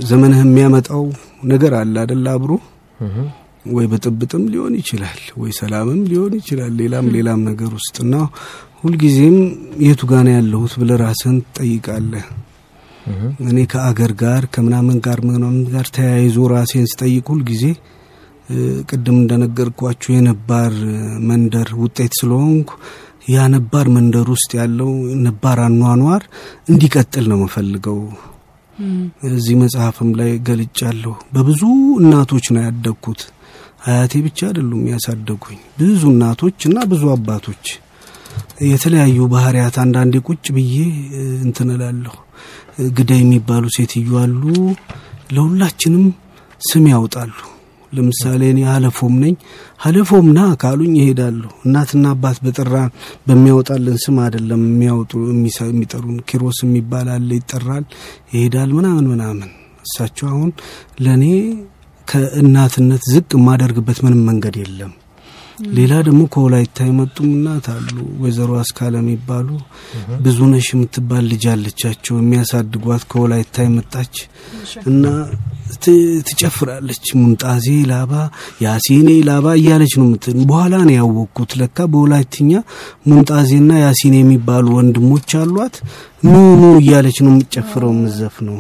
ዘመንህ 0.10 0.42
የሚያመጣው 0.44 1.04
ነገር 1.52 1.74
አለ 1.80 1.96
አደለ 2.04 2.26
አብሮ 2.36 2.52
ወይ 3.72 3.86
ብጥብጥም 3.92 4.44
ሊሆን 4.52 4.74
ይችላል፣ 4.80 5.20
ወይ 5.42 5.52
ሰላምም 5.60 6.02
ሊሆን 6.10 6.34
ይችላል፣ 6.40 6.72
ሌላም 6.80 7.06
ሌላም 7.16 7.42
ነገር 7.50 7.72
ውስጥ 7.78 7.96
እና 8.06 8.16
ሁልጊዜም 8.82 9.38
የቱ 9.86 10.02
ጋና 10.10 10.30
ያለሁት 10.36 10.74
ብለህ 10.80 10.98
ራስህን 11.04 11.38
ትጠይቃለህ። 11.46 12.26
እኔ 13.46 13.58
ከአገር 13.72 14.12
ጋር 14.22 14.44
ከምናምን 14.54 14.98
ጋር 15.06 15.20
ምናምን 15.28 15.64
ጋር 15.72 15.88
ተያይዞ 15.96 16.38
ራሴን 16.54 16.86
ስጠይቅ 16.92 17.26
ሁልጊዜ 17.34 17.64
ቅድም 18.90 19.18
እንደነገርኳችሁ 19.22 20.10
የነባር 20.14 20.74
መንደር 21.30 21.70
ውጤት 21.82 22.14
ስለሆንኩ 22.20 22.70
ያ 23.32 23.46
ነባር 23.54 23.88
መንደር 23.96 24.28
ውስጥ 24.34 24.52
ያለው 24.60 24.90
ነባር 25.26 25.60
አኗኗር 25.66 26.24
እንዲቀጥል 26.70 27.26
ነው 27.32 27.38
የምፈልገው። 27.40 28.00
እዚህ 29.32 29.56
መጽሐፍም 29.62 30.10
ላይ 30.20 30.32
ገልጫለሁ። 30.48 31.14
በብዙ 31.34 31.62
እናቶች 32.02 32.46
ነው 32.56 32.62
ያደግኩት። 32.66 33.22
አያቴ 33.84 34.14
ብቻ 34.26 34.40
አይደሉም 34.48 34.84
ያሳደጉኝ፣ 34.92 35.60
ብዙ 35.80 36.02
እናቶች 36.12 36.60
እና 36.70 36.78
ብዙ 36.92 37.04
አባቶች 37.14 37.66
የተለያዩ 38.70 39.18
ባህሪያት። 39.32 39.76
አንዳንዴ 39.84 40.16
ቁጭ 40.28 40.46
ብዬ 40.56 40.76
እንትን 41.46 41.70
እላለሁ። 41.76 42.16
ግዳይ 42.98 43.20
የሚባሉ 43.24 43.64
ሴትዮ 43.76 44.14
አሉ። 44.22 44.44
ለሁላችንም 45.36 46.06
ስም 46.62 46.86
ያውጣሉ። 46.94 47.34
ለምሳሌ 47.92 48.42
እኔ 48.52 48.60
ሀለፎም 48.70 49.16
ነኝ። 49.24 49.34
ሀለፎም 49.80 50.28
ና 50.36 50.46
ካሉኝ 50.62 50.94
ይሄዳለሁ። 51.00 51.52
እናትና 51.66 52.06
አባት 52.14 52.38
በጠራ 52.46 52.76
በሚያወጣልን 53.28 53.98
ስም 54.04 54.18
አይደለም 54.24 54.62
የሚያወጡ 54.70 55.12
የሚጠሩን። 55.68 56.18
ኪሮስ 56.30 56.60
የሚባል 56.66 57.10
አለ 57.16 57.30
ይጠራል፣ 57.40 57.86
ይሄዳል 58.34 58.72
ምናምን 58.78 59.08
ምናምን። 59.14 59.52
እሳቸው 59.86 60.28
አሁን 60.30 60.50
ለእኔ 61.00 61.26
ከእናትነት 62.08 63.06
ዝቅ 63.12 63.30
የማደርግበት 63.38 64.00
ምንም 64.06 64.22
መንገድ 64.30 64.58
የለም። 64.62 64.92
ሌላ 65.76 65.94
ደግሞ 66.06 66.22
ከወላይታ 66.34 66.78
የመጡም 66.86 67.28
እናት 67.32 67.66
አሉ። 67.74 67.92
ወይዘሮ 68.22 68.52
አስካለ 68.62 68.94
የሚባሉ 69.02 69.48
ብዙ 70.24 70.38
ነሽ 70.52 70.68
የምትባል 70.74 71.24
ልጅ 71.32 71.44
አለቻቸው 71.52 72.16
የሚያሳድጓት 72.18 73.04
ከወላይታ 73.12 73.66
የመጣች 73.66 74.16
እና 74.86 75.04
ትጨፍራለች። 76.26 77.06
ሙንጣዜ 77.20 77.68
ላባ 77.92 78.14
ያሲኔ 78.66 79.10
ላባ 79.30 79.46
እያለች 79.60 79.94
ነው 80.00 80.08
ምት 80.10 80.26
በኋላ 80.44 80.74
ነው 80.88 80.96
ያወቅኩት። 80.98 81.54
ለካ 81.62 81.88
በወላይትኛ 81.92 82.52
ሙንጣዜና 83.08 83.72
ያሲኔ 83.86 84.16
የሚባሉ 84.22 84.66
ወንድሞች 84.78 85.32
አሏት። 85.42 85.78
ኑ 86.26 86.34
ኑ 86.60 86.74
እያለች 86.82 87.18
ነው 87.24 87.32
የምትጨፍረው 87.34 87.94
ምዘፍ 88.00 88.36
ነው 88.48 88.60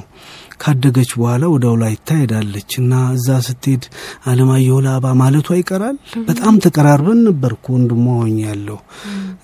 ካደገች 0.64 1.11
በኋላ 1.15 1.44
ወደ 1.53 1.65
ወላይታ 1.72 2.10
ሄዳለች 2.19 2.72
እና 2.81 2.94
እዛ 3.15 3.27
ስትሄድ 3.48 3.84
አለማየሁ 4.26 4.77
ላባ 4.85 5.14
ማለቷ 5.22 5.57
ይቀራል። 5.57 5.98
በጣም 6.27 6.60
ተቀራርበን 6.65 7.19
ነበርኩ 7.27 7.65
ወንድሟ 7.76 7.98
ሆኜ 8.18 8.38
ያለው 8.45 8.80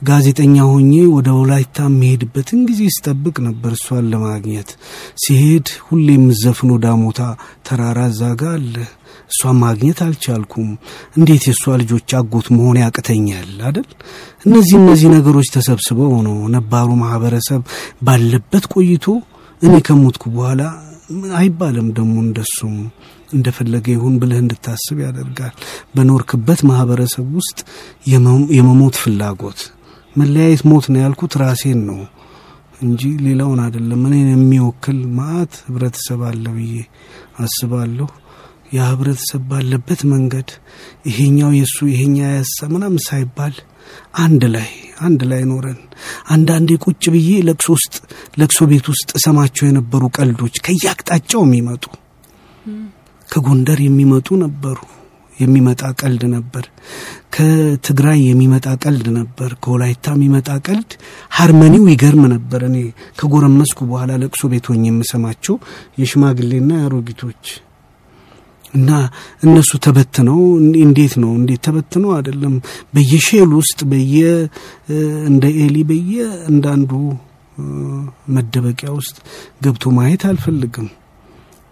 ጋዜጠኛ 0.02 0.56
ሆኜ 0.70 0.94
ወደ 1.16 1.30
ወላይታ 1.38 1.78
የሚሄድበትን 1.90 2.60
ጊዜ 2.70 2.82
ስጠብቅ 2.96 3.36
ነበር 3.48 3.72
እሷን 3.78 4.06
ለማግኘት 4.12 4.70
ሲሄድ 5.24 5.68
ሁሌ 5.88 6.08
የምዘፍኖ 6.16 6.72
ዳሞታ 6.86 7.22
ተራራ 7.68 8.00
ዛጋ 8.20 8.44
አለ 8.56 8.76
እሷን 9.30 9.58
ማግኘት 9.62 10.00
አልቻልኩም። 10.06 10.70
እንዴት 11.18 11.44
የእሷ 11.48 11.74
ልጆች 11.82 12.14
አጎት 12.20 12.48
መሆን 12.56 12.78
ያቅተኛል 12.82 13.50
አደል? 13.68 13.88
እነዚህ 14.46 14.76
እነዚህ 14.80 15.08
ነገሮች 15.16 15.48
ተሰብስበው 15.56 16.14
ነው 16.28 16.38
ነባሩ 16.56 16.90
ማህበረሰብ 17.02 17.62
ባለበት 18.06 18.66
ቆይቶ 18.74 19.06
እኔ 19.62 19.74
ከሞትኩ 19.88 20.24
በኋላ 20.36 20.62
አይባልም 21.38 21.88
ደግሞ 21.98 22.16
እንደሱም 22.26 22.76
እንደፈለገ 23.34 23.86
ይሁን 23.96 24.14
ብለህ 24.22 24.40
እንድታስብ 24.44 24.98
ያደርጋል። 25.06 25.54
በኖርክበት 25.96 26.60
ማህበረሰብ 26.70 27.28
ውስጥ 27.40 27.60
የመሞት 28.54 28.96
ፍላጎት 29.02 29.60
መለያየት 30.16 30.62
ሞት 30.70 30.86
ነው 30.92 31.00
ያልኩት 31.04 31.34
ራሴን 31.42 31.82
ነው 31.90 32.00
እንጂ 32.82 33.02
ሌላውን 33.26 33.60
አይደለም። 33.66 34.02
እኔን 34.08 34.30
የሚወክል 34.32 35.00
ማአት 35.18 35.54
ህብረተሰብ 35.66 36.22
አለ 36.30 36.46
ብዬ 36.56 36.76
አስባለሁ። 37.40 38.08
ያ 38.76 38.88
ህብረተሰብ 38.90 39.44
ባለበት 39.52 40.02
መንገድ 40.12 40.50
ይሄኛው 41.10 41.52
የእሱ 41.58 41.78
ይሄኛ 41.92 42.18
ያሳ 42.34 42.68
ምናምን 42.74 43.02
ሳይባል 43.08 43.56
አንድ 44.20 44.44
ላይ 44.54 44.70
አንድ 45.02 45.22
ላይ 45.32 45.42
ኖረን 45.50 45.80
አንዳንዴ 46.34 46.70
ቁጭ 46.84 47.04
ብዬ 47.14 47.30
ለቅሶ 47.48 47.68
ውስጥ 47.78 47.96
ለቅሶ 48.40 48.68
ቤት 48.72 48.88
ውስጥ 48.94 49.10
እሰማቸው 49.18 49.66
የነበሩ 49.68 50.04
ቀልዶች 50.18 50.56
ከየአቅጣጫው 50.66 51.44
የሚመጡ 51.48 51.84
ከጎንደር 53.30 53.80
የሚመጡ 53.86 54.28
ነበሩ። 54.44 54.78
የሚመጣ 55.38 55.82
ቀልድ 56.00 56.24
ነበር። 56.34 56.66
ከትግራይ 57.36 58.20
የሚመጣ 58.26 58.68
ቀልድ 58.84 59.08
ነበር። 59.18 59.52
ከወላይታ 59.64 60.06
የሚመጣ 60.16 60.50
ቀልድ 60.68 60.92
ሃርመኒው 61.32 61.84
ይገርም 61.92 62.24
ነበር። 62.34 62.62
እኔ 62.70 62.78
ከጎረመስኩ 63.20 63.80
በኋላ 63.92 64.12
ለቅሶ 64.24 64.44
ቤት 64.54 64.68
ሆኜ 64.72 64.84
የምሰማቸው 64.90 65.56
የሽማግሌና 66.02 66.72
የአሮጊቶች 66.80 67.44
እና 68.74 68.90
እነሱ 69.44 69.72
ተበትነው 69.86 70.40
እንዴት 70.84 71.14
ነው 71.22 71.32
እንዴት 71.38 71.62
ተበትነው 71.68 72.12
አይደለም 72.16 72.56
በየሼል 72.94 73.52
ውስጥ 73.60 73.80
በየ 73.92 74.18
እንደ 75.30 75.46
ኤሊ 75.64 75.78
በየ 75.90 76.14
እንዳንዱ 76.52 76.92
መደበቂያ 78.36 78.90
ውስጥ 78.98 79.16
ገብቶ 79.64 79.92
ማየት 79.96 80.24
አልፈልግም። 80.30 80.88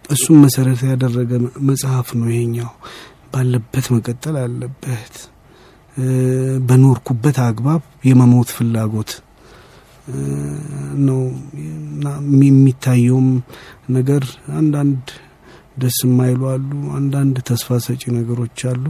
እሱም 0.10 0.38
መሰረት 0.44 0.82
ያደረገ 0.90 1.32
መጽሐፍ 1.70 2.10
ነው 2.20 2.28
ይሄኛው። 2.32 2.72
ባለበት 3.32 3.86
መቀጠል 3.94 4.36
አለበት። 4.44 5.16
በኖርኩበት 6.68 7.38
አግባብ 7.46 7.82
የመሞት 8.08 8.50
ፍላጎት 8.58 9.12
ነው 11.08 11.20
የሚታየውም 12.44 13.30
ነገር 13.90 14.24
አንዳንድ 14.60 15.02
ደስ 15.78 15.98
የማይሉ 16.06 16.42
አሉ። 16.52 16.70
አንዳንድ 16.98 17.36
ተስፋ 17.50 17.78
ሰጪ 17.86 18.04
ነገሮች 18.16 18.60
አሉ። 18.72 18.84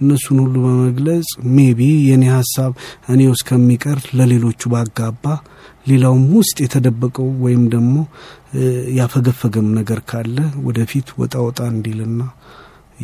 እነሱን 0.00 0.38
ሁሉ 0.44 0.54
በመግለጽ 0.64 1.28
maybe 1.56 1.80
የኔ 2.08 2.24
ሀሳብ 2.34 2.72
እኔው 3.14 3.32
እስከሚቀር 3.36 4.00
ለሌሎቹ 4.18 4.70
ባጋባ 4.74 5.24
ሌላውም 5.86 6.24
ውስጥ 6.34 6.56
የተደበቀው 6.64 7.28
ወይም 7.44 7.62
ደግሞ 7.74 7.94
ያፈገፈገም 8.98 9.68
ነገር 9.78 10.00
ካለ 10.10 10.36
ወደፊት 10.66 11.08
ወጣ 11.20 11.34
ወጣ 11.46 11.60
እንዲልና 11.72 12.22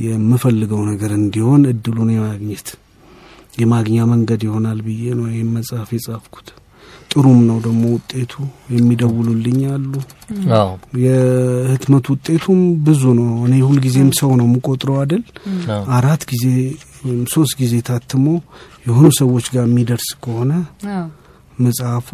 የምፈልገው 0.03 0.83
ነገር 0.91 1.13
እንዲሆን 1.19 1.63
እድሉን 1.71 2.11
የማግኘት 2.15 2.69
የማግኛ 3.61 3.99
መንገድ 4.11 4.41
ይሆናል 4.47 4.81
ብዬ 4.87 5.05
ነው 5.19 5.27
ይህም 5.31 5.53
መጽሐፍ 5.57 5.91
የጻፍኩት። 5.95 6.49
ጥሩም 7.17 7.39
ነው 7.47 7.59
ደግሞ 7.65 7.83
ውጤቱ። 7.93 8.33
የሚደውሉልኝ 8.73 9.61
አሉ። 9.71 9.93
የህትመት 11.05 12.07
ውጤቱም 12.13 12.59
ብዙ 12.87 13.03
ነው። 13.19 13.31
እኔ 13.47 13.55
ሁልጊዜም 13.67 14.11
ሰው 14.19 14.31
ነው 14.41 14.47
የምቆጥረው 14.49 14.97
አይደል? 15.03 15.23
አራት 15.97 16.25
ጊዜ 16.33 16.45
ወይም 17.07 17.23
ሶስት 17.35 17.55
ጊዜ 17.61 17.75
ታትሞ 17.89 18.27
የሆኑ 18.87 19.09
ሰዎች 19.21 19.47
ጋር 19.55 19.65
የሚደርስ 19.69 20.09
ከሆነ 20.25 20.53
መጽሐፉ 21.59 22.09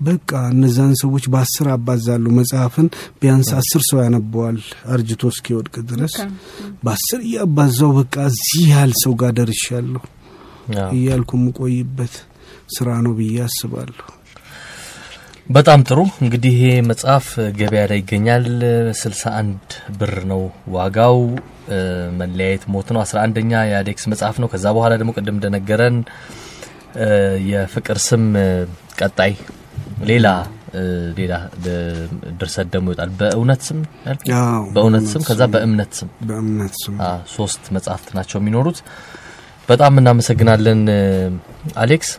በቃ 0.00 0.30
እነዛን 0.52 0.92
ሰዎች 1.00 1.24
በአስር 1.32 1.68
አባዛሉ። 1.74 2.24
መጽሐፍን 2.36 2.88
ቢያንስ 3.20 3.48
አስር 3.58 3.82
ሰው 3.88 3.98
ያነበዋል 4.04 4.58
አርጅቶ 4.92 5.30
እስኪወድቅ 5.32 5.74
ድረስ 5.90 6.14
በአስር 6.84 7.20
እያባዛው 7.26 7.92
በቃ 7.98 8.16
እዚህ 8.32 8.64
ያህል 8.72 8.92
ሰው 9.02 9.14
ጋር 9.22 9.32
ደርሻለሁ 9.38 10.04
እያልኩ 10.94 11.30
የምቆይበት 11.38 12.14
ስራ 12.76 12.88
ነው 13.04 13.12
ብዬ 13.18 13.36
አስባለሁ። 13.44 14.06
በጣም 15.48 15.80
ጥሩ 15.86 16.00
እንግዲህ 16.22 16.54
ይሄ 16.56 16.64
መጽሐፍ 16.88 17.26
ገበያ 17.58 17.82
ላይ 17.90 17.98
ይገኛል። 18.00 18.46
ስልሳ 19.00 19.22
አንድ 19.38 19.62
ብር 19.98 20.14
ነው 20.30 20.42
ዋጋው። 20.74 21.18
መለያየት 22.18 22.64
ሞት 22.74 22.88
ነው። 22.94 23.00
አስራ 23.02 23.18
አንደኛ 23.24 23.52
የአዴክስ 23.70 24.04
መጽሐፍ 24.12 24.36
ነው። 24.42 24.48
ከዛ 24.52 24.66
በኋላ 24.76 24.92
ደግሞ 25.00 25.10
ቅድም 25.16 25.36
እንደነገረን 25.36 25.96
የፍቅር 27.48 27.98
ስም 28.06 28.24
ቀጣይ 29.00 29.32
ሌላ 30.02 30.26
ሌላ 31.18 31.34
ድርሰት 32.38 32.68
ደግሞ 32.74 32.86
ይወጣል። 32.90 33.10
በእውነት 33.20 33.60
ስም 33.68 33.80
በእውነት 34.74 35.06
ስም 35.12 35.22
ከዛ 35.28 35.42
በእምነት 35.54 35.92
ስም 35.98 36.08
በእምነት 36.28 36.74
ስም 36.82 36.96
ሶስት 37.36 37.64
መጽሐፍት 37.76 38.10
ናቸው 38.18 38.38
የሚኖሩት። 38.40 38.80
በጣም 39.68 39.98
እናመሰግናለን 40.00 40.82
አሌክስ። 41.78 42.10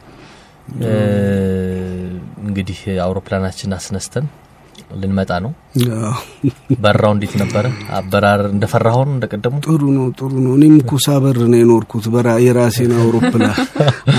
እንግዲህ 2.43 2.77
አውሮፕላናችን 3.03 3.75
አስነስተን 3.77 4.25
ልንመጣ 4.99 5.31
ነው። 5.43 5.51
በራው 6.83 7.11
እንዴት 7.15 7.33
ነበረ? 7.41 7.65
አበራር 7.97 8.41
እንደፈራኸው 8.51 9.03
ነው 9.07 9.13
እንደቀደሙ? 9.15 9.53
ጥሩ 9.65 9.81
ነው፣ 9.97 10.05
ጥሩ 10.19 10.31
ነው። 10.45 10.51
እኔም 10.57 10.75
እኮ 10.79 10.93
ሳበር 11.05 11.37
ነው 11.43 11.57
የኖርኩት 11.59 12.05
በራ 12.13 12.29
የራሴን 12.45 12.93
አውሮፕላን 12.99 13.53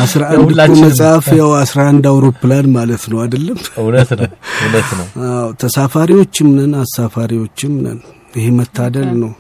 አስራ 0.05 0.23
አንድ 0.33 0.51
እኮ 0.59 0.77
መጽሐፍ 0.85 1.29
ያው 1.41 1.51
አስራ 1.61 1.79
አንድ 1.91 2.07
አውሮፕላን 2.13 2.69
ማለት 2.77 3.05
ነው 3.13 3.21
አይደለም? 3.25 3.59
እውነት 3.83 4.13
ነው፣ 4.21 4.29
እውነት 4.63 4.91
ነው። 5.01 5.07
አዎ 5.31 5.49
ተሳፋሪዎችም 5.63 6.51
ነን 6.59 6.75
አሳፋሪዎችም 6.83 7.75
ነን። 7.87 8.01
ይሄ 8.35 8.47
መታደል 8.59 9.11
ነው። 9.23 9.33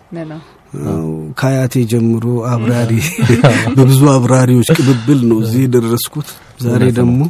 ከአያቴ 1.38 1.74
ጀምሮ 1.90 2.24
አብራሪ 2.50 2.92
በብዙ 3.76 4.00
አብራሪዎች 4.14 4.68
ቅብብል 4.76 5.20
ነው 5.30 5.38
እዚህ 5.44 5.62
የደረስኩት። 5.64 6.28
ዛሬ 6.64 6.84
ደግሞ 6.98 7.20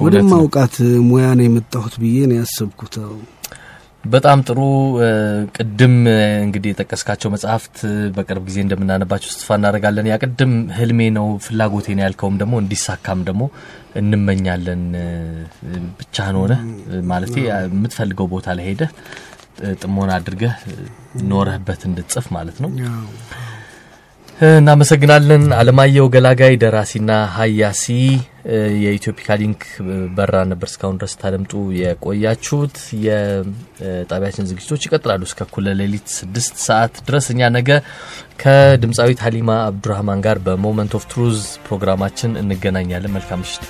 ወደ 0.00 0.16
ማውቃት 0.30 0.76
ሙያ 1.08 1.26
ነው 1.38 1.46
የመጣሁት 1.46 1.94
ብዬ 2.02 2.18
ነው 2.30 2.36
ያሰብኩት። 2.40 2.94
በጣም 4.04 4.38
ጥሩ። 4.46 4.58
ቅድም 5.56 5.94
እንግዲህ 6.44 6.70
የጠቀስካቸው 6.72 7.28
መጽሐፍት 7.34 7.76
በቅርብ 8.16 8.42
ጊዜ 8.48 8.58
እንደምናነባቸው 8.64 9.30
ተስፋ 9.32 9.56
እናደርጋለን። 9.58 10.08
ያ 10.10 10.16
ቅድም 10.22 10.52
ህልሜ 10.78 11.00
ነው 11.16 11.26
ፍላጎቴ 11.44 11.86
ነው 11.96 12.04
ያልከውም 12.06 12.36
ደግሞ 12.42 12.54
እንዲሳካም 12.62 13.20
ደግሞ 13.28 13.44
እንመኛለን። 14.00 14.82
ብቻህን 16.00 16.38
ሆነህ 16.40 16.60
ማለት 17.12 17.34
የምትፈልገው 17.44 18.28
ቦታ 18.34 18.56
ላይ 18.58 18.66
ሄደህ 18.70 18.92
ጥሞና 19.80 20.10
አድርገህ 20.18 20.54
ኖረህበት 21.30 21.82
እንድትጽፍ 21.88 22.26
ማለት 22.36 22.56
ነው። 22.64 22.70
እናመሰግናለን። 24.48 25.42
አለማየሁ 25.56 26.04
ገላጋይ 26.14 26.54
ደራሲና 26.62 27.10
ሀያሲ 27.34 27.84
የኢትዮፒካ 28.82 29.36
ሊንክ 29.40 29.60
በራ 30.16 30.34
ነበር 30.50 30.68
እስካሁን 30.70 30.96
ድረስ 31.00 31.14
ታደምጡ 31.20 31.52
የቆያችሁት። 31.80 32.76
የጣቢያችን 33.04 34.48
ዝግጅቶች 34.50 34.86
ይቀጥላሉ 34.86 35.22
እስከ 35.28 35.46
እኩለ 35.46 35.76
ሌሊት 35.80 36.08
ስድስት 36.18 36.56
ሰዓት 36.66 36.96
ድረስ። 37.08 37.28
እኛ 37.34 37.50
ነገ 37.56 37.70
ከድምፃዊት 38.42 39.22
ሀሊማ 39.26 39.50
አብዱራህማን 39.68 40.24
ጋር 40.26 40.38
በ 40.46 40.58
Moment 40.58 40.94
of 40.98 41.06
Truth 41.12 41.38
ፕሮግራማችን 41.68 42.38
እንገናኛለን። 42.42 43.16
መልካም 43.16 43.42
ምሽት። 43.44 43.64